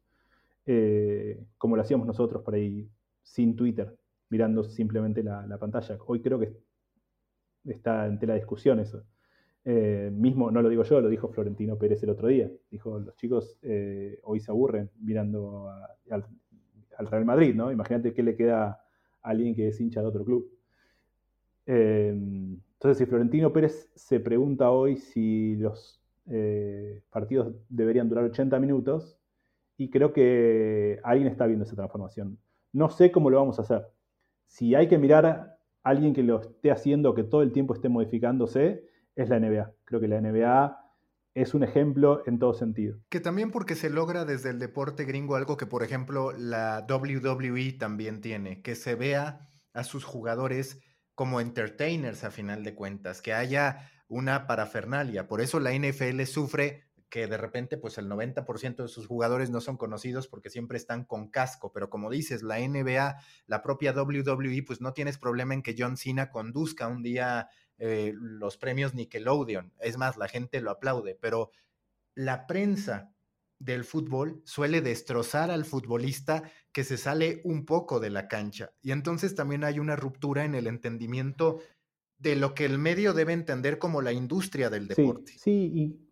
eh, 0.67 1.45
como 1.59 1.77
lo 1.77 1.83
hacíamos 1.83 2.07
nosotros 2.07 2.43
por 2.43 2.55
ahí, 2.55 2.89
sin 3.23 3.57
Twitter, 3.57 3.97
mirando 4.31 4.65
simplemente 4.65 5.23
la, 5.23 5.47
la 5.47 5.59
pantalla. 5.59 5.99
Hoy 6.07 6.21
creo 6.21 6.39
que 6.39 6.57
está 7.65 8.07
en 8.07 8.19
tela 8.19 8.35
de 8.35 8.41
discusión 8.41 8.81
eso. 8.81 9.05
Eh, 9.67 10.11
mismo, 10.13 10.51
no 10.51 10.61
lo 10.61 10.69
digo 10.69 10.83
yo, 10.83 11.01
lo 11.01 11.09
dijo 11.09 11.29
Florentino 11.29 11.79
Pérez 11.79 12.03
el 12.03 12.11
otro 12.11 12.29
día. 12.29 12.51
Dijo, 12.71 12.99
los 12.99 13.17
chicos 13.17 13.59
eh, 13.63 14.21
hoy 14.25 14.41
se 14.41 14.51
aburren 14.51 14.91
mirando 15.01 15.71
al, 16.11 16.25
Real 17.11 17.25
Madrid, 17.25 17.55
¿no? 17.55 17.73
Imagínate 17.73 18.13
qué 18.13 18.23
le 18.23 18.37
queda 18.37 18.65
a 18.65 18.81
alguien 19.23 19.55
que 19.55 19.69
es 19.69 19.81
hincha 19.81 20.01
de 20.01 20.07
otro 20.07 20.25
club. 20.25 20.51
Eh, 21.67 22.11
entonces, 22.11 22.99
si 22.99 23.07
Florentino 23.07 23.53
Pérez 23.53 23.91
se 23.95 24.21
pregunta 24.21 24.71
hoy 24.71 24.97
si 24.97 25.57
los 25.57 26.01
partidos 27.11 27.55
deberían 27.69 28.09
durar 28.09 28.25
80 28.25 28.59
minutos, 28.59 29.19
y 29.77 29.91
creo 29.91 30.13
que 30.13 31.01
alguien 31.03 31.29
está 31.29 31.47
viendo 31.47 31.65
esa 31.65 31.75
transformación. 31.75 32.39
No 32.73 32.91
sé 32.91 33.11
cómo 33.11 33.31
lo 33.31 33.39
vamos 33.39 33.59
a 33.59 33.63
hacer. 33.63 33.87
Si 34.47 34.75
hay 34.75 34.89
que 34.89 34.99
mirar 34.99 35.54
alguien 35.85 36.15
que 36.15 36.23
lo 36.23 36.41
esté 36.41 36.73
haciendo, 36.73 37.15
que 37.15 37.23
todo 37.23 37.43
el 37.43 37.53
tiempo 37.53 37.75
esté 37.75 37.89
modificándose, 37.89 38.89
es 39.15 39.29
la 39.29 39.39
NBA. 39.39 39.73
Creo 39.85 40.01
que 40.01 40.09
la 40.09 40.21
NBA 40.21 40.85
es 41.35 41.55
un 41.55 41.63
ejemplo 41.63 42.23
en 42.27 42.39
todo 42.39 42.55
sentido. 42.55 42.99
Que 43.09 43.21
también 43.21 43.51
porque 43.51 43.75
se 43.75 43.91
logra 43.91 44.25
desde 44.25 44.51
el 44.51 44.59
deporte 44.59 45.05
gringo 45.05 45.37
algo 45.37 45.57
que, 45.57 45.67
por 45.67 45.83
ejemplo, 45.83 46.33
la 46.33 46.87
WWE 46.89 47.73
también 47.79 48.21
tiene, 48.21 48.63
que 48.63 48.75
se 48.75 48.95
vea 48.95 49.47
a 49.73 49.85
sus 49.85 50.05
jugadores 50.05 50.81
como 51.15 51.41
entertainers 51.41 52.25
a 52.25 52.31
final 52.31 52.65
de 52.65 52.75
cuentas, 52.75 53.21
que 53.21 53.35
haya 53.35 53.91
una 54.09 54.47
parafernalia. 54.47 55.29
Por 55.29 55.41
eso 55.41 55.61
la 55.61 55.73
NFL 55.73 56.23
sufre 56.23 56.85
que 57.15 57.29
de 57.29 57.37
repente 57.37 57.77
pues 57.77 57.97
el 57.97 58.09
90% 58.09 58.83
de 58.83 58.89
sus 58.89 59.07
jugadores 59.07 59.49
no 59.49 59.61
son 59.61 59.77
conocidos 59.77 60.27
porque 60.27 60.51
siempre 60.51 60.77
están 60.77 61.05
con 61.05 61.29
casco, 61.29 61.71
pero 61.71 61.89
como 61.89 62.11
dices, 62.11 62.43
la 62.43 62.59
NBA, 62.59 63.19
la 63.47 63.63
propia 63.63 63.93
WWE, 63.93 64.65
pues 64.67 64.81
no 64.81 64.93
tienes 64.95 65.17
problema 65.17 65.55
en 65.55 65.63
que 65.63 65.77
John 65.79 65.97
Cena 65.97 66.33
conduzca 66.33 66.89
un 66.89 67.05
día 67.05 67.47
eh, 67.79 68.15
los 68.17 68.57
premios 68.57 68.95
Nickelodeon, 68.95 69.73
es 69.79 69.97
más, 69.97 70.17
la 70.17 70.27
gente 70.27 70.61
lo 70.61 70.73
aplaude, 70.73 71.15
pero 71.15 71.53
la 72.17 72.49
prensa 72.49 73.15
del 73.61 73.85
fútbol 73.85 74.43
suele 74.45 74.81
destrozar 74.81 75.53
al 75.53 75.65
futbolista 75.65 76.43
que 76.73 76.83
se 76.83 76.97
sale 76.97 77.43
un 77.45 77.65
poco 77.65 78.01
de 78.01 78.11
la 78.11 78.27
cancha 78.27 78.73
y 78.83 78.91
entonces 78.91 79.37
también 79.37 79.63
hay 79.63 79.79
una 79.79 79.95
ruptura 79.95 80.45
en 80.45 80.57
el 80.57 80.67
entendimiento 80.67 81.61
de 82.19 82.35
lo 82.35 82.55
que 82.55 82.65
el 82.65 82.79
medio 82.79 83.13
debe 83.13 83.35
entender 83.35 83.79
como 83.79 84.03
la 84.03 84.13
industria 84.13 84.69
del 84.69 84.89
deporte. 84.89 85.31
Sí, 85.31 85.39
sí 85.39 85.71
y 85.73 86.04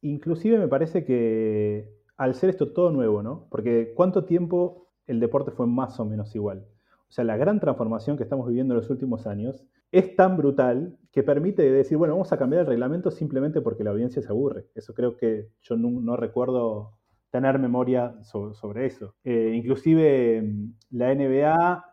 Inclusive 0.00 0.58
me 0.58 0.68
parece 0.68 1.04
que 1.04 1.92
al 2.16 2.34
ser 2.34 2.50
esto 2.50 2.72
todo 2.72 2.90
nuevo, 2.90 3.22
¿no? 3.22 3.46
Porque 3.50 3.92
¿cuánto 3.94 4.24
tiempo 4.24 4.88
el 5.06 5.20
deporte 5.20 5.50
fue 5.50 5.66
más 5.66 5.98
o 6.00 6.04
menos 6.04 6.34
igual? 6.34 6.66
O 7.08 7.12
sea, 7.12 7.24
la 7.24 7.36
gran 7.36 7.58
transformación 7.58 8.16
que 8.16 8.22
estamos 8.22 8.46
viviendo 8.46 8.74
en 8.74 8.80
los 8.80 8.90
últimos 8.90 9.26
años 9.26 9.64
es 9.90 10.14
tan 10.14 10.36
brutal 10.36 10.98
que 11.10 11.22
permite 11.22 11.62
decir, 11.70 11.96
bueno, 11.96 12.14
vamos 12.14 12.32
a 12.32 12.36
cambiar 12.36 12.62
el 12.62 12.66
reglamento 12.66 13.10
simplemente 13.10 13.62
porque 13.62 13.84
la 13.84 13.90
audiencia 13.90 14.20
se 14.20 14.28
aburre. 14.28 14.66
Eso 14.74 14.92
creo 14.92 15.16
que 15.16 15.48
yo 15.62 15.76
no, 15.76 16.16
recuerdo 16.16 16.98
tener 17.30 17.58
memoria 17.58 18.14
sobre, 18.22 18.86
eso. 18.86 19.14
Eh, 19.24 19.52
inclusive 19.54 20.44
la 20.90 21.14
NBA 21.14 21.84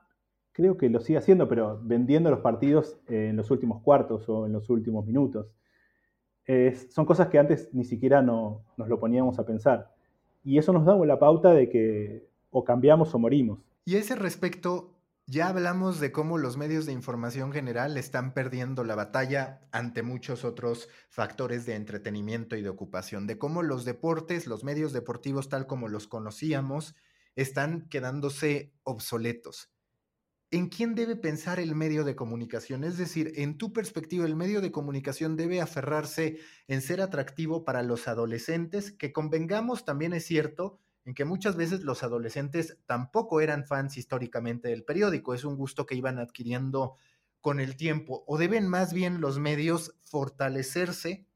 creo 0.51 0.77
que 0.77 0.89
lo 0.89 0.99
sigue 0.99 1.19
haciendo, 1.19 1.47
pero 1.47 1.79
vendiendo 1.81 2.29
los 2.29 2.39
partidos 2.39 2.99
en 3.07 3.37
los 3.37 3.51
últimos 3.51 3.81
cuartos 3.81 4.27
o 4.27 4.45
en 4.45 4.53
los 4.53 4.69
últimos 4.69 5.05
minutos 5.05 5.47
son 6.89 7.05
cosas 7.05 7.27
que 7.29 7.39
antes 7.39 7.69
ni 7.73 7.83
siquiera 7.83 8.21
no, 8.21 8.63
nos 8.77 8.87
lo 8.87 8.99
poníamos 8.99 9.39
a 9.39 9.45
pensar. 9.45 9.91
Y 10.43 10.57
eso 10.57 10.73
nos 10.73 10.85
da 10.85 10.95
la 10.95 11.19
pauta 11.19 11.53
de 11.53 11.69
que 11.69 12.27
o 12.51 12.63
cambiamos 12.63 13.13
o 13.13 13.19
morimos. 13.19 13.59
Y 13.83 13.95
a 13.95 13.99
ese 13.99 14.15
respecto, 14.15 14.95
ya 15.27 15.47
hablamos 15.47 15.99
de 15.99 16.11
cómo 16.11 16.37
los 16.37 16.55
medios 16.55 16.85
de 16.85 16.93
información 16.93 17.51
general 17.51 17.97
están 17.97 18.33
perdiendo 18.33 18.83
la 18.83 18.95
batalla 18.95 19.61
ante 19.71 20.03
muchos 20.03 20.45
otros 20.45 20.87
factores 21.09 21.65
de 21.65 21.75
entretenimiento 21.75 22.55
y 22.55 22.61
de 22.61 22.69
ocupación, 22.69 23.25
de 23.25 23.39
cómo 23.39 23.63
los 23.63 23.85
deportes, 23.85 24.45
los 24.45 24.63
medios 24.63 24.93
deportivos 24.93 25.49
tal 25.49 25.65
como 25.65 25.87
los 25.87 26.07
conocíamos, 26.07 26.95
están 27.35 27.89
quedándose 27.89 28.71
obsoletos. 28.83 29.74
¿En 30.51 30.69
quién 30.69 30.95
debe 30.95 31.15
pensar 31.15 31.59
el 31.59 31.75
medio 31.75 32.03
de 32.03 32.15
comunicación? 32.15 32.83
Es 32.83 32.97
decir, 32.97 33.33
en 33.35 33.57
tu 33.57 33.73
perspectiva, 33.73 34.25
el 34.25 34.35
medio 34.35 34.61
de 34.61 34.71
comunicación 34.71 35.35
debe 35.35 35.61
aferrarse 35.61 36.39
en 36.67 36.81
ser 36.81 37.01
atractivo 37.01 37.65
para 37.65 37.83
los 37.83 38.07
adolescentes, 38.07 38.91
que 38.91 39.11
convengamos 39.11 39.85
también 39.85 40.13
es 40.13 40.25
cierto 40.25 40.79
en 41.05 41.13
que 41.13 41.25
muchas 41.25 41.55
veces 41.55 41.81
los 41.81 42.03
adolescentes 42.03 42.79
tampoco 42.85 43.39
eran 43.41 43.65
fans 43.65 43.97
históricamente 43.97 44.69
del 44.69 44.83
periódico, 44.83 45.33
es 45.33 45.43
un 45.43 45.55
gusto 45.55 45.85
que 45.85 45.95
iban 45.95 46.17
adquiriendo 46.17 46.95
con 47.41 47.59
el 47.59 47.77
tiempo, 47.77 48.23
o 48.25 48.39
deben 48.39 48.67
más 48.67 48.91
bien 48.91 49.21
los 49.21 49.37
medios 49.37 49.95
fortalecerse 50.01 51.27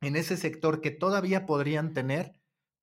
en 0.00 0.14
ese 0.14 0.36
sector 0.36 0.80
que 0.80 0.92
todavía 0.92 1.44
podrían 1.44 1.92
tener, 1.92 2.34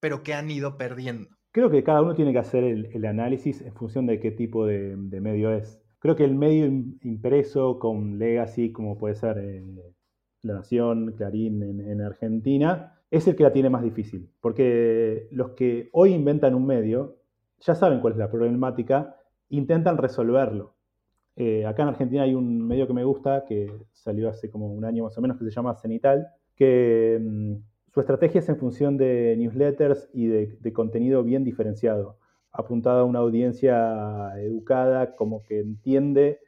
pero 0.02 0.22
que 0.22 0.34
han 0.34 0.52
ido 0.52 0.78
perdiendo. 0.78 1.37
Creo 1.58 1.72
que 1.72 1.84
cada 1.84 2.04
uno 2.04 2.14
tiene 2.14 2.34
que 2.34 2.38
hacer 2.38 2.64
el, 2.64 3.04
análisis 3.08 3.64
en 3.64 3.74
función 3.74 4.06
de 4.06 4.20
qué 4.20 4.30
tipo 4.30 4.68
de, 4.68 4.96
medio 4.96 5.52
es. 5.52 5.82
Creo 5.98 6.16
que 6.16 6.24
el 6.24 6.36
medio 6.36 6.68
impreso 6.68 7.80
con 7.80 8.20
legacy, 8.20 8.72
como 8.72 8.96
puede 8.96 9.16
ser 9.16 9.40
eh, 9.40 9.66
La 10.44 10.54
Nación, 10.54 11.16
Clarín 11.18 11.64
en, 11.64 12.00
Argentina, 12.02 13.00
es 13.10 13.28
el 13.28 13.36
que 13.36 13.42
la 13.42 13.54
tiene 13.54 13.72
más 13.72 13.82
difícil. 13.82 14.30
Porque 14.40 15.30
los 15.32 15.54
que 15.54 15.90
hoy 15.94 16.14
inventan 16.14 16.54
un 16.54 16.68
medio 16.68 17.16
ya 17.60 17.74
saben 17.74 18.02
cuál 18.02 18.14
es 18.14 18.20
la 18.20 18.30
problemática, 18.30 19.16
intentan 19.50 19.98
resolverlo. 19.98 20.76
Eh, 21.36 21.66
acá 21.66 21.82
en 21.82 21.90
Argentina 21.90 22.22
hay 22.22 22.36
un 22.36 22.68
medio 22.68 22.86
que 22.86 22.94
me 22.94 23.04
gusta, 23.04 23.46
que 23.46 23.74
salió 23.94 24.30
hace 24.30 24.52
como 24.52 24.72
un 24.72 24.86
año 24.86 25.06
más 25.06 25.18
o 25.18 25.22
menos, 25.22 25.40
que 25.40 25.46
se 25.46 25.50
llama 25.50 25.74
Cenital, 25.74 26.28
que 26.56 27.18
mm, 27.20 27.56
su 27.98 28.02
estrategia 28.02 28.42
es 28.42 28.50
en 28.50 28.58
función 28.58 28.96
de 28.96 29.34
newsletters 29.40 30.08
y 30.14 30.28
de, 30.28 30.72
contenido 30.72 31.24
bien 31.24 31.44
diferenciado, 31.44 32.20
apuntado 32.52 33.00
a 33.00 33.06
una 33.06 33.18
audiencia 33.18 34.40
educada, 34.40 35.16
como 35.16 35.42
que 35.42 35.62
entiende 35.62 36.40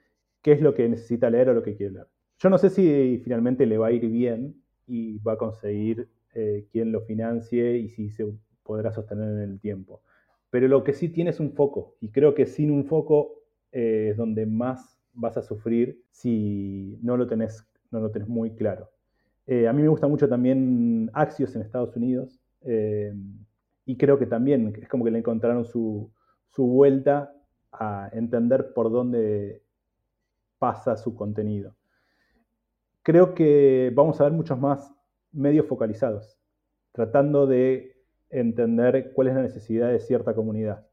qué 0.44 0.52
es 0.52 0.62
lo 0.62 0.76
que 0.76 0.88
necesita 0.88 1.28
leer 1.32 1.50
o 1.50 1.56
lo 1.56 1.64
que 1.64 1.76
quiere 1.76 1.94
leer. 1.94 2.08
Yo 2.38 2.52
no 2.52 2.60
sé 2.60 2.70
si 2.70 3.20
finalmente 3.24 3.66
le 3.66 3.80
va 3.80 3.88
a 3.88 3.92
ir 3.92 4.08
bien 4.08 4.62
y 4.86 5.18
va 5.18 5.34
a 5.34 5.38
conseguir 5.38 6.08
eh, 6.36 6.68
quien 6.72 6.92
lo 6.92 7.02
financie 7.02 7.78
y 7.78 7.90
si 7.90 8.12
se 8.12 8.28
podrá 8.62 8.92
sostener 8.92 9.30
en 9.30 9.50
el 9.54 9.60
tiempo. 9.60 10.04
Pero 10.52 10.68
lo 10.68 10.84
que 10.84 10.94
sí 10.94 11.10
tiene 11.10 11.32
es 11.32 11.40
un 11.40 11.54
foco 11.54 11.96
y 12.00 12.12
creo 12.12 12.36
que 12.36 12.46
sin 12.46 12.70
un 12.70 12.86
foco 12.86 13.42
eh, 13.72 14.10
es 14.12 14.18
donde 14.18 14.46
más 14.46 15.00
vas 15.14 15.36
a 15.36 15.42
sufrir 15.42 16.04
si 16.12 17.00
no 17.02 17.18
lo 17.18 17.26
tenés, 17.26 17.68
no 17.90 18.02
lo 18.02 18.12
tenés 18.12 18.28
muy 18.28 18.52
claro. 18.52 18.92
Eh, 19.52 19.68
a 19.68 19.74
mí 19.74 19.82
me 19.82 19.88
gusta 19.88 20.08
mucho 20.08 20.30
también 20.30 21.10
Axios 21.12 21.56
en 21.56 21.64
Estados 21.64 21.96
Unidos, 21.96 22.40
Eh, 22.62 23.14
y 23.86 23.98
creo 23.98 24.20
que 24.20 24.28
también 24.28 24.76
es 24.80 24.88
como 24.88 25.04
que 25.04 25.12
le 25.12 25.18
encontraron 25.18 25.66
su, 25.66 26.12
su 26.50 26.68
vuelta 26.68 27.34
a 27.72 28.10
entender 28.14 28.74
por 28.74 28.92
dónde 28.92 29.64
pasa 30.60 30.96
su 30.98 31.16
contenido. 31.16 31.76
Creo 33.02 33.34
que 33.34 33.92
vamos 33.96 34.22
a 34.22 34.26
ver 34.26 34.34
muchos 34.34 34.60
más 34.60 34.94
medios 35.32 35.66
focalizados, 35.66 36.38
tratando 36.92 37.48
de 37.48 37.96
entender 38.30 39.14
cuál 39.14 39.30
es 39.30 39.36
la 39.36 39.42
necesidad 39.42 39.90
de 39.90 40.00
cierta 40.00 40.36
comunidad. 40.36 40.86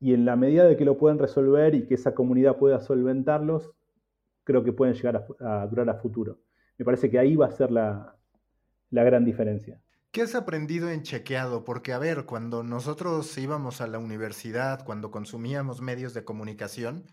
Y 0.00 0.14
en 0.14 0.24
la 0.24 0.36
medida 0.36 0.64
de 0.64 0.76
que 0.78 0.86
lo 0.86 0.96
puedan 0.96 1.18
resolver 1.18 1.74
y 1.74 1.86
que 1.86 1.94
esa 1.94 2.14
comunidad 2.14 2.56
pueda 2.56 2.80
solventarlos, 2.80 3.74
creo 4.44 4.64
que 4.64 4.72
pueden 4.72 4.94
llegar 4.94 5.26
a, 5.40 5.66
durar 5.66 5.90
a 5.90 5.94
futuro. 5.94 6.38
Me 6.78 6.84
parece 6.84 7.10
que 7.10 7.18
ahí 7.18 7.36
va 7.36 7.46
a 7.46 7.50
ser 7.50 7.70
la, 7.70 8.16
la 8.90 9.04
gran 9.04 9.24
diferencia. 9.24 9.80
¿Qué 10.12 10.22
has 10.22 10.34
aprendido 10.34 10.90
en 10.90 11.02
chequeado? 11.02 11.64
Porque, 11.64 11.92
a 11.92 11.98
ver, 11.98 12.26
cuando 12.26 12.62
nosotros 12.62 13.36
íbamos 13.38 13.80
a 13.80 13.86
la 13.86 13.98
universidad, 13.98 14.84
cuando 14.84 15.10
consumíamos 15.10 15.80
medios 15.80 16.12
de 16.12 16.24
comunicación, 16.24 17.06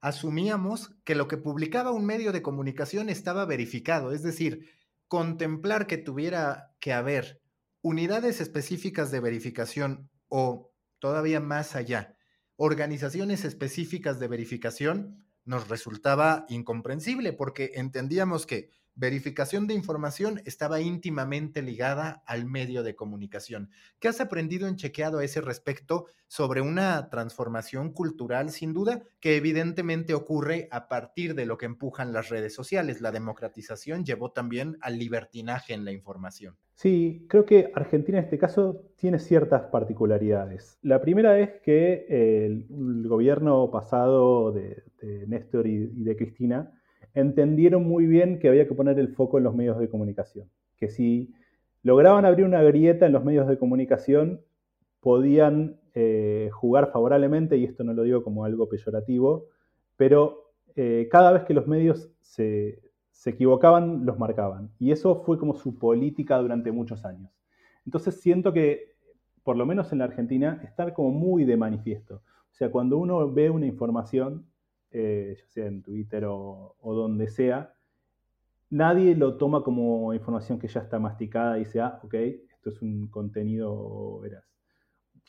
asumíamos 0.00 0.94
que 1.04 1.14
lo 1.14 1.26
que 1.26 1.36
publicaba 1.36 1.90
un 1.90 2.06
medio 2.06 2.30
de 2.30 2.42
comunicación 2.42 3.08
estaba 3.08 3.44
verificado, 3.44 4.12
es 4.12 4.22
decir, 4.22 4.68
contemplar 5.08 5.86
que 5.86 5.96
tuviera 5.96 6.74
que 6.78 6.92
haber 6.92 7.40
unidades 7.82 8.40
específicas 8.40 9.10
de 9.10 9.20
verificación 9.20 10.10
o 10.28 10.72
todavía 10.98 11.40
más 11.40 11.74
allá, 11.74 12.16
organizaciones 12.56 13.44
específicas 13.44 14.20
de 14.20 14.28
verificación, 14.28 15.24
nos 15.44 15.68
resultaba 15.68 16.46
incomprensible 16.48 17.32
porque 17.32 17.72
entendíamos 17.74 18.46
que 18.46 18.70
verificación 18.96 19.66
de 19.66 19.74
información 19.74 20.40
estaba 20.44 20.80
íntimamente 20.80 21.62
ligada 21.62 22.22
al 22.26 22.46
medio 22.46 22.82
de 22.82 22.94
comunicación. 22.94 23.70
¿Qué 23.98 24.08
has 24.08 24.20
aprendido 24.20 24.68
en 24.68 24.76
chequeado 24.76 25.18
a 25.18 25.24
ese 25.24 25.40
respecto 25.40 26.06
sobre 26.28 26.60
una 26.60 27.08
transformación 27.10 27.92
cultural, 27.92 28.50
sin 28.50 28.72
duda, 28.72 29.02
que 29.20 29.36
evidentemente 29.36 30.14
ocurre 30.14 30.68
a 30.70 30.88
partir 30.88 31.34
de 31.34 31.46
lo 31.46 31.58
que 31.58 31.66
empujan 31.66 32.12
las 32.12 32.28
redes 32.28 32.54
sociales? 32.54 33.00
La 33.00 33.12
democratización 33.12 34.04
llevó 34.04 34.30
también 34.30 34.78
al 34.80 34.98
libertinaje 34.98 35.74
en 35.74 35.84
la 35.84 35.92
información. 35.92 36.56
Sí, 36.74 37.24
creo 37.28 37.46
que 37.46 37.70
Argentina 37.74 38.18
en 38.18 38.24
este 38.24 38.38
caso 38.38 38.82
tiene 38.96 39.18
ciertas 39.18 39.62
particularidades. 39.62 40.78
La 40.82 41.00
primera 41.00 41.38
es 41.38 41.60
que 41.62 42.06
el, 42.08 42.66
gobierno 43.06 43.70
pasado 43.70 44.50
de, 44.52 44.82
Néstor 45.26 45.66
y 45.66 45.86
de 45.86 46.16
Cristina 46.16 46.72
entendieron 47.14 47.84
muy 47.84 48.06
bien 48.06 48.38
que 48.38 48.48
había 48.48 48.66
que 48.68 48.74
poner 48.74 48.98
el 48.98 49.08
foco 49.08 49.38
en 49.38 49.44
los 49.44 49.54
medios 49.54 49.78
de 49.78 49.88
comunicación, 49.88 50.50
que 50.76 50.88
si 50.88 51.32
lograban 51.82 52.24
abrir 52.24 52.44
una 52.44 52.62
grieta 52.62 53.06
en 53.06 53.12
los 53.12 53.24
medios 53.24 53.46
de 53.48 53.58
comunicación, 53.58 54.40
podían 55.00 55.78
eh, 55.94 56.48
jugar 56.52 56.90
favorablemente, 56.90 57.56
y 57.56 57.64
esto 57.64 57.84
no 57.84 57.92
lo 57.92 58.02
digo 58.02 58.24
como 58.24 58.44
algo 58.44 58.68
peyorativo, 58.68 59.48
pero 59.96 60.52
eh, 60.76 61.08
cada 61.10 61.30
vez 61.30 61.44
que 61.44 61.54
los 61.54 61.66
medios 61.66 62.10
se, 62.20 62.80
se 63.12 63.30
equivocaban, 63.30 64.04
los 64.04 64.18
marcaban. 64.18 64.70
Y 64.78 64.90
eso 64.90 65.22
fue 65.22 65.38
como 65.38 65.54
su 65.54 65.78
política 65.78 66.38
durante 66.38 66.72
muchos 66.72 67.04
años. 67.04 67.30
Entonces 67.86 68.20
siento 68.20 68.52
que, 68.52 68.94
por 69.42 69.56
lo 69.56 69.66
menos 69.66 69.92
en 69.92 69.98
la 69.98 70.06
Argentina, 70.06 70.60
está 70.64 70.92
como 70.94 71.10
muy 71.10 71.44
de 71.44 71.56
manifiesto. 71.56 72.22
O 72.50 72.54
sea, 72.54 72.70
cuando 72.70 72.98
uno 72.98 73.30
ve 73.32 73.50
una 73.50 73.66
información, 73.66 74.46
eh, 74.96 75.36
ya 75.36 75.46
sea 75.48 75.66
en 75.66 75.82
Twitter 75.82 76.24
o, 76.28 76.76
donde 76.80 77.26
sea, 77.26 77.74
nadie 78.70 79.16
lo 79.16 79.36
toma 79.36 79.64
como 79.64 80.14
información 80.14 80.60
que 80.60 80.68
ya 80.68 80.80
está 80.82 81.00
masticada 81.00 81.56
y 81.56 81.64
dice, 81.64 81.80
ah, 81.80 81.98
ok, 82.04 82.14
esto 82.14 82.70
es 82.70 82.80
un 82.80 83.08
contenido 83.08 84.20
veraz. 84.20 84.44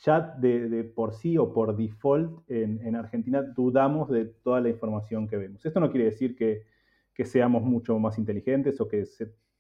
Ya 0.04 0.22
de, 0.22 0.84
por 0.84 1.14
sí 1.16 1.40
o 1.40 1.52
por 1.52 1.76
default 1.76 2.48
en, 2.48 2.96
Argentina 2.96 3.42
dudamos 3.42 4.08
de 4.10 4.26
toda 4.26 4.62
la 4.62 4.70
información 4.70 5.28
que 5.28 5.38
vemos. 5.38 5.66
Esto 5.66 5.80
no 5.80 5.90
quiere 5.90 6.06
decir 6.06 6.36
que, 6.36 6.64
seamos 7.26 7.64
mucho 7.64 7.98
más 7.98 8.20
inteligentes 8.20 8.80
o 8.82 8.88
que 8.88 9.04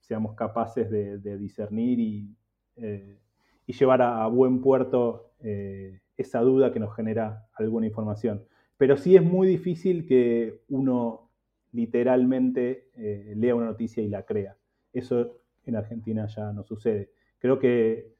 seamos 0.01 0.36
capaces 0.36 0.91
de, 0.91 1.38
discernir 1.39 1.99
y, 1.99 2.36
eh, 2.76 3.18
llevar 3.66 4.03
a, 4.03 4.28
buen 4.28 4.62
puerto 4.62 5.32
eh, 5.39 6.01
esa 6.16 6.41
duda 6.41 6.72
que 6.72 6.80
nos 6.80 6.95
genera 6.95 7.47
alguna 7.56 7.88
información. 7.88 8.45
Pero 8.78 8.98
sí 8.98 9.16
es 9.16 9.24
muy 9.24 9.48
difícil 9.48 10.06
que 10.06 10.62
uno 10.70 11.30
literalmente 11.72 12.90
eh, 12.96 13.34
lea 13.36 13.56
una 13.56 13.66
noticia 13.66 14.02
y 14.02 14.08
la 14.08 14.24
crea. 14.24 14.56
Eso 14.94 15.40
en 15.66 15.76
Argentina 15.76 16.26
ya 16.28 16.52
no 16.54 16.64
sucede. 16.64 17.12
Creo 17.40 17.60
que 17.60 18.14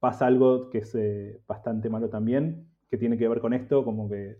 pasa 0.00 0.26
algo 0.26 0.70
que 0.70 0.78
es 0.78 0.94
eh, 0.94 1.40
bastante 1.46 1.88
malo 1.88 2.08
también, 2.10 2.66
que 2.90 2.98
tiene 2.98 3.16
que 3.16 3.28
ver 3.28 3.40
con 3.40 3.54
esto, 3.54 3.84
como 3.84 4.08
que 4.08 4.38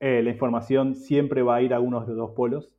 eh, 0.00 0.22
la 0.22 0.30
información 0.30 0.94
siempre 0.94 1.42
va 1.42 1.56
a 1.56 1.62
ir 1.62 1.74
a 1.74 1.80
uno 1.80 2.00
de 2.00 2.08
los 2.08 2.16
dos 2.16 2.30
polos. 2.30 2.70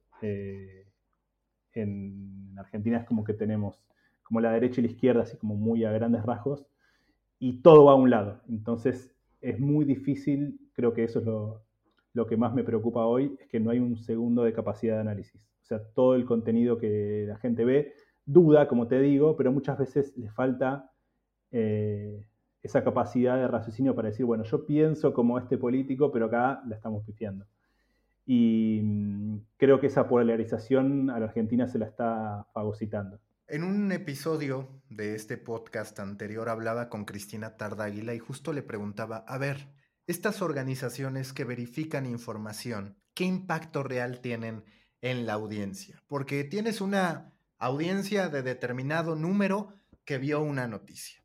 en 1.74 2.56
Argentina 2.58 2.98
es 3.00 3.06
como 3.06 3.24
que 3.24 3.34
tenemos 3.34 3.80
como 4.24 4.42
la 4.42 4.52
derecha 4.52 4.82
y 4.82 4.86
la 4.86 4.92
izquierda, 4.92 5.22
así 5.22 5.38
como 5.38 5.56
muy 5.56 5.86
a 5.86 5.92
grandes 5.92 6.24
rasgos, 6.24 6.66
y 7.38 7.62
todo 7.62 7.86
va 7.86 7.92
a 7.92 7.96
un 7.96 8.10
lado. 8.10 8.42
Entonces 8.50 9.14
es 9.42 9.60
muy 9.60 9.86
difícil, 9.86 10.60
creo 10.76 10.94
que 10.94 11.04
eso 11.04 11.20
es 11.20 11.26
lo, 11.26 12.28
que 12.28 12.38
más 12.38 12.54
me 12.54 12.64
preocupa 12.64 13.06
hoy, 13.06 13.36
es 13.40 13.48
que 13.48 13.60
no 13.60 13.72
hay 13.72 13.80
un 13.80 13.98
segundo 13.98 14.44
de 14.44 14.54
capacidad 14.54 14.96
de 14.96 15.02
análisis. 15.02 15.42
O 15.64 15.66
sea, 15.66 15.80
todo 15.94 16.16
el 16.16 16.26
contenido 16.26 16.78
que 16.78 17.26
la 17.28 17.38
gente 17.38 17.66
ve 17.66 17.94
duda, 18.26 18.68
como 18.68 18.88
te 18.88 19.00
digo, 19.02 19.36
pero 19.36 19.52
muchas 19.52 19.78
veces 19.78 20.16
le 20.18 20.30
falta 20.30 20.92
eh, 21.52 22.26
esa 22.62 22.84
capacidad 22.84 23.38
de 23.38 23.48
raciocinio 23.48 23.96
para 23.96 24.10
decir, 24.10 24.26
bueno, 24.26 24.44
yo 24.44 24.66
pienso 24.66 25.14
como 25.14 25.38
este 25.40 25.58
político, 25.58 26.12
pero 26.12 26.26
acá 26.26 26.62
la 26.68 26.76
estamos 26.76 27.04
pifiando. 27.04 27.46
Y 28.26 28.82
mm, 28.84 29.38
creo 29.58 29.80
que 29.80 29.88
esa 29.88 30.08
polarización 30.08 31.10
a 31.10 31.20
la 31.20 31.26
Argentina 31.26 31.68
se 31.68 31.80
la 31.80 31.86
está 31.86 32.48
fagocitando. 32.54 33.20
En 33.48 33.64
un 33.64 33.92
episodio 33.92 34.68
de 34.90 35.14
este 35.14 35.38
podcast 35.38 36.00
anterior 36.00 36.50
hablaba 36.50 36.90
con 36.90 37.06
Cristina 37.06 37.58
Tardáguila 37.58 38.16
y 38.16 38.20
justo 38.20 38.54
le 38.54 38.64
preguntaba, 38.64 39.18
a 39.18 39.38
ver, 39.38 39.68
estas 40.08 40.42
organizaciones 40.42 41.34
que 41.34 41.44
verifican 41.44 42.06
información, 42.06 42.98
¿qué 43.14 43.24
impacto 43.26 43.84
real 43.84 44.22
tienen 44.22 44.64
en 45.02 45.26
la 45.26 45.34
audiencia? 45.34 46.04
Porque 46.08 46.44
tienes 46.44 46.82
una 46.82 47.34
audiencia 47.58 48.30
de 48.30 48.44
determinado 48.44 49.16
número 49.16 49.74
que 50.04 50.18
vio 50.18 50.42
una 50.42 50.68
noticia. 50.68 51.24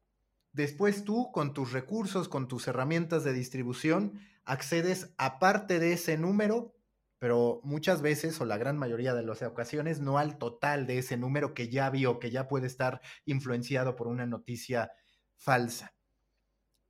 Después 0.53 1.05
tú, 1.05 1.31
con 1.33 1.55
tus 1.55 1.73
recursos, 1.73 2.29
con 2.29 2.49
tus 2.49 2.67
herramientas 2.67 3.25
de 3.25 3.33
distribución, 3.33 4.21
accedes 4.45 5.15
a 5.19 5.39
parte 5.39 5.79
de 5.79 5.93
ese 5.93 6.17
número 6.17 6.75
pero 7.21 7.61
muchas 7.65 8.01
veces 8.01 8.41
o 8.41 8.47
la 8.47 8.57
gran 8.57 8.79
mayoría 8.79 9.13
de 9.13 9.23
las 9.23 9.43
ocasiones 9.43 10.01
no 10.01 10.17
al 10.17 10.39
total 10.39 10.87
de 10.87 10.97
ese 10.99 11.19
número 11.19 11.53
que 11.53 11.69
ya 11.69 11.91
vio, 11.91 12.19
que 12.19 12.31
ya 12.31 12.49
puede 12.49 12.67
estar 12.67 13.03
influenciado 13.27 13.95
por 13.95 14.09
una 14.09 14.25
noticia 14.25 14.91
falsa. 15.37 15.95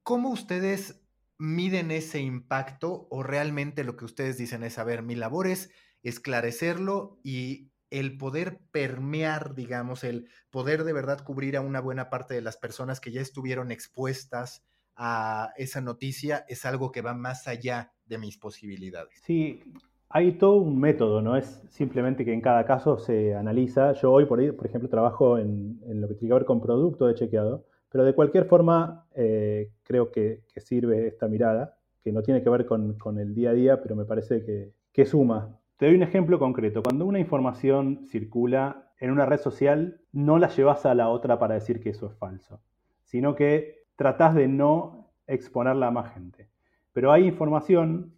¿Cómo 0.04 0.30
ustedes 0.30 0.99
miden 1.40 1.90
ese 1.90 2.20
impacto 2.20 3.08
o 3.10 3.22
realmente 3.22 3.82
lo 3.82 3.96
que 3.96 4.04
ustedes 4.04 4.36
dicen 4.36 4.62
es, 4.62 4.78
a 4.78 4.84
ver, 4.84 5.02
mi 5.02 5.14
labor 5.14 5.46
es 5.46 5.72
esclarecerlo 6.02 7.18
y 7.24 7.70
el 7.88 8.18
poder 8.18 8.60
permear, 8.70 9.54
digamos, 9.54 10.04
el 10.04 10.28
poder 10.50 10.84
de 10.84 10.92
verdad 10.92 11.24
cubrir 11.24 11.56
a 11.56 11.62
una 11.62 11.80
buena 11.80 12.10
parte 12.10 12.34
de 12.34 12.42
las 12.42 12.58
personas 12.58 13.00
que 13.00 13.10
ya 13.10 13.22
estuvieron 13.22 13.72
expuestas 13.72 14.66
a 14.96 15.52
esa 15.56 15.80
noticia 15.80 16.44
es 16.46 16.66
algo 16.66 16.92
que 16.92 17.00
va 17.00 17.14
más 17.14 17.48
allá 17.48 17.94
de 18.04 18.18
mis 18.18 18.36
posibilidades. 18.36 19.18
Sí, 19.24 19.62
hay 20.10 20.32
todo 20.32 20.56
un 20.56 20.78
método, 20.78 21.22
no 21.22 21.36
es 21.36 21.62
simplemente 21.70 22.24
que 22.24 22.34
en 22.34 22.42
cada 22.42 22.66
caso 22.66 22.98
se 22.98 23.34
analiza. 23.34 23.94
Yo 23.94 24.12
hoy, 24.12 24.26
por, 24.26 24.56
por 24.56 24.66
ejemplo, 24.66 24.90
trabajo 24.90 25.38
en, 25.38 25.80
lo 25.86 26.06
que 26.06 26.14
tiene 26.14 26.28
que 26.28 26.34
ver 26.34 26.44
con 26.44 26.60
producto 26.60 27.06
de 27.06 27.14
chequeado, 27.14 27.64
pero 27.90 28.04
de 28.04 28.14
cualquier 28.14 28.44
forma 28.44 29.06
eh, 29.14 29.70
creo 29.82 30.10
que, 30.10 30.42
sirve 30.56 31.08
esta 31.08 31.28
mirada, 31.28 31.76
que 32.02 32.12
no 32.12 32.22
tiene 32.22 32.42
que 32.42 32.50
ver 32.50 32.66
con, 32.66 33.18
el 33.18 33.34
día 33.34 33.50
a 33.50 33.54
día, 33.54 33.82
pero 33.82 33.96
me 33.96 34.04
parece 34.04 34.44
que, 34.44 34.72
que 34.92 35.06
suma. 35.06 35.58
Te 35.76 35.86
doy 35.86 35.94
un 35.94 36.02
ejemplo 36.02 36.38
concreto. 36.38 36.82
Cuando 36.82 37.06
una 37.06 37.18
información 37.18 38.06
circula 38.08 38.92
en 38.98 39.10
una 39.10 39.26
red 39.26 39.40
social, 39.40 40.00
no 40.12 40.38
la 40.38 40.48
llevas 40.48 40.86
a 40.86 40.94
la 40.94 41.08
otra 41.08 41.38
para 41.38 41.54
decir 41.54 41.80
que 41.80 41.90
eso 41.90 42.06
es 42.06 42.14
falso, 42.14 42.60
sino 43.04 43.34
que 43.34 43.84
tratás 43.96 44.34
de 44.34 44.48
no 44.48 45.10
exponerla 45.26 45.88
a 45.88 45.90
más 45.90 46.12
gente. 46.12 46.48
Pero 46.92 47.12
hay 47.12 47.26
información 47.26 48.14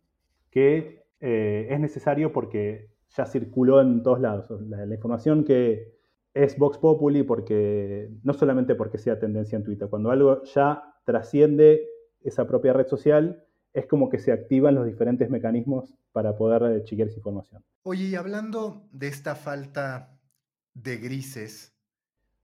que 0.51 1.05
eh, 1.21 1.69
es 1.71 1.81
necesario 1.81 2.33
porque 2.33 2.91
ya 3.11 3.27
circuló 3.27 3.81
en 3.81 4.03
todos 4.03 4.21
lados. 4.21 4.51
La, 4.69 4.85
información 4.95 5.45
que 5.45 5.95
es 6.35 6.57
Vox 6.59 6.79
Populi, 6.79 7.23
porque, 7.23 8.11
no 8.23 8.33
solamente 8.33 8.75
porque 8.75 8.99
sea 8.99 9.19
tendencia 9.19 9.57
en 9.57 9.65
Twitter, 9.65 9.89
cuando 9.89 10.11
algo 10.11 10.43
ya 10.45 10.83
trasciende 11.05 11.89
esa 12.23 12.47
propia 12.47 12.73
red 12.73 12.87
social, 12.87 13.45
es 13.73 13.87
como 13.87 14.09
que 14.09 14.19
se 14.19 14.33
activan 14.33 14.75
los 14.75 14.87
diferentes 14.87 15.31
mecanismos 15.31 15.95
para 16.13 16.37
poder 16.37 16.63
eh, 16.63 16.85
chequear 16.85 17.09
esa 17.09 17.19
información. 17.19 17.65
Oye, 17.83 18.05
y 18.05 18.15
hablando 18.15 18.89
de 18.93 19.09
esta 19.09 19.35
falta 19.35 20.19
de 20.75 20.99
grises, 20.99 21.73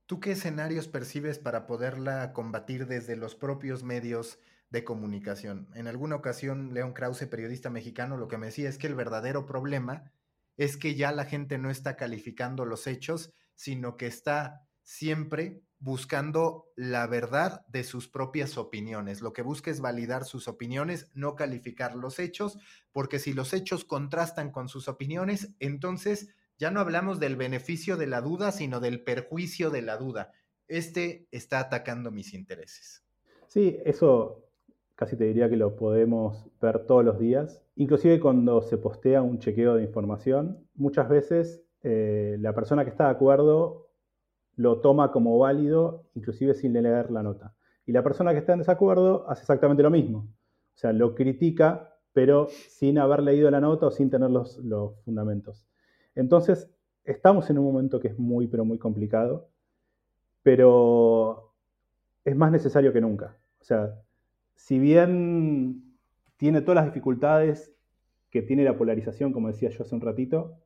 ¿Tú 0.09 0.19
qué 0.19 0.31
escenarios 0.31 0.87
percibes 0.87 1.37
para 1.37 1.67
poderla 1.67 2.33
combatir 2.33 2.87
desde 2.87 3.15
los 3.15 3.35
propios 3.35 3.83
medios 3.83 4.39
de 4.71 4.83
comunicación? 4.83 5.67
En 5.75 5.85
alguna 5.85 6.15
ocasión, 6.15 6.73
León 6.73 6.93
Krause, 6.93 7.27
periodista 7.27 7.69
mexicano, 7.69 8.17
lo 8.17 8.27
que 8.27 8.39
me 8.39 8.47
decía 8.47 8.69
es 8.69 8.79
que 8.79 8.87
el 8.87 8.95
verdadero 8.95 9.45
problema 9.45 10.11
es 10.57 10.77
que 10.77 10.95
ya 10.95 11.11
la 11.11 11.25
gente 11.25 11.59
no 11.59 11.69
está 11.69 11.95
calificando 11.95 12.65
los 12.65 12.87
hechos, 12.87 13.35
sino 13.59 13.97
que 13.97 14.07
está 14.07 14.65
siempre 14.83 15.61
buscando 15.79 16.71
la 16.77 17.07
verdad 17.07 17.65
de 17.67 17.83
sus 17.83 18.07
propias 18.07 18.57
opiniones. 18.57 19.19
Lo 19.19 19.33
que 19.33 19.41
busca 19.41 19.69
es 19.69 19.81
validar 19.81 20.23
sus 20.23 20.47
opiniones, 20.47 21.11
no 21.13 21.35
calificar 21.35 21.93
los 21.93 22.19
hechos, 22.19 22.57
porque 22.93 23.19
si 23.19 23.33
los 23.33 23.51
hechos 23.51 23.83
contrastan 23.83 24.53
con 24.53 24.69
sus 24.69 24.87
opiniones, 24.87 25.53
entonces 25.59 26.33
ya 26.57 26.71
no 26.71 26.79
hablamos 26.79 27.19
del 27.19 27.35
beneficio 27.35 27.97
de 27.97 28.07
la 28.07 28.21
duda, 28.21 28.53
sino 28.53 28.79
del 28.79 29.03
perjuicio 29.03 29.71
de 29.71 29.81
la 29.81 29.97
duda. 29.97 30.31
Este 30.69 31.27
está 31.29 31.59
atacando 31.59 32.11
mis 32.11 32.33
intereses. 32.33 33.03
Sí, 33.47 33.77
eso 33.83 34.45
casi 34.95 35.17
te 35.17 35.25
diría 35.25 35.49
que 35.49 35.57
lo 35.57 35.75
podemos 35.75 36.45
ver 36.61 36.85
todos 36.85 37.03
los 37.03 37.19
días. 37.19 37.61
Inclusive 37.75 38.21
cuando 38.21 38.61
se 38.61 38.77
postea 38.77 39.21
un 39.21 39.37
chequeo 39.37 39.75
de 39.75 39.83
información, 39.83 40.65
muchas 40.75 41.09
veces 41.09 41.61
eh, 41.83 42.37
la 42.39 42.53
persona 42.53 42.83
que 42.83 42.89
está 42.89 43.05
de 43.05 43.11
acuerdo 43.11 43.89
lo 44.55 44.81
toma 44.81 45.11
como 45.11 45.37
válido, 45.37 46.05
inclusive 46.15 46.53
sin 46.53 46.73
leer 46.73 47.11
la 47.11 47.23
nota. 47.23 47.55
Y 47.85 47.91
la 47.91 48.03
persona 48.03 48.33
que 48.33 48.39
está 48.39 48.53
en 48.53 48.59
desacuerdo 48.59 49.25
hace 49.29 49.41
exactamente 49.41 49.83
lo 49.83 49.89
mismo. 49.89 50.19
O 50.19 50.77
sea, 50.77 50.93
lo 50.93 51.15
critica, 51.15 51.95
pero 52.13 52.47
sin 52.49 52.99
haber 52.99 53.23
leído 53.23 53.49
la 53.49 53.61
nota 53.61 53.87
o 53.87 53.91
sin 53.91 54.09
tener 54.09 54.29
los, 54.29 54.57
los 54.57 54.99
fundamentos. 55.05 55.65
Entonces, 56.15 56.69
estamos 57.05 57.49
en 57.49 57.57
un 57.57 57.65
momento 57.65 57.99
que 57.99 58.09
es 58.09 58.19
muy, 58.19 58.47
pero 58.47 58.65
muy 58.65 58.77
complicado, 58.77 59.49
pero 60.43 61.53
es 62.25 62.35
más 62.35 62.51
necesario 62.51 62.93
que 62.93 63.01
nunca. 63.01 63.37
O 63.59 63.63
sea, 63.63 64.01
si 64.55 64.77
bien 64.79 65.95
tiene 66.37 66.61
todas 66.61 66.75
las 66.75 66.85
dificultades 66.85 67.73
que 68.29 68.41
tiene 68.41 68.63
la 68.63 68.77
polarización, 68.77 69.33
como 69.33 69.47
decía 69.47 69.69
yo 69.69 69.83
hace 69.83 69.95
un 69.95 70.01
ratito, 70.01 70.57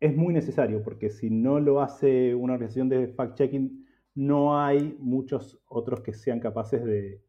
es 0.00 0.16
muy 0.16 0.34
necesario, 0.34 0.82
porque 0.82 1.10
si 1.10 1.30
no 1.30 1.60
lo 1.60 1.80
hace 1.80 2.34
una 2.34 2.54
organización 2.54 2.88
de 2.88 3.14
fact-checking, 3.14 3.86
no 4.14 4.60
hay 4.62 4.96
muchos 4.98 5.60
otros 5.66 6.00
que 6.00 6.12
sean 6.12 6.40
capaces 6.40 6.84
de, 6.84 7.22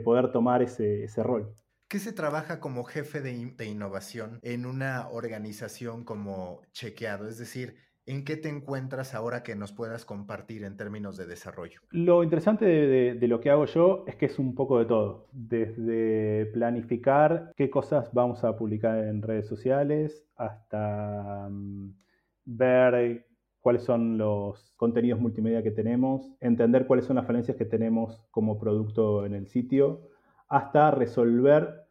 poder 0.00 0.32
tomar 0.32 0.62
ese 0.62 1.22
rol. 1.22 1.54
¿Qué 1.94 2.00
se 2.00 2.12
trabaja 2.12 2.58
como 2.58 2.82
jefe 2.82 3.20
de, 3.20 3.64
innovación 3.66 4.40
en 4.42 4.66
una 4.66 5.08
organización 5.10 6.02
como 6.02 6.62
Chequeado? 6.72 7.28
Es 7.28 7.38
decir, 7.38 7.76
¿en 8.06 8.24
qué 8.24 8.36
te 8.36 8.48
encuentras 8.48 9.14
ahora 9.14 9.42
que 9.42 9.56
nos 9.56 9.72
puedas 9.72 10.04
compartir 10.04 10.64
en 10.64 10.76
términos 10.76 11.16
de 11.16 11.26
desarrollo? 11.26 11.80
Lo 11.90 12.22
interesante 12.22 12.64
de, 12.64 13.28
lo 13.28 13.40
que 13.40 13.50
hago 13.50 13.64
yo 13.66 14.04
es 14.06 14.16
que 14.16 14.26
es 14.26 14.38
un 14.38 14.54
poco 14.54 14.78
de 14.78 14.86
todo, 14.86 15.28
desde 15.32 16.46
planificar 16.46 17.52
qué 17.56 17.70
cosas 17.70 18.10
vamos 18.12 18.44
a 18.44 18.56
publicar 18.56 18.98
en 18.98 19.22
redes 19.22 19.46
sociales 19.46 20.24
hasta 20.36 21.48
mm, 21.50 21.94
ver 22.44 23.26
cuáles 23.60 23.82
son 23.82 24.18
los 24.18 24.74
contenidos 24.76 25.20
multimedia 25.20 25.62
que 25.62 25.70
tenemos, 25.70 26.30
entender 26.40 26.86
cuáles 26.86 27.06
son 27.06 27.16
las 27.16 27.26
falencias 27.26 27.56
que 27.56 27.64
tenemos 27.64 28.20
como 28.30 28.58
producto 28.58 29.24
en 29.24 29.34
el 29.34 29.48
sitio, 29.48 30.10
hasta 30.48 30.90
resolver 30.90 31.83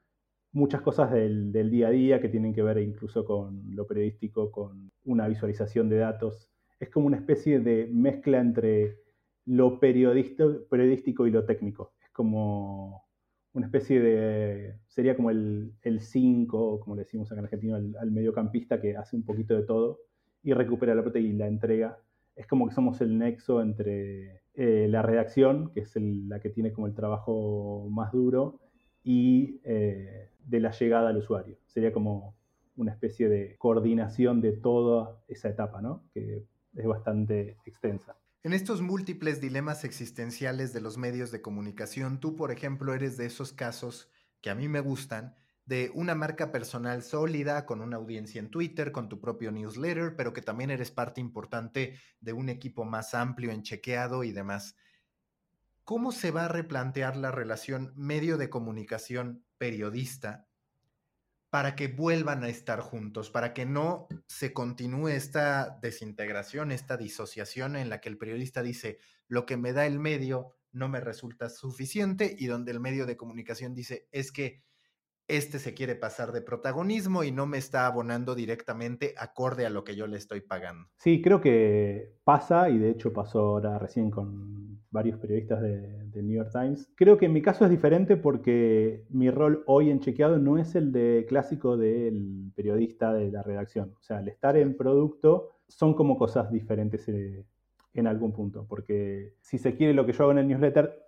muchas 0.54 0.82
cosas 0.82 1.12
del, 1.12 1.52
día 1.52 1.88
a 1.88 1.92
día 1.92 2.22
que 2.22 2.30
tienen 2.30 2.54
que 2.54 2.62
ver 2.62 2.78
incluso 2.78 3.26
con 3.26 3.76
lo 3.76 3.86
periodístico, 3.88 4.52
con 4.52 4.92
una 5.04 5.28
visualización 5.28 5.90
de 5.90 5.98
datos. 5.98 6.50
Es 6.80 6.90
como 6.90 7.08
una 7.08 7.18
especie 7.18 7.60
de 7.60 7.90
mezcla 7.92 8.40
entre 8.40 9.00
lo 9.46 9.80
periodístico 9.80 11.28
y 11.28 11.32
lo 11.32 11.46
técnico. 11.46 11.94
Es 12.02 12.10
como 12.12 13.04
una 13.54 13.66
especie 13.66 14.00
de, 14.00 14.76
sería 14.88 15.16
como 15.16 15.32
el 15.32 15.74
5, 16.00 16.80
como 16.80 16.96
le 16.96 17.04
decimos 17.04 17.32
acá 17.32 17.40
en 17.40 17.46
Argentina, 17.46 17.76
al, 17.78 18.12
mediocampista 18.12 18.80
que 18.80 18.96
hace 18.96 19.16
un 19.16 19.26
poquito 19.26 19.56
de 19.56 19.64
todo 19.64 20.00
y 20.44 20.54
recupera 20.54 20.96
la 20.96 21.02
pelota 21.02 21.20
y 21.20 21.34
la 21.34 21.48
entrega. 21.48 21.98
Es 22.36 22.48
como 22.48 22.68
que 22.68 22.74
somos 22.74 23.02
el 23.02 23.18
nexo 23.18 23.62
entre 23.62 24.42
eh, 24.54 24.88
la 24.90 25.02
redacción, 25.02 25.72
que 25.74 25.82
es 25.82 25.96
la 25.96 26.40
que 26.40 26.50
tiene 26.50 26.74
como 26.74 26.88
el 26.88 26.94
trabajo 26.94 27.88
más 27.92 28.12
duro, 28.12 28.60
y 29.04 29.60
eh, 29.64 30.30
de 30.46 30.60
la 30.60 30.72
llegada 30.72 31.10
al 31.10 31.18
usuario. 31.18 31.58
Sería 31.68 31.92
como 31.92 32.36
una 32.76 32.92
especie 32.92 33.30
de 33.30 33.56
coordinación 33.58 34.42
de 34.42 34.54
toda 34.54 35.22
esa 35.28 35.50
etapa, 35.50 35.82
¿no? 35.82 36.04
que 36.14 36.46
es 36.76 36.86
bastante 36.86 37.58
extensa. 37.66 38.18
En 38.44 38.54
estos 38.54 38.82
múltiples 38.82 39.40
dilemas 39.40 39.84
existenciales 39.84 40.74
de 40.74 40.82
los 40.82 40.98
medios 40.98 41.32
de 41.32 41.42
comunicación, 41.42 42.20
tú, 42.20 42.36
por 42.36 42.52
ejemplo, 42.52 42.94
eres 42.94 43.16
de 43.16 43.26
esos 43.26 43.54
casos 43.54 44.10
que 44.42 44.50
a 44.50 44.56
mí 44.56 44.68
me 44.68 44.82
gustan, 44.82 45.36
de 45.66 45.92
una 45.94 46.14
marca 46.14 46.52
personal 46.52 47.04
sólida, 47.04 47.66
con 47.66 47.80
una 47.80 47.96
audiencia 47.96 48.40
en 48.40 48.50
Twitter, 48.50 48.92
con 48.92 49.08
tu 49.08 49.22
propio 49.22 49.50
newsletter, 49.52 50.18
pero 50.18 50.34
que 50.34 50.42
también 50.42 50.72
eres 50.72 50.92
parte 50.92 51.22
importante 51.22 51.98
de 52.20 52.34
un 52.34 52.50
equipo 52.50 52.84
más 52.84 53.14
amplio 53.14 53.52
en 53.52 53.64
chequeado 53.64 54.26
y 54.26 54.34
demás. 54.34 54.76
¿Cómo 55.86 56.12
se 56.12 56.32
va 56.32 56.46
a 56.46 56.50
replantear 56.50 57.18
la 57.18 57.32
relación 57.32 57.92
medio 57.96 58.38
de 58.38 58.50
comunicación 58.50 59.46
periodista 59.58 60.48
para 61.50 61.76
que 61.76 61.88
vuelvan 61.88 62.44
a 62.44 62.50
estar 62.50 62.80
juntos, 62.80 63.30
para 63.30 63.54
que 63.54 63.66
no 63.66 64.08
se 64.28 64.54
continúe 64.54 65.10
esta 65.10 65.78
desintegración, 65.82 66.72
esta 66.72 66.98
disociación 66.98 67.76
en 67.76 67.90
la 67.90 68.02
que 68.02 68.10
el 68.10 68.18
periodista 68.18 68.64
dice, 68.64 68.98
lo 69.28 69.46
que 69.46 69.58
me 69.58 69.74
da 69.74 69.86
el 69.86 70.00
medio 70.00 70.56
no 70.72 70.90
me 70.90 71.00
resulta 71.00 71.50
suficiente 71.50 72.36
y 72.40 72.48
donde 72.48 72.72
el 72.72 72.80
medio 72.80 73.06
de 73.06 73.18
comunicación 73.18 73.76
dice, 73.76 74.08
es 74.12 74.32
que 74.32 74.64
este 75.28 75.60
se 75.60 75.74
quiere 75.74 75.96
pasar 75.96 76.32
de 76.32 76.42
protagonismo 76.42 77.24
y 77.24 77.32
no 77.32 77.46
me 77.46 77.58
está 77.58 77.86
abonando 77.86 78.36
directamente 78.36 79.14
acorde 79.18 79.66
a 79.66 79.70
lo 79.70 79.84
que 79.84 79.96
yo 79.96 80.08
le 80.08 80.18
estoy 80.18 80.42
pagando. 80.42 80.88
Sí, 80.98 81.22
creo 81.22 81.42
que 81.42 82.14
pasa 82.24 82.70
y 82.70 82.78
de 82.78 82.90
hecho 82.92 83.14
pasó 83.14 83.40
ahora 83.40 83.80
recién 83.80 84.12
con 84.12 84.82
varios 84.92 85.20
periodistas 85.20 85.62
del 85.62 86.12
de 86.12 86.24
New 86.24 86.38
York 86.38 86.52
Times. 86.52 86.92
Creo 86.96 87.18
que 87.18 87.26
en 87.26 87.34
mi 87.34 87.42
caso 87.42 87.66
es 87.66 87.72
diferente 87.72 88.16
porque 88.16 89.06
mi 89.10 89.30
rol 89.32 89.64
hoy 89.66 89.90
en 89.90 90.00
Chequeado 90.00 90.38
no 90.38 90.58
es 90.58 90.76
el 90.76 90.92
de 90.92 91.26
clásico 91.28 91.76
del 91.78 92.52
periodista 92.56 93.14
de 93.14 93.32
la 93.32 93.42
redacción. 93.42 93.94
O 94.00 94.04
sea, 94.04 94.20
al 94.20 94.28
estar 94.28 94.56
en 94.56 94.78
producto 94.78 95.50
son 95.68 95.96
como 95.96 96.18
cosas 96.18 96.52
diferentes 96.52 97.08
eh, 97.10 97.46
en 97.94 98.08
algún 98.08 98.34
punto, 98.34 98.66
porque 98.68 99.34
si 99.42 99.58
se 99.58 99.76
quiere 99.76 99.94
lo 99.94 100.06
que 100.06 100.14
yo 100.14 100.24
hago 100.24 100.32
en 100.32 100.40
el 100.40 100.48
newsletter 100.48 101.03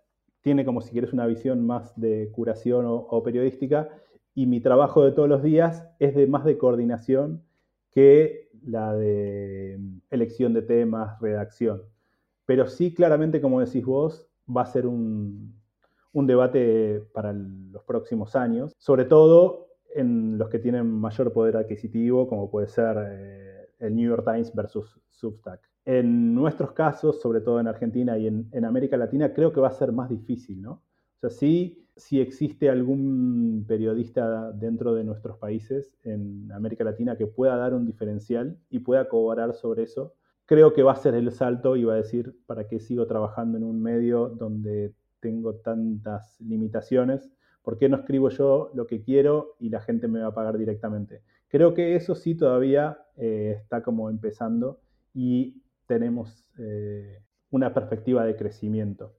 tiene 0.46 0.64
como 0.64 0.80
si 0.82 0.92
quieres 0.92 1.12
una 1.12 1.26
visión 1.26 1.66
más 1.66 2.00
de 2.00 2.30
curación 2.32 2.86
o, 2.88 3.24
periodística 3.24 3.90
y 4.36 4.46
mi 4.46 4.62
trabajo 4.62 5.04
de 5.04 5.12
todos 5.12 5.28
los 5.28 5.42
días 5.42 5.88
es 5.98 6.14
de 6.14 6.28
más 6.28 6.46
de 6.46 6.60
coordinación 6.60 7.42
que 7.90 8.52
la 8.64 8.94
de 8.94 9.78
mm, 9.80 9.98
elección 10.12 10.54
de 10.54 10.62
temas, 10.62 11.20
redacción. 11.20 11.82
Pero 12.46 12.68
sí, 12.68 12.94
claramente, 12.94 13.42
como 13.42 13.60
decís 13.60 13.84
vos, 13.84 14.28
va 14.48 14.62
a 14.62 14.66
ser 14.68 14.86
un, 14.86 15.56
debate 16.14 17.02
para 17.12 17.34
los 17.34 17.84
próximos 17.84 18.36
años, 18.36 18.72
sobre 18.78 19.06
todo 19.06 19.70
en 19.96 20.38
los 20.38 20.50
que 20.50 20.60
tienen 20.60 20.86
mayor 20.86 21.34
poder 21.34 21.58
adquisitivo, 21.58 22.28
como 22.28 22.52
puede 22.52 22.68
ser 22.68 22.96
eh, 23.00 23.70
el 23.80 23.96
New 23.96 24.10
York 24.10 24.24
Times 24.24 24.54
versus 24.54 25.02
Substack. 25.10 25.75
En 25.86 26.34
nuestros 26.34 26.72
casos, 26.72 27.22
sobre 27.22 27.42
todo 27.42 27.60
en 27.60 27.68
Argentina 27.68 28.18
y 28.18 28.26
en, 28.28 28.66
América 28.66 28.98
Latina, 28.98 29.34
creo 29.34 29.54
que 29.54 29.60
va 29.60 29.68
a 29.68 29.72
ser 29.72 29.92
más 29.92 30.10
difícil, 30.10 30.62
¿no? 30.62 30.72
O 30.72 31.20
sea, 31.20 31.30
sí, 31.30 31.86
si 31.96 32.20
existe 32.20 32.70
algún 32.70 33.66
periodista 33.68 34.52
dentro 34.52 34.96
de 34.96 35.04
nuestros 35.04 35.38
países, 35.38 35.96
en 36.04 36.52
América 36.52 36.84
Latina, 36.84 37.16
que 37.16 37.28
pueda 37.28 37.56
dar 37.56 37.76
un 37.76 37.86
diferencial 37.86 38.58
y 38.70 38.80
pueda 38.80 39.08
cobrar 39.08 39.54
sobre 39.54 39.84
eso, 39.84 40.14
creo 40.46 40.74
que 40.74 40.82
va 40.82 40.94
a 40.94 40.98
ser 40.98 41.14
el 41.14 41.32
salto 41.32 41.76
y 41.76 41.84
va 41.84 41.94
a 41.94 41.98
decir, 41.98 42.36
¿para 42.48 42.68
qué 42.68 42.80
sigo 42.80 43.06
trabajando 43.06 43.58
en 43.58 43.64
un 43.64 43.82
medio 43.82 44.30
donde 44.30 44.94
tengo 45.20 45.56
tantas 45.56 46.40
limitaciones? 46.42 47.30
¿Por 47.62 47.78
qué 47.78 47.90
no 47.90 47.98
escribo 47.98 48.30
yo 48.30 48.72
lo 48.74 48.88
que 48.88 49.02
quiero 49.02 49.56
y 49.60 49.70
la 49.70 49.82
gente 49.82 50.08
me 50.08 50.20
va 50.20 50.28
a 50.28 50.34
pagar 50.34 50.58
directamente? 50.58 51.22
Creo 51.48 51.74
que 51.74 51.96
eso 51.96 52.16
sí 52.16 52.36
todavía 52.36 52.98
eh, 53.18 53.56
está 53.58 53.82
como 53.82 54.10
empezando 54.10 54.80
y 55.14 55.62
tenemos 55.88 56.50
eh, 56.58 57.22
una 57.50 57.74
perspectiva 57.74 58.26
de 58.26 58.36
crecimiento. 58.36 59.16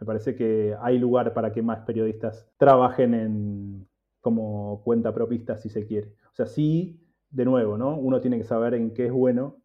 Me 0.00 0.06
parece 0.06 0.36
que 0.36 0.76
hay 0.80 0.98
lugar 0.98 1.34
para 1.34 1.52
que 1.52 1.62
más 1.62 1.80
periodistas 1.80 2.48
trabajen 2.56 3.14
en, 3.14 3.88
como 4.20 4.82
cuenta 4.84 5.12
propista 5.12 5.56
si 5.56 5.68
se 5.68 5.86
quiere. 5.86 6.14
O 6.32 6.34
sea, 6.34 6.46
sí, 6.46 7.00
de 7.30 7.44
nuevo, 7.44 7.76
¿no? 7.76 7.98
Uno 7.98 8.20
tiene 8.20 8.38
que 8.38 8.44
saber 8.44 8.74
en 8.74 8.92
qué 8.94 9.06
es 9.06 9.12
bueno, 9.12 9.56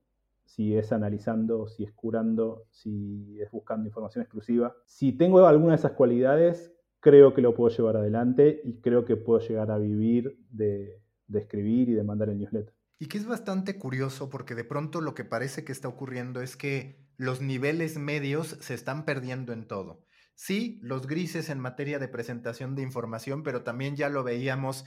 si 0.45 0.75
es 0.75 0.91
analizando, 0.91 1.67
si 1.67 1.83
es 1.83 1.91
curando, 1.93 2.65
si 2.69 3.39
es 3.41 3.51
buscando 3.51 3.87
información 3.87 4.23
exclusiva. 4.23 4.75
Si 4.85 5.13
tengo 5.13 5.45
alguna 5.45 5.73
de 5.73 5.77
esas 5.77 5.93
cualidades, 5.93 6.73
creo 6.99 7.33
que 7.33 7.41
lo 7.41 7.53
puedo 7.53 7.75
llevar 7.75 7.97
adelante 7.97 8.61
y 8.63 8.79
creo 8.81 9.05
que 9.05 9.15
puedo 9.15 9.39
llegar 9.39 9.71
a 9.71 9.77
vivir 9.77 10.37
de, 10.49 11.01
de 11.27 11.39
escribir 11.39 11.89
y 11.89 11.93
de 11.93 12.03
mandar 12.03 12.29
el 12.29 12.39
newsletter. 12.39 12.73
Y 13.03 13.07
que 13.07 13.17
es 13.17 13.25
bastante 13.25 13.77
curioso 13.77 14.29
porque 14.29 14.55
de 14.55 14.63
pronto 14.63 15.01
lo 15.01 15.13
que 15.13 15.25
parece 15.25 15.65
que 15.65 15.73
está 15.73 15.89
ocurriendo 15.89 16.41
es 16.41 16.55
que 16.55 17.05
los 17.17 17.41
niveles 17.41 17.97
medios 17.97 18.55
se 18.61 18.73
están 18.73 19.03
perdiendo 19.03 19.51
en 19.51 19.67
todo. 19.67 20.05
Sí, 20.35 20.79
los 20.81 21.05
grises 21.05 21.49
en 21.49 21.59
materia 21.59 21.99
de 21.99 22.07
presentación 22.07 22.75
de 22.75 22.81
información, 22.81 23.43
pero 23.43 23.61
también 23.61 23.97
ya 23.97 24.07
lo 24.07 24.23
veíamos, 24.23 24.85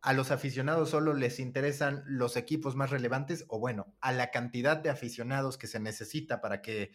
a 0.00 0.14
los 0.14 0.30
aficionados 0.30 0.88
solo 0.88 1.12
les 1.12 1.38
interesan 1.40 2.04
los 2.06 2.38
equipos 2.38 2.74
más 2.74 2.88
relevantes 2.88 3.44
o 3.48 3.58
bueno, 3.58 3.94
a 4.00 4.12
la 4.12 4.30
cantidad 4.30 4.78
de 4.78 4.88
aficionados 4.88 5.58
que 5.58 5.66
se 5.66 5.78
necesita 5.78 6.40
para 6.40 6.62
que 6.62 6.92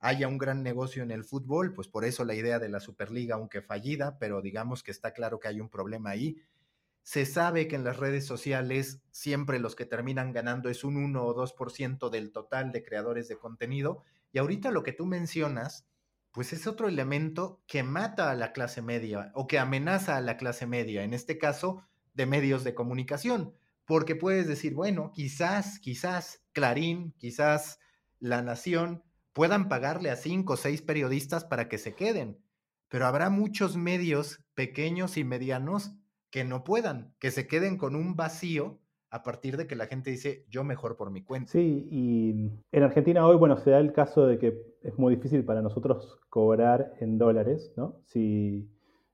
haya 0.00 0.26
un 0.26 0.38
gran 0.38 0.64
negocio 0.64 1.04
en 1.04 1.12
el 1.12 1.22
fútbol, 1.22 1.72
pues 1.72 1.86
por 1.86 2.04
eso 2.04 2.24
la 2.24 2.34
idea 2.34 2.58
de 2.58 2.68
la 2.68 2.80
Superliga, 2.80 3.36
aunque 3.36 3.62
fallida, 3.62 4.18
pero 4.18 4.42
digamos 4.42 4.82
que 4.82 4.90
está 4.90 5.12
claro 5.12 5.38
que 5.38 5.46
hay 5.46 5.60
un 5.60 5.70
problema 5.70 6.10
ahí. 6.10 6.42
Se 7.06 7.24
sabe 7.24 7.68
que 7.68 7.76
en 7.76 7.84
las 7.84 7.98
redes 7.98 8.26
sociales 8.26 9.00
siempre 9.12 9.60
los 9.60 9.76
que 9.76 9.86
terminan 9.86 10.32
ganando 10.32 10.68
es 10.68 10.82
un 10.82 10.96
1 10.96 11.24
o 11.24 11.36
2% 11.36 12.10
del 12.10 12.32
total 12.32 12.72
de 12.72 12.82
creadores 12.82 13.28
de 13.28 13.38
contenido. 13.38 14.02
Y 14.32 14.38
ahorita 14.38 14.72
lo 14.72 14.82
que 14.82 14.92
tú 14.92 15.06
mencionas, 15.06 15.86
pues 16.32 16.52
es 16.52 16.66
otro 16.66 16.88
elemento 16.88 17.62
que 17.68 17.84
mata 17.84 18.32
a 18.32 18.34
la 18.34 18.52
clase 18.52 18.82
media 18.82 19.30
o 19.36 19.46
que 19.46 19.60
amenaza 19.60 20.16
a 20.16 20.20
la 20.20 20.36
clase 20.36 20.66
media, 20.66 21.04
en 21.04 21.14
este 21.14 21.38
caso 21.38 21.84
de 22.14 22.26
medios 22.26 22.64
de 22.64 22.74
comunicación. 22.74 23.54
Porque 23.84 24.16
puedes 24.16 24.48
decir, 24.48 24.74
bueno, 24.74 25.12
quizás, 25.14 25.78
quizás 25.78 26.42
Clarín, 26.50 27.12
quizás 27.18 27.78
La 28.18 28.42
Nación 28.42 29.04
puedan 29.32 29.68
pagarle 29.68 30.10
a 30.10 30.16
cinco 30.16 30.54
o 30.54 30.56
seis 30.56 30.82
periodistas 30.82 31.44
para 31.44 31.68
que 31.68 31.78
se 31.78 31.94
queden, 31.94 32.42
pero 32.88 33.06
habrá 33.06 33.30
muchos 33.30 33.76
medios 33.76 34.44
pequeños 34.54 35.16
y 35.16 35.22
medianos 35.22 35.92
que 36.30 36.44
no 36.44 36.64
puedan, 36.64 37.14
que 37.18 37.30
se 37.30 37.46
queden 37.46 37.78
con 37.78 37.94
un 37.94 38.16
vacío 38.16 38.78
a 39.10 39.22
partir 39.22 39.56
de 39.56 39.66
que 39.66 39.76
la 39.76 39.86
gente 39.86 40.10
dice 40.10 40.44
yo 40.48 40.64
mejor 40.64 40.96
por 40.96 41.10
mi 41.10 41.22
cuenta. 41.22 41.52
Sí, 41.52 41.88
y 41.90 42.50
en 42.72 42.82
Argentina 42.82 43.26
hoy, 43.26 43.36
bueno, 43.36 43.56
se 43.56 43.70
da 43.70 43.78
el 43.78 43.92
caso 43.92 44.26
de 44.26 44.38
que 44.38 44.60
es 44.82 44.98
muy 44.98 45.16
difícil 45.16 45.44
para 45.44 45.62
nosotros 45.62 46.20
cobrar 46.28 46.92
en 47.00 47.18
dólares, 47.18 47.72
¿no? 47.76 48.00
Si 48.04 48.68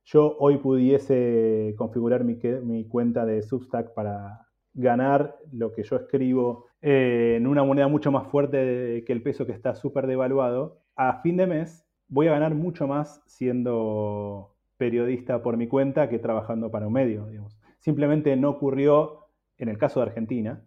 yo 0.04 0.36
hoy 0.38 0.58
pudiese 0.58 1.74
configurar 1.76 2.24
mi, 2.24 2.38
mi 2.64 2.88
cuenta 2.88 3.24
de 3.24 3.42
Substack 3.42 3.94
para 3.94 4.48
ganar 4.74 5.36
lo 5.52 5.72
que 5.72 5.82
yo 5.82 5.96
escribo 5.96 6.66
eh, 6.80 7.34
en 7.36 7.46
una 7.46 7.62
moneda 7.62 7.88
mucho 7.88 8.10
más 8.10 8.26
fuerte 8.28 9.04
que 9.06 9.12
el 9.12 9.22
peso 9.22 9.46
que 9.46 9.52
está 9.52 9.74
súper 9.74 10.06
devaluado, 10.06 10.82
a 10.96 11.20
fin 11.20 11.36
de 11.36 11.46
mes 11.46 11.86
voy 12.08 12.28
a 12.28 12.32
ganar 12.32 12.54
mucho 12.54 12.86
más 12.86 13.22
siendo 13.26 14.51
periodista 14.83 15.45
por 15.45 15.57
mi 15.57 15.68
cuenta 15.68 16.09
que 16.09 16.18
trabajando 16.18 16.72
para 16.72 16.89
un 16.89 16.95
medio. 16.95 17.26
Digamos. 17.26 17.57
Simplemente 17.78 18.35
no 18.35 18.51
ocurrió 18.51 19.28
en 19.59 19.68
el 19.68 19.78
caso 19.78 20.01
de 20.01 20.07
Argentina, 20.07 20.61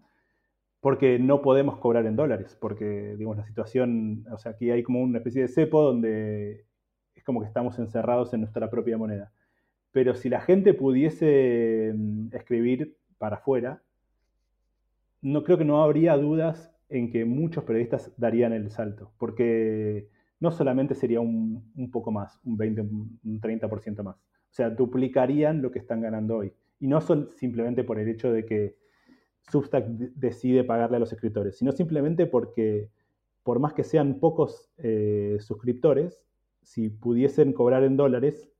porque 0.79 1.19
no 1.19 1.41
podemos 1.41 1.79
cobrar 1.79 2.05
en 2.05 2.15
dólares, 2.15 2.57
porque 2.61 3.17
digamos, 3.17 3.35
la 3.35 3.45
situación, 3.45 4.23
o 4.31 4.37
sea, 4.37 4.53
aquí 4.53 4.71
hay 4.71 4.83
como 4.83 5.01
una 5.01 5.17
especie 5.17 5.41
de 5.41 5.49
cepo 5.49 5.81
donde 5.81 6.65
es 7.13 7.23
como 7.25 7.41
que 7.41 7.47
estamos 7.47 7.77
encerrados 7.77 8.33
en 8.33 8.39
nuestra 8.39 8.69
propia 8.69 8.97
moneda. 8.97 9.33
Pero 9.91 10.15
si 10.15 10.29
la 10.29 10.39
gente 10.39 10.73
pudiese 10.73 11.91
mm, 11.93 12.27
escribir 12.31 12.95
para 13.17 13.35
afuera, 13.35 13.81
no 15.21 15.43
creo 15.43 15.57
que 15.57 15.65
no 15.65 15.83
habría 15.83 16.15
dudas 16.15 16.71
en 16.87 17.11
que 17.11 17.25
muchos 17.25 17.65
periodistas 17.65 18.13
darían 18.15 18.53
el 18.53 18.71
salto, 18.71 19.11
porque 19.17 20.07
no 20.39 20.51
solamente 20.51 20.95
sería 20.95 21.19
un, 21.21 21.89
poco 21.91 22.11
más, 22.11 22.39
un 22.43 22.57
20, 22.57 22.81
un 22.81 23.41
30% 23.41 24.03
más. 24.03 24.17
O 24.17 24.53
sea, 24.55 24.69
duplicarían 24.69 25.61
lo 25.61 25.71
que 25.71 25.79
están 25.79 26.01
ganando 26.01 26.37
hoy. 26.37 26.53
Y 26.79 26.87
no 26.87 27.01
son 27.01 27.29
simplemente 27.29 27.83
por 27.83 27.99
el 27.99 28.07
hecho 28.07 28.31
de 28.31 28.45
que 28.45 28.75
Substack 29.51 29.85
decide 29.87 30.63
pagarle 30.63 30.97
a 30.97 30.99
los 30.99 31.13
escritores, 31.13 31.57
sino 31.57 31.71
simplemente 31.71 32.25
porque 32.25 32.89
por 33.43 33.59
más 33.59 33.73
que 33.73 33.83
sean 33.83 34.19
pocos 34.19 34.71
eh, 34.77 35.37
suscriptores, 35.39 36.25
si 36.63 36.89
pudiesen 36.89 37.53
cobrar 37.53 37.83
en 37.83 37.95
dólares, 37.95 38.51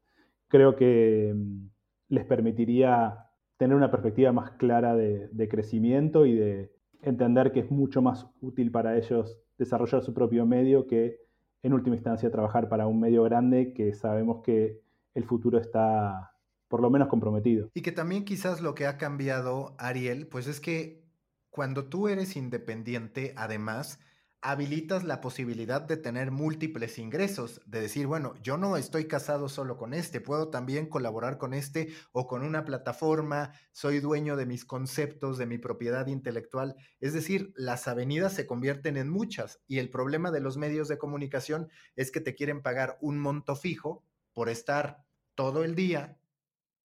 creo 0.47 0.76
que 0.76 1.34
mm, 1.36 1.67
les 2.09 2.26
permitiría 2.26 3.26
tener 3.57 3.76
una 3.76 3.89
perspectiva 3.89 4.32
más 4.32 4.51
clara 4.51 4.95
de, 4.95 5.47
crecimiento 5.49 6.26
y 6.26 6.36
de 6.36 6.71
entender 7.01 7.51
que 7.51 7.61
es 7.61 7.71
mucho 7.71 8.01
más 8.01 8.28
útil 8.41 8.69
para 8.69 8.97
ellos 8.97 9.39
desarrollar 9.57 10.03
su 10.03 10.13
propio 10.13 10.45
medio 10.45 10.88
que 10.88 11.17
en 11.66 11.74
última 11.74 11.95
instancia 11.95 12.30
trabajar 12.30 12.70
para 12.70 12.86
un 12.86 12.99
medio 12.99 13.24
grande 13.24 13.74
que 13.74 13.91
sabemos 13.95 14.43
que 14.43 14.84
el 15.16 15.24
futuro 15.24 15.57
está 15.57 16.32
por 16.68 16.80
lo 16.80 16.91
menos 16.91 17.07
comprometido. 17.07 17.72
Y 17.74 17.82
que 17.82 17.91
también 17.91 18.24
quizás 18.24 18.61
lo 18.61 18.76
que 18.76 18.86
ha 18.86 18.99
cambiado, 18.99 19.74
Ariel, 19.80 20.28
pues 20.28 20.45
es 20.45 20.59
que 20.59 21.03
cuando 21.49 21.86
tú 21.86 22.07
eres 22.07 22.36
independiente, 22.36 23.34
además, 23.36 23.99
habilitas 24.46 25.04
la 25.04 25.22
posibilidad 25.22 25.82
de 25.82 25.98
tener 25.98 26.30
múltiples 26.30 27.00
ingresos, 27.00 27.62
de 27.66 27.82
decir, 27.82 28.06
bueno, 28.06 28.36
yo 28.43 28.58
no 28.58 28.78
estoy 28.78 29.06
casado 29.08 29.50
solo 29.50 29.76
con 29.76 29.91
este, 29.96 30.22
puedo 30.22 30.50
también 30.50 30.88
colaborar 30.88 31.39
con 31.39 31.56
este 31.56 31.89
o 32.12 32.28
con 32.28 32.43
una 32.43 32.64
plataforma, 32.64 33.54
soy 33.72 34.00
dueño 34.00 34.36
de 34.36 34.46
mis 34.46 34.64
conceptos, 34.64 35.39
de 35.39 35.48
mi 35.48 35.58
propiedad 35.58 36.06
intelectual. 36.06 36.76
Es 37.00 37.14
decir, 37.14 37.54
las 37.56 37.88
avenidas 37.88 38.34
se 38.34 38.46
convierten 38.46 38.98
en 38.98 39.10
muchas 39.10 39.64
y 39.68 39.80
el 39.80 39.89
problema 39.89 40.30
de 40.30 40.41
los 40.41 40.58
medios 40.58 40.88
de 40.89 41.00
comunicación 41.00 41.70
es 41.96 42.12
que 42.12 42.22
te 42.22 42.36
quieren 42.36 42.62
pagar 42.62 43.00
un 43.02 43.18
monto 43.18 43.56
fijo 43.56 44.04
por 44.32 44.50
estar 44.50 45.06
todo 45.34 45.64
el 45.64 45.74
día. 45.74 46.20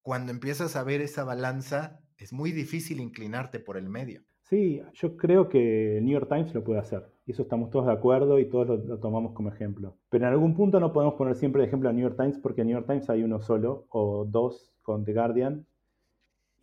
Cuando 0.00 0.32
empiezas 0.32 0.76
a 0.76 0.82
ver 0.82 1.02
esa 1.02 1.24
balanza, 1.24 2.00
es 2.16 2.32
muy 2.32 2.52
difícil 2.52 3.00
inclinarte 3.00 3.60
por 3.60 3.76
el 3.76 3.90
medio. 3.90 4.24
Sí, 4.50 4.82
yo 4.94 5.16
creo 5.16 5.48
que 5.48 5.98
el 5.98 6.04
New 6.04 6.14
York 6.14 6.28
Times 6.28 6.52
lo 6.54 6.64
puede 6.64 6.80
hacer. 6.80 7.08
Eso 7.30 7.42
estamos 7.42 7.70
todos 7.70 7.86
de 7.86 7.92
acuerdo 7.92 8.38
y 8.38 8.46
todos 8.46 8.84
lo, 8.84 8.98
tomamos 8.98 9.32
como 9.32 9.50
ejemplo. 9.50 9.96
Pero 10.08 10.26
en 10.26 10.32
algún 10.32 10.54
punto 10.54 10.80
no 10.80 10.92
podemos 10.92 11.14
poner 11.14 11.36
siempre 11.36 11.62
de 11.62 11.68
ejemplo 11.68 11.88
a 11.88 11.92
New 11.92 12.02
York 12.02 12.16
Times 12.16 12.38
porque 12.38 12.62
en 12.62 12.68
New 12.68 12.76
York 12.76 12.86
Times 12.86 13.08
hay 13.08 13.22
uno 13.22 13.40
solo 13.40 13.86
o 13.90 14.24
dos 14.24 14.72
con 14.82 15.04
The 15.04 15.12
Guardian. 15.14 15.64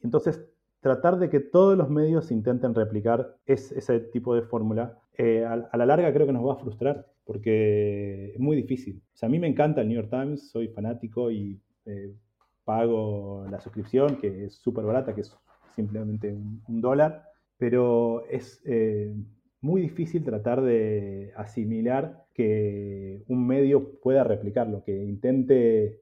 Entonces, 0.04 0.46
tratar 0.82 1.20
de 1.20 1.30
que 1.30 1.40
todos 1.40 1.78
los 1.78 1.90
medios 1.90 2.32
intenten 2.32 2.76
replicar 2.76 3.38
ese 3.46 4.00
tipo 4.00 4.36
de 4.36 4.42
fórmula, 4.42 5.00
eh, 5.18 5.46
a, 5.46 5.78
la 5.78 5.86
larga 5.86 6.14
creo 6.14 6.28
que 6.28 6.34
nos 6.34 6.46
va 6.46 6.54
a 6.54 6.58
frustrar 6.58 7.08
porque 7.26 8.34
es 8.34 8.40
muy 8.40 8.56
difícil. 8.56 9.02
O 9.14 9.18
sea, 9.18 9.28
a 9.28 9.30
mí 9.30 9.40
me 9.40 9.48
encanta 9.48 9.82
el 9.82 9.88
New 9.88 9.96
York 9.96 10.10
Times, 10.10 10.50
soy 10.50 10.68
fanático 10.68 11.32
y 11.32 11.60
eh, 11.86 12.14
pago 12.66 13.46
la 13.50 13.60
suscripción, 13.60 14.18
que 14.18 14.46
es 14.46 14.56
súper 14.56 14.86
barata, 14.86 15.16
que 15.16 15.22
es 15.22 15.36
simplemente 15.76 16.34
un 16.68 16.82
dólar 16.82 17.28
pero 17.58 18.26
es 18.28 18.62
eh, 18.66 19.14
muy 19.62 19.82
difícil 19.82 20.24
tratar 20.24 20.62
de 20.62 21.32
asimilar 21.36 22.26
que 22.34 23.24
un 23.28 23.48
medio 23.48 24.00
pueda 24.00 24.24
replicarlo, 24.24 24.84
que 24.84 25.04
intente 25.04 26.00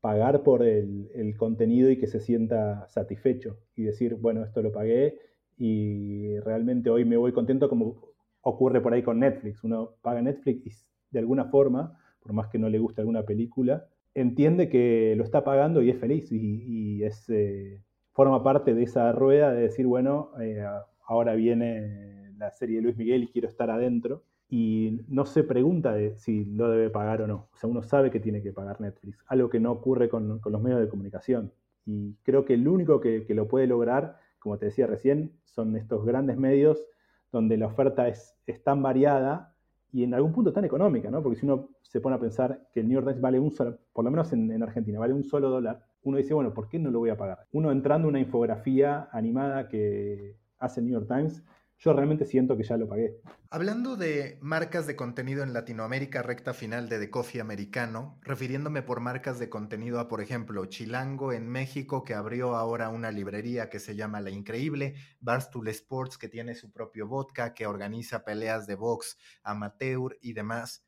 pagar 0.00 0.42
por 0.42 0.62
el, 0.62 1.34
contenido 1.38 1.90
y 1.90 1.96
que 1.96 2.06
se 2.06 2.20
sienta 2.20 2.86
satisfecho 2.88 3.58
y 3.74 3.84
decir, 3.84 4.16
bueno, 4.16 4.44
esto 4.44 4.60
lo 4.62 4.70
pagué 4.70 5.18
y 5.56 6.38
realmente 6.40 6.90
hoy 6.90 7.04
me 7.04 7.16
voy 7.16 7.32
contento 7.32 7.68
como 7.68 8.12
ocurre 8.42 8.82
por 8.82 8.92
ahí 8.92 9.02
con 9.02 9.18
Netflix. 9.20 9.64
Uno 9.64 9.94
paga 10.02 10.20
Netflix 10.20 10.66
y 10.66 10.72
de 11.10 11.20
alguna 11.20 11.46
forma, 11.46 11.98
por 12.20 12.34
más 12.34 12.48
que 12.48 12.58
no 12.58 12.68
le 12.68 12.78
guste 12.78 13.00
alguna 13.00 13.24
película, 13.24 13.86
entiende 14.14 14.68
que 14.68 15.14
lo 15.16 15.24
está 15.24 15.42
pagando 15.42 15.82
y 15.82 15.90
es 15.90 15.98
feliz 15.98 16.30
y, 16.30 17.02
es... 17.02 17.28
Eh, 17.30 17.80
forma 18.14 18.44
parte 18.44 18.74
de 18.74 18.84
esa 18.84 19.10
rueda 19.12 19.52
de 19.52 19.62
decir, 19.62 19.86
bueno, 19.86 20.30
eh, 20.40 20.64
ahora 21.06 21.34
viene 21.34 22.23
la 22.44 22.50
serie 22.50 22.76
de 22.76 22.82
Luis 22.82 22.96
Miguel 22.96 23.24
y 23.24 23.28
quiero 23.28 23.48
estar 23.48 23.70
adentro. 23.70 24.22
Y 24.48 25.00
no 25.08 25.24
se 25.24 25.42
pregunta 25.42 25.92
de 25.92 26.16
si 26.16 26.44
lo 26.44 26.70
debe 26.70 26.90
pagar 26.90 27.22
o 27.22 27.26
no. 27.26 27.48
O 27.52 27.56
sea, 27.56 27.68
uno 27.68 27.82
sabe 27.82 28.10
que 28.10 28.20
tiene 28.20 28.42
que 28.42 28.52
pagar 28.52 28.80
Netflix, 28.80 29.18
algo 29.26 29.48
que 29.48 29.58
no 29.58 29.72
ocurre 29.72 30.08
con, 30.08 30.40
los 30.44 30.62
medios 30.62 30.80
de 30.80 30.88
comunicación. 30.88 31.52
Y 31.86 32.14
creo 32.22 32.44
que 32.44 32.54
el 32.54 32.68
único 32.68 33.00
que, 33.00 33.24
que, 33.26 33.34
lo 33.34 33.48
puede 33.48 33.66
lograr, 33.66 34.18
como 34.38 34.58
te 34.58 34.66
decía 34.66 34.86
recién, 34.86 35.32
son 35.44 35.76
estos 35.76 36.04
grandes 36.04 36.36
medios 36.36 36.86
donde 37.32 37.56
la 37.56 37.66
oferta 37.66 38.06
es, 38.06 38.36
es 38.46 38.62
tan 38.62 38.82
variada 38.82 39.54
y 39.92 40.04
en 40.04 40.14
algún 40.14 40.32
punto 40.32 40.52
tan 40.52 40.64
económica, 40.64 41.10
¿no? 41.10 41.22
Porque 41.22 41.38
si 41.38 41.46
uno 41.46 41.70
se 41.82 42.00
pone 42.00 42.16
a 42.16 42.20
pensar 42.20 42.68
que 42.72 42.80
el 42.80 42.88
New 42.88 42.94
York 42.94 43.06
Times 43.06 43.20
vale 43.20 43.40
un 43.40 43.50
solo, 43.50 43.78
por 43.92 44.04
lo 44.04 44.10
menos 44.10 44.32
en, 44.32 44.50
en 44.50 44.62
Argentina, 44.62 44.98
vale 44.98 45.14
un 45.14 45.24
solo 45.24 45.50
dólar, 45.50 45.84
uno 46.02 46.18
dice, 46.18 46.34
bueno, 46.34 46.52
¿por 46.52 46.68
qué 46.68 46.78
no 46.78 46.90
lo 46.90 46.98
voy 46.98 47.10
a 47.10 47.16
pagar? 47.16 47.46
Uno 47.52 47.72
entrando 47.72 48.08
en 48.08 48.10
una 48.10 48.20
infografía 48.20 49.08
animada 49.12 49.68
que 49.68 50.36
hace 50.58 50.82
New 50.82 50.92
York 50.92 51.06
Times, 51.08 51.44
yo 51.84 51.92
realmente 51.92 52.24
siento 52.24 52.56
que 52.56 52.62
ya 52.62 52.78
lo 52.78 52.88
pagué. 52.88 53.20
Hablando 53.50 53.96
de 53.96 54.38
marcas 54.40 54.86
de 54.86 54.96
contenido 54.96 55.42
en 55.42 55.52
Latinoamérica, 55.52 56.22
recta 56.22 56.54
final 56.54 56.88
de 56.88 56.98
The 56.98 57.10
Coffee 57.10 57.42
americano, 57.42 58.18
refiriéndome 58.22 58.80
por 58.80 59.00
marcas 59.00 59.38
de 59.38 59.50
contenido 59.50 60.00
a, 60.00 60.08
por 60.08 60.22
ejemplo, 60.22 60.64
Chilango 60.64 61.32
en 61.32 61.46
México, 61.46 62.02
que 62.02 62.14
abrió 62.14 62.56
ahora 62.56 62.88
una 62.88 63.10
librería 63.10 63.68
que 63.68 63.80
se 63.80 63.96
llama 63.96 64.22
La 64.22 64.30
Increíble, 64.30 64.94
Barstool 65.20 65.68
Sports, 65.68 66.16
que 66.16 66.30
tiene 66.30 66.54
su 66.54 66.72
propio 66.72 67.06
vodka, 67.06 67.52
que 67.52 67.66
organiza 67.66 68.24
peleas 68.24 68.66
de 68.66 68.76
box 68.76 69.18
amateur 69.42 70.16
y 70.22 70.32
demás. 70.32 70.86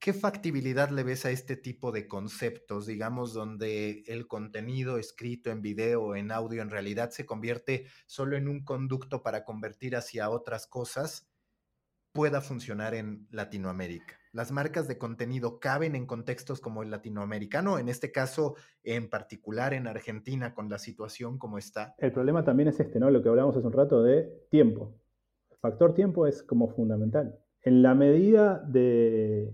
¿Qué 0.00 0.14
factibilidad 0.14 0.88
le 0.88 1.02
ves 1.02 1.26
a 1.26 1.30
este 1.30 1.56
tipo 1.56 1.92
de 1.92 2.08
conceptos, 2.08 2.86
digamos, 2.86 3.34
donde 3.34 4.02
el 4.06 4.26
contenido 4.26 4.96
escrito 4.96 5.50
en 5.50 5.60
video 5.60 6.02
o 6.02 6.16
en 6.16 6.32
audio 6.32 6.62
en 6.62 6.70
realidad 6.70 7.10
se 7.10 7.26
convierte 7.26 7.84
solo 8.06 8.36
en 8.36 8.48
un 8.48 8.64
conducto 8.64 9.22
para 9.22 9.44
convertir 9.44 9.94
hacia 9.96 10.30
otras 10.30 10.66
cosas? 10.66 11.30
pueda 12.12 12.40
funcionar 12.40 12.94
en 12.94 13.26
Latinoamérica? 13.30 14.16
¿Las 14.32 14.52
marcas 14.52 14.86
de 14.86 14.98
contenido 14.98 15.58
caben 15.58 15.96
en 15.96 16.06
contextos 16.06 16.60
como 16.60 16.82
el 16.82 16.90
latinoamericano, 16.90 17.78
en 17.78 17.88
este 17.88 18.12
caso 18.12 18.54
en 18.84 19.10
particular 19.10 19.74
en 19.74 19.86
Argentina 19.86 20.54
con 20.54 20.68
la 20.68 20.78
situación 20.78 21.38
como 21.38 21.58
está? 21.58 21.94
El 21.98 22.12
problema 22.12 22.44
también 22.44 22.68
es 22.68 22.78
este, 22.78 23.00
¿no? 23.00 23.10
Lo 23.10 23.22
que 23.22 23.28
hablamos 23.28 23.56
hace 23.56 23.66
un 23.66 23.72
rato 23.72 24.02
de 24.02 24.46
tiempo. 24.50 24.94
El 25.50 25.58
factor 25.58 25.94
tiempo 25.94 26.26
es 26.26 26.42
como 26.42 26.68
fundamental. 26.68 27.38
En 27.62 27.82
la 27.82 27.94
medida 27.94 28.58
de, 28.58 29.52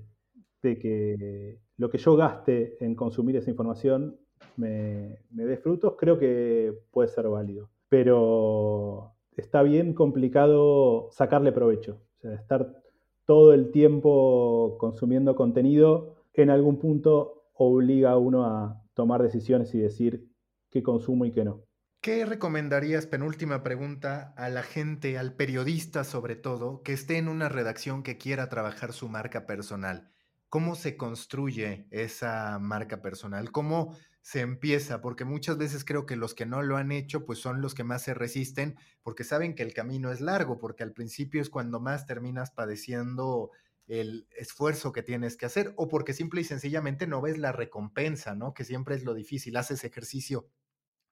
de 0.62 0.78
que 0.78 1.60
lo 1.76 1.90
que 1.90 1.98
yo 1.98 2.16
gaste 2.16 2.76
en 2.84 2.94
consumir 2.94 3.36
esa 3.36 3.50
información 3.50 4.18
me, 4.56 5.18
me 5.30 5.44
dé 5.44 5.56
frutos, 5.56 5.94
creo 5.98 6.18
que 6.18 6.72
puede 6.90 7.08
ser 7.08 7.28
válido. 7.28 7.70
Pero 7.88 9.12
está 9.36 9.62
bien 9.62 9.94
complicado 9.94 11.08
sacarle 11.12 11.52
provecho. 11.52 12.00
Estar 12.22 12.82
todo 13.24 13.52
el 13.52 13.70
tiempo 13.70 14.76
consumiendo 14.78 15.36
contenido, 15.36 16.16
en 16.32 16.50
algún 16.50 16.78
punto 16.78 17.48
obliga 17.54 18.12
a 18.12 18.18
uno 18.18 18.44
a 18.44 18.82
tomar 18.94 19.22
decisiones 19.22 19.74
y 19.74 19.78
decir 19.78 20.28
qué 20.70 20.82
consumo 20.82 21.24
y 21.24 21.32
qué 21.32 21.44
no. 21.44 21.62
¿Qué 22.00 22.24
recomendarías, 22.24 23.06
penúltima 23.06 23.62
pregunta, 23.62 24.32
a 24.36 24.48
la 24.48 24.62
gente, 24.62 25.18
al 25.18 25.34
periodista 25.34 26.04
sobre 26.04 26.36
todo, 26.36 26.82
que 26.82 26.92
esté 26.92 27.18
en 27.18 27.28
una 27.28 27.48
redacción 27.48 28.02
que 28.02 28.16
quiera 28.16 28.48
trabajar 28.48 28.92
su 28.92 29.08
marca 29.08 29.46
personal? 29.46 30.12
¿Cómo 30.48 30.74
se 30.74 30.96
construye 30.96 31.86
esa 31.90 32.58
marca 32.58 33.02
personal? 33.02 33.50
¿Cómo 33.52 33.96
se 34.26 34.40
empieza, 34.40 35.00
porque 35.00 35.24
muchas 35.24 35.56
veces 35.56 35.84
creo 35.84 36.04
que 36.04 36.16
los 36.16 36.34
que 36.34 36.46
no 36.46 36.60
lo 36.60 36.76
han 36.76 36.90
hecho, 36.90 37.24
pues 37.24 37.38
son 37.38 37.62
los 37.62 37.74
que 37.74 37.84
más 37.84 38.02
se 38.02 38.12
resisten, 38.12 38.76
porque 39.04 39.22
saben 39.22 39.54
que 39.54 39.62
el 39.62 39.72
camino 39.72 40.10
es 40.10 40.20
largo, 40.20 40.58
porque 40.58 40.82
al 40.82 40.92
principio 40.92 41.40
es 41.40 41.48
cuando 41.48 41.78
más 41.78 42.06
terminas 42.06 42.50
padeciendo 42.50 43.52
el 43.86 44.26
esfuerzo 44.36 44.90
que 44.90 45.04
tienes 45.04 45.36
que 45.36 45.46
hacer, 45.46 45.74
o 45.76 45.86
porque 45.86 46.12
simple 46.12 46.40
y 46.40 46.44
sencillamente 46.44 47.06
no 47.06 47.20
ves 47.20 47.38
la 47.38 47.52
recompensa, 47.52 48.34
¿no? 48.34 48.52
Que 48.52 48.64
siempre 48.64 48.96
es 48.96 49.04
lo 49.04 49.14
difícil, 49.14 49.56
haces 49.56 49.84
ejercicio 49.84 50.50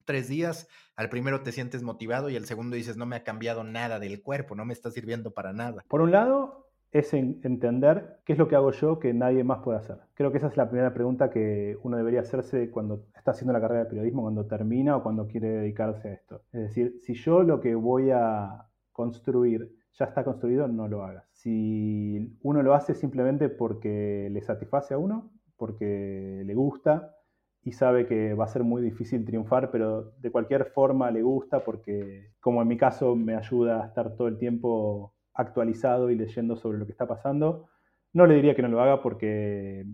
tres 0.05 0.29
días, 0.29 0.69
al 0.97 1.09
primero 1.09 1.43
te 1.43 1.53
sientes 1.53 1.83
motivado 1.83 2.31
y 2.31 2.37
al 2.37 2.47
segundo 2.47 2.77
dices, 2.77 2.97
no 2.97 3.07
me 3.07 3.17
ha 3.17 3.25
cambiado 3.25 3.65
nada 3.65 3.99
del 3.99 4.23
cuerpo, 4.23 4.55
no 4.55 4.65
me 4.65 4.73
está 4.73 4.91
sirviendo 4.91 5.33
para 5.33 5.53
nada. 5.53 5.85
Por 5.89 6.01
un 6.01 6.11
lado, 6.11 6.64
es 6.95 7.13
entender 7.13 8.21
qué 8.25 8.35
es 8.35 8.39
lo 8.39 8.47
que 8.47 8.55
hago 8.55 8.71
yo 8.71 9.01
que 9.01 9.13
nadie 9.13 9.43
más 9.43 9.59
puede 9.65 9.79
hacer. 9.79 9.99
Creo 10.15 10.31
que 10.31 10.39
esa 10.39 10.47
es 10.47 10.57
la 10.57 10.69
primera 10.69 10.95
pregunta 10.95 11.29
que 11.29 11.77
uno 11.83 11.97
debería 11.97 12.21
hacerse 12.21 12.71
cuando 12.71 13.07
está 13.17 13.33
haciendo 13.33 13.53
la 13.53 13.61
carrera 13.61 13.83
de 13.83 13.91
periodismo, 13.91 14.23
cuando 14.23 14.47
termina 14.47 14.97
o 14.97 15.03
cuando 15.03 15.27
quiere 15.27 15.49
dedicarse 15.49 16.09
a 16.09 16.13
esto. 16.13 16.43
Es 16.53 16.61
decir, 16.61 17.01
si 17.03 17.15
yo 17.15 17.43
lo 17.43 17.61
que 17.61 17.75
voy 17.75 18.13
a 18.13 18.69
construir 18.93 19.75
ya 19.99 20.05
está 20.05 20.23
construido, 20.23 20.69
no 20.69 20.87
lo 20.87 21.03
hagas. 21.03 21.25
Si 21.33 22.39
uno 22.43 22.63
lo 22.63 22.75
hace 22.75 22.95
simplemente 22.95 23.49
porque 23.49 24.29
le 24.31 24.41
satisface 24.43 24.95
a 24.95 24.99
uno, 24.99 25.33
porque 25.57 26.45
le 26.47 26.55
gusta 26.55 27.17
y 27.65 27.73
sabe 27.73 28.07
que 28.07 28.35
va 28.35 28.45
a 28.45 28.49
ser 28.49 28.63
muy 28.63 28.83
difícil 28.83 29.25
triunfar, 29.25 29.73
pero 29.73 30.13
de 30.21 30.31
cualquier 30.31 30.67
forma 30.67 31.11
le 31.11 31.23
gusta 31.23 31.65
porque, 31.65 32.31
como 32.39 32.63
en 32.63 32.69
mi 32.69 32.77
caso, 32.77 33.17
me 33.17 33.35
ayuda 33.35 33.83
a 33.83 33.87
estar 33.87 34.15
todo 34.15 34.29
el 34.29 34.39
tiempo 34.39 35.14
actualizado 35.35 36.11
y 36.11 36.17
leyendo 36.17 36.57
sobre 36.57 36.79
lo 36.79 36.87
que 36.87 36.93
está 36.93 37.07
pasando. 37.07 37.69
No 38.13 38.27
le 38.27 38.37
diría 38.37 38.55
que 38.55 38.63
no 38.63 38.69
lo 38.69 38.81
haga 38.81 39.03
porque 39.03 39.85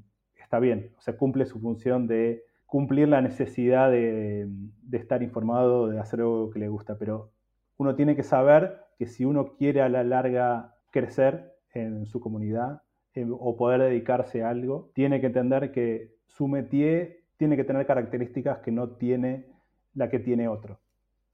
está 0.41 0.59
bien, 0.59 0.93
o 0.99 1.01
sea, 1.01 1.17
cumple 1.17 1.47
su 1.47 1.61
función 1.61 2.07
de 2.07 2.45
cumplir 2.67 3.09
la 3.09 3.21
necesidad 3.21 3.91
de, 3.91 4.49
estar 4.93 5.23
informado, 5.23 5.89
de 5.89 5.99
hacer 5.99 6.21
algo 6.21 6.51
que 6.51 6.61
le 6.61 6.69
gusta, 6.69 6.97
pero 6.99 7.33
uno 7.79 7.95
tiene 7.95 8.15
que 8.15 8.23
saber 8.23 8.79
que 8.99 9.07
si 9.07 9.25
uno 9.25 9.57
quiere 9.57 9.81
a 9.81 9.89
la 9.89 10.05
larga 10.05 10.77
crecer 10.91 11.53
en 11.73 12.07
su 12.07 12.21
comunidad 12.21 12.83
o 13.31 13.57
poder 13.57 13.81
dedicarse 13.81 14.45
a 14.45 14.51
algo, 14.51 14.91
tiene 14.95 15.21
que 15.21 15.27
entender 15.27 15.73
que 15.73 16.15
su 16.27 16.47
métier 16.47 17.25
tiene 17.37 17.57
que 17.57 17.65
tener 17.65 17.87
características 17.87 18.59
que 18.59 18.71
no 18.71 18.91
tiene 18.91 19.47
la 19.95 20.09
que 20.09 20.21
tiene 20.21 20.47
otro. 20.47 20.79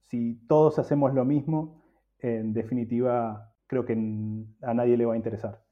Si 0.05 0.39
todos 0.47 0.79
hacemos 0.79 1.13
lo 1.13 1.25
mismo, 1.25 1.83
en 2.19 2.53
definitiva 2.53 3.53
creo 3.67 3.85
que 3.85 3.93
a 3.93 4.73
nadie 4.73 4.97
le 4.97 5.05
va 5.05 5.13
a 5.13 5.17
interesar. 5.17 5.63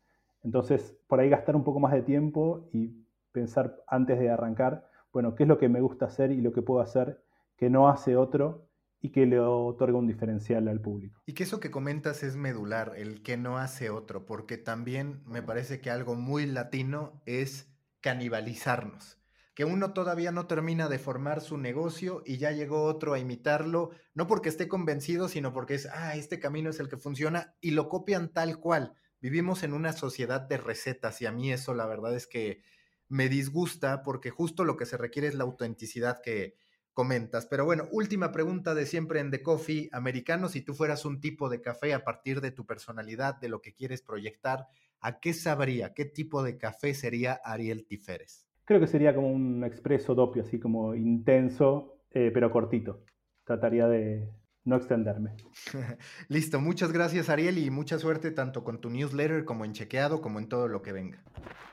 Entonces, 0.43 0.97
por 1.07 1.19
ahí 1.19 1.29
gastar 1.29 1.55
un 1.55 1.63
poco 1.63 1.79
más 1.79 1.93
de 1.93 2.03
tiempo 2.03 2.69
y 2.71 3.05
pensar 3.31 3.81
antes 3.87 4.19
de 4.19 4.29
arrancar, 4.29 4.89
bueno, 5.11 5.33
qué 5.35 5.43
es 5.43 5.49
lo 5.49 5.57
que 5.57 5.69
me 5.69 5.81
gusta 5.81 6.05
hacer 6.05 6.31
y 6.31 6.41
lo 6.41 6.53
que 6.53 6.61
puedo 6.61 6.81
hacer 6.81 7.23
que 7.57 7.69
no 7.69 7.87
hace 7.89 8.15
otro 8.15 8.69
y 9.01 9.09
que 9.09 9.25
le 9.25 9.39
otorga 9.39 9.97
un 9.97 10.07
diferencial 10.07 10.67
al 10.67 10.81
público. 10.81 11.21
Y 11.25 11.33
que 11.33 11.43
eso 11.43 11.59
que 11.59 11.71
comentas 11.71 12.23
es 12.23 12.35
medular, 12.35 12.93
el 12.97 13.21
que 13.21 13.37
no 13.37 13.57
hace 13.57 13.89
otro, 13.89 14.25
porque 14.25 14.57
también 14.57 15.21
me 15.25 15.41
parece 15.41 15.79
que 15.79 15.89
algo 15.89 16.15
muy 16.15 16.45
latino 16.45 17.21
es 17.25 17.71
canibalizarnos 18.01 19.24
que 19.55 19.63
uno 19.63 19.93
todavía 19.93 20.33
no 20.33 20.47
termina 20.47 20.89
de 20.89 20.99
formar 20.99 21.39
su 21.39 21.57
negocio 21.57 22.21
y 22.25 22.37
ya 22.37 22.51
llegó 22.51 22.83
otro 22.83 23.13
a 23.13 23.19
imitarlo, 23.19 23.91
no 24.13 24.27
porque 24.27 24.49
esté 24.49 24.67
convencido, 24.67 25.29
sino 25.29 25.53
porque 25.53 25.75
es, 25.75 25.87
ah, 25.93 26.15
este 26.17 26.41
camino 26.41 26.69
es 26.69 26.81
el 26.81 26.89
que 26.89 26.97
funciona 26.97 27.55
y 27.61 27.71
lo 27.71 27.87
copian 27.87 28.33
tal 28.33 28.59
cual. 28.59 28.95
Vivimos 29.21 29.63
en 29.63 29.73
una 29.73 29.93
sociedad 29.93 30.41
de 30.41 30.57
recetas 30.57 31.21
y 31.21 31.25
a 31.25 31.31
mí 31.31 31.53
eso 31.53 31.73
la 31.73 31.87
verdad 31.87 32.13
es 32.15 32.27
que 32.27 32.63
me 33.07 33.29
disgusta 33.29 34.03
porque 34.03 34.29
justo 34.29 34.65
lo 34.65 34.75
que 34.75 34.85
se 34.85 34.97
requiere 34.97 35.29
es 35.29 35.35
la 35.35 35.45
autenticidad 35.45 36.21
que 36.21 36.57
comentas. 36.91 37.45
Pero 37.45 37.63
bueno, 37.63 37.87
última 37.91 38.33
pregunta 38.33 38.75
de 38.75 38.85
siempre 38.85 39.21
en 39.21 39.31
The 39.31 39.41
Coffee, 39.41 39.89
americano, 39.93 40.49
si 40.49 40.61
tú 40.61 40.73
fueras 40.73 41.05
un 41.05 41.21
tipo 41.21 41.47
de 41.47 41.61
café 41.61 41.93
a 41.93 42.03
partir 42.03 42.41
de 42.41 42.51
tu 42.51 42.65
personalidad, 42.65 43.35
de 43.35 43.47
lo 43.47 43.61
que 43.61 43.73
quieres 43.73 44.01
proyectar, 44.01 44.67
¿a 44.99 45.21
qué 45.21 45.33
sabría? 45.33 45.93
¿Qué 45.93 46.03
tipo 46.03 46.43
de 46.43 46.57
café 46.57 46.93
sería 46.93 47.39
Ariel 47.43 47.85
Tiferes? 47.85 48.44
Creo 48.65 48.79
que 48.79 48.87
sería 48.87 49.13
como 49.13 49.31
un 49.31 49.63
expreso 49.63 50.15
doppio, 50.15 50.41
así 50.41 50.59
como 50.59 50.95
intenso, 50.95 51.99
eh, 52.11 52.31
pero 52.33 52.51
cortito. 52.51 53.03
Trataría 53.43 53.87
de 53.87 54.29
no 54.63 54.75
extenderme. 54.75 55.35
Listo, 56.27 56.59
muchas 56.59 56.91
gracias 56.91 57.29
Ariel 57.29 57.59
y 57.59 57.69
mucha 57.69 57.99
suerte 57.99 58.31
tanto 58.31 58.63
con 58.63 58.81
tu 58.81 58.89
newsletter 58.89 59.45
como 59.45 59.63
en 59.63 59.73
Chequeado 59.73 60.21
como 60.21 60.39
en 60.39 60.49
todo 60.49 60.67
lo 60.67 60.81
que 60.81 60.91
venga. 60.91 61.23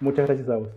Muchas 0.00 0.26
gracias 0.26 0.48
a 0.50 0.56
vos. 0.56 0.68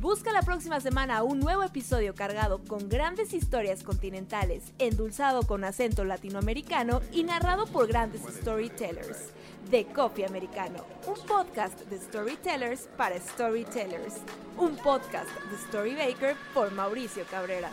Busca 0.00 0.32
la 0.32 0.40
próxima 0.40 0.80
semana 0.80 1.22
un 1.22 1.40
nuevo 1.40 1.62
episodio 1.62 2.14
cargado 2.14 2.62
con 2.64 2.88
grandes 2.88 3.34
historias 3.34 3.82
continentales, 3.82 4.72
endulzado 4.78 5.42
con 5.42 5.62
acento 5.62 6.04
latinoamericano 6.04 7.02
y 7.12 7.24
narrado 7.24 7.66
por 7.66 7.86
grandes 7.86 8.22
storytellers. 8.22 9.34
The 9.70 9.86
Coffee 9.94 10.24
Americano, 10.24 10.84
un 11.06 11.14
podcast 11.28 11.78
de 11.88 11.96
storytellers 11.96 12.88
para 12.96 13.20
storytellers, 13.20 14.16
un 14.58 14.74
podcast 14.74 15.30
de 15.48 15.56
Storybaker 15.68 16.34
por 16.52 16.72
Mauricio 16.72 17.24
Cabrera. 17.30 17.70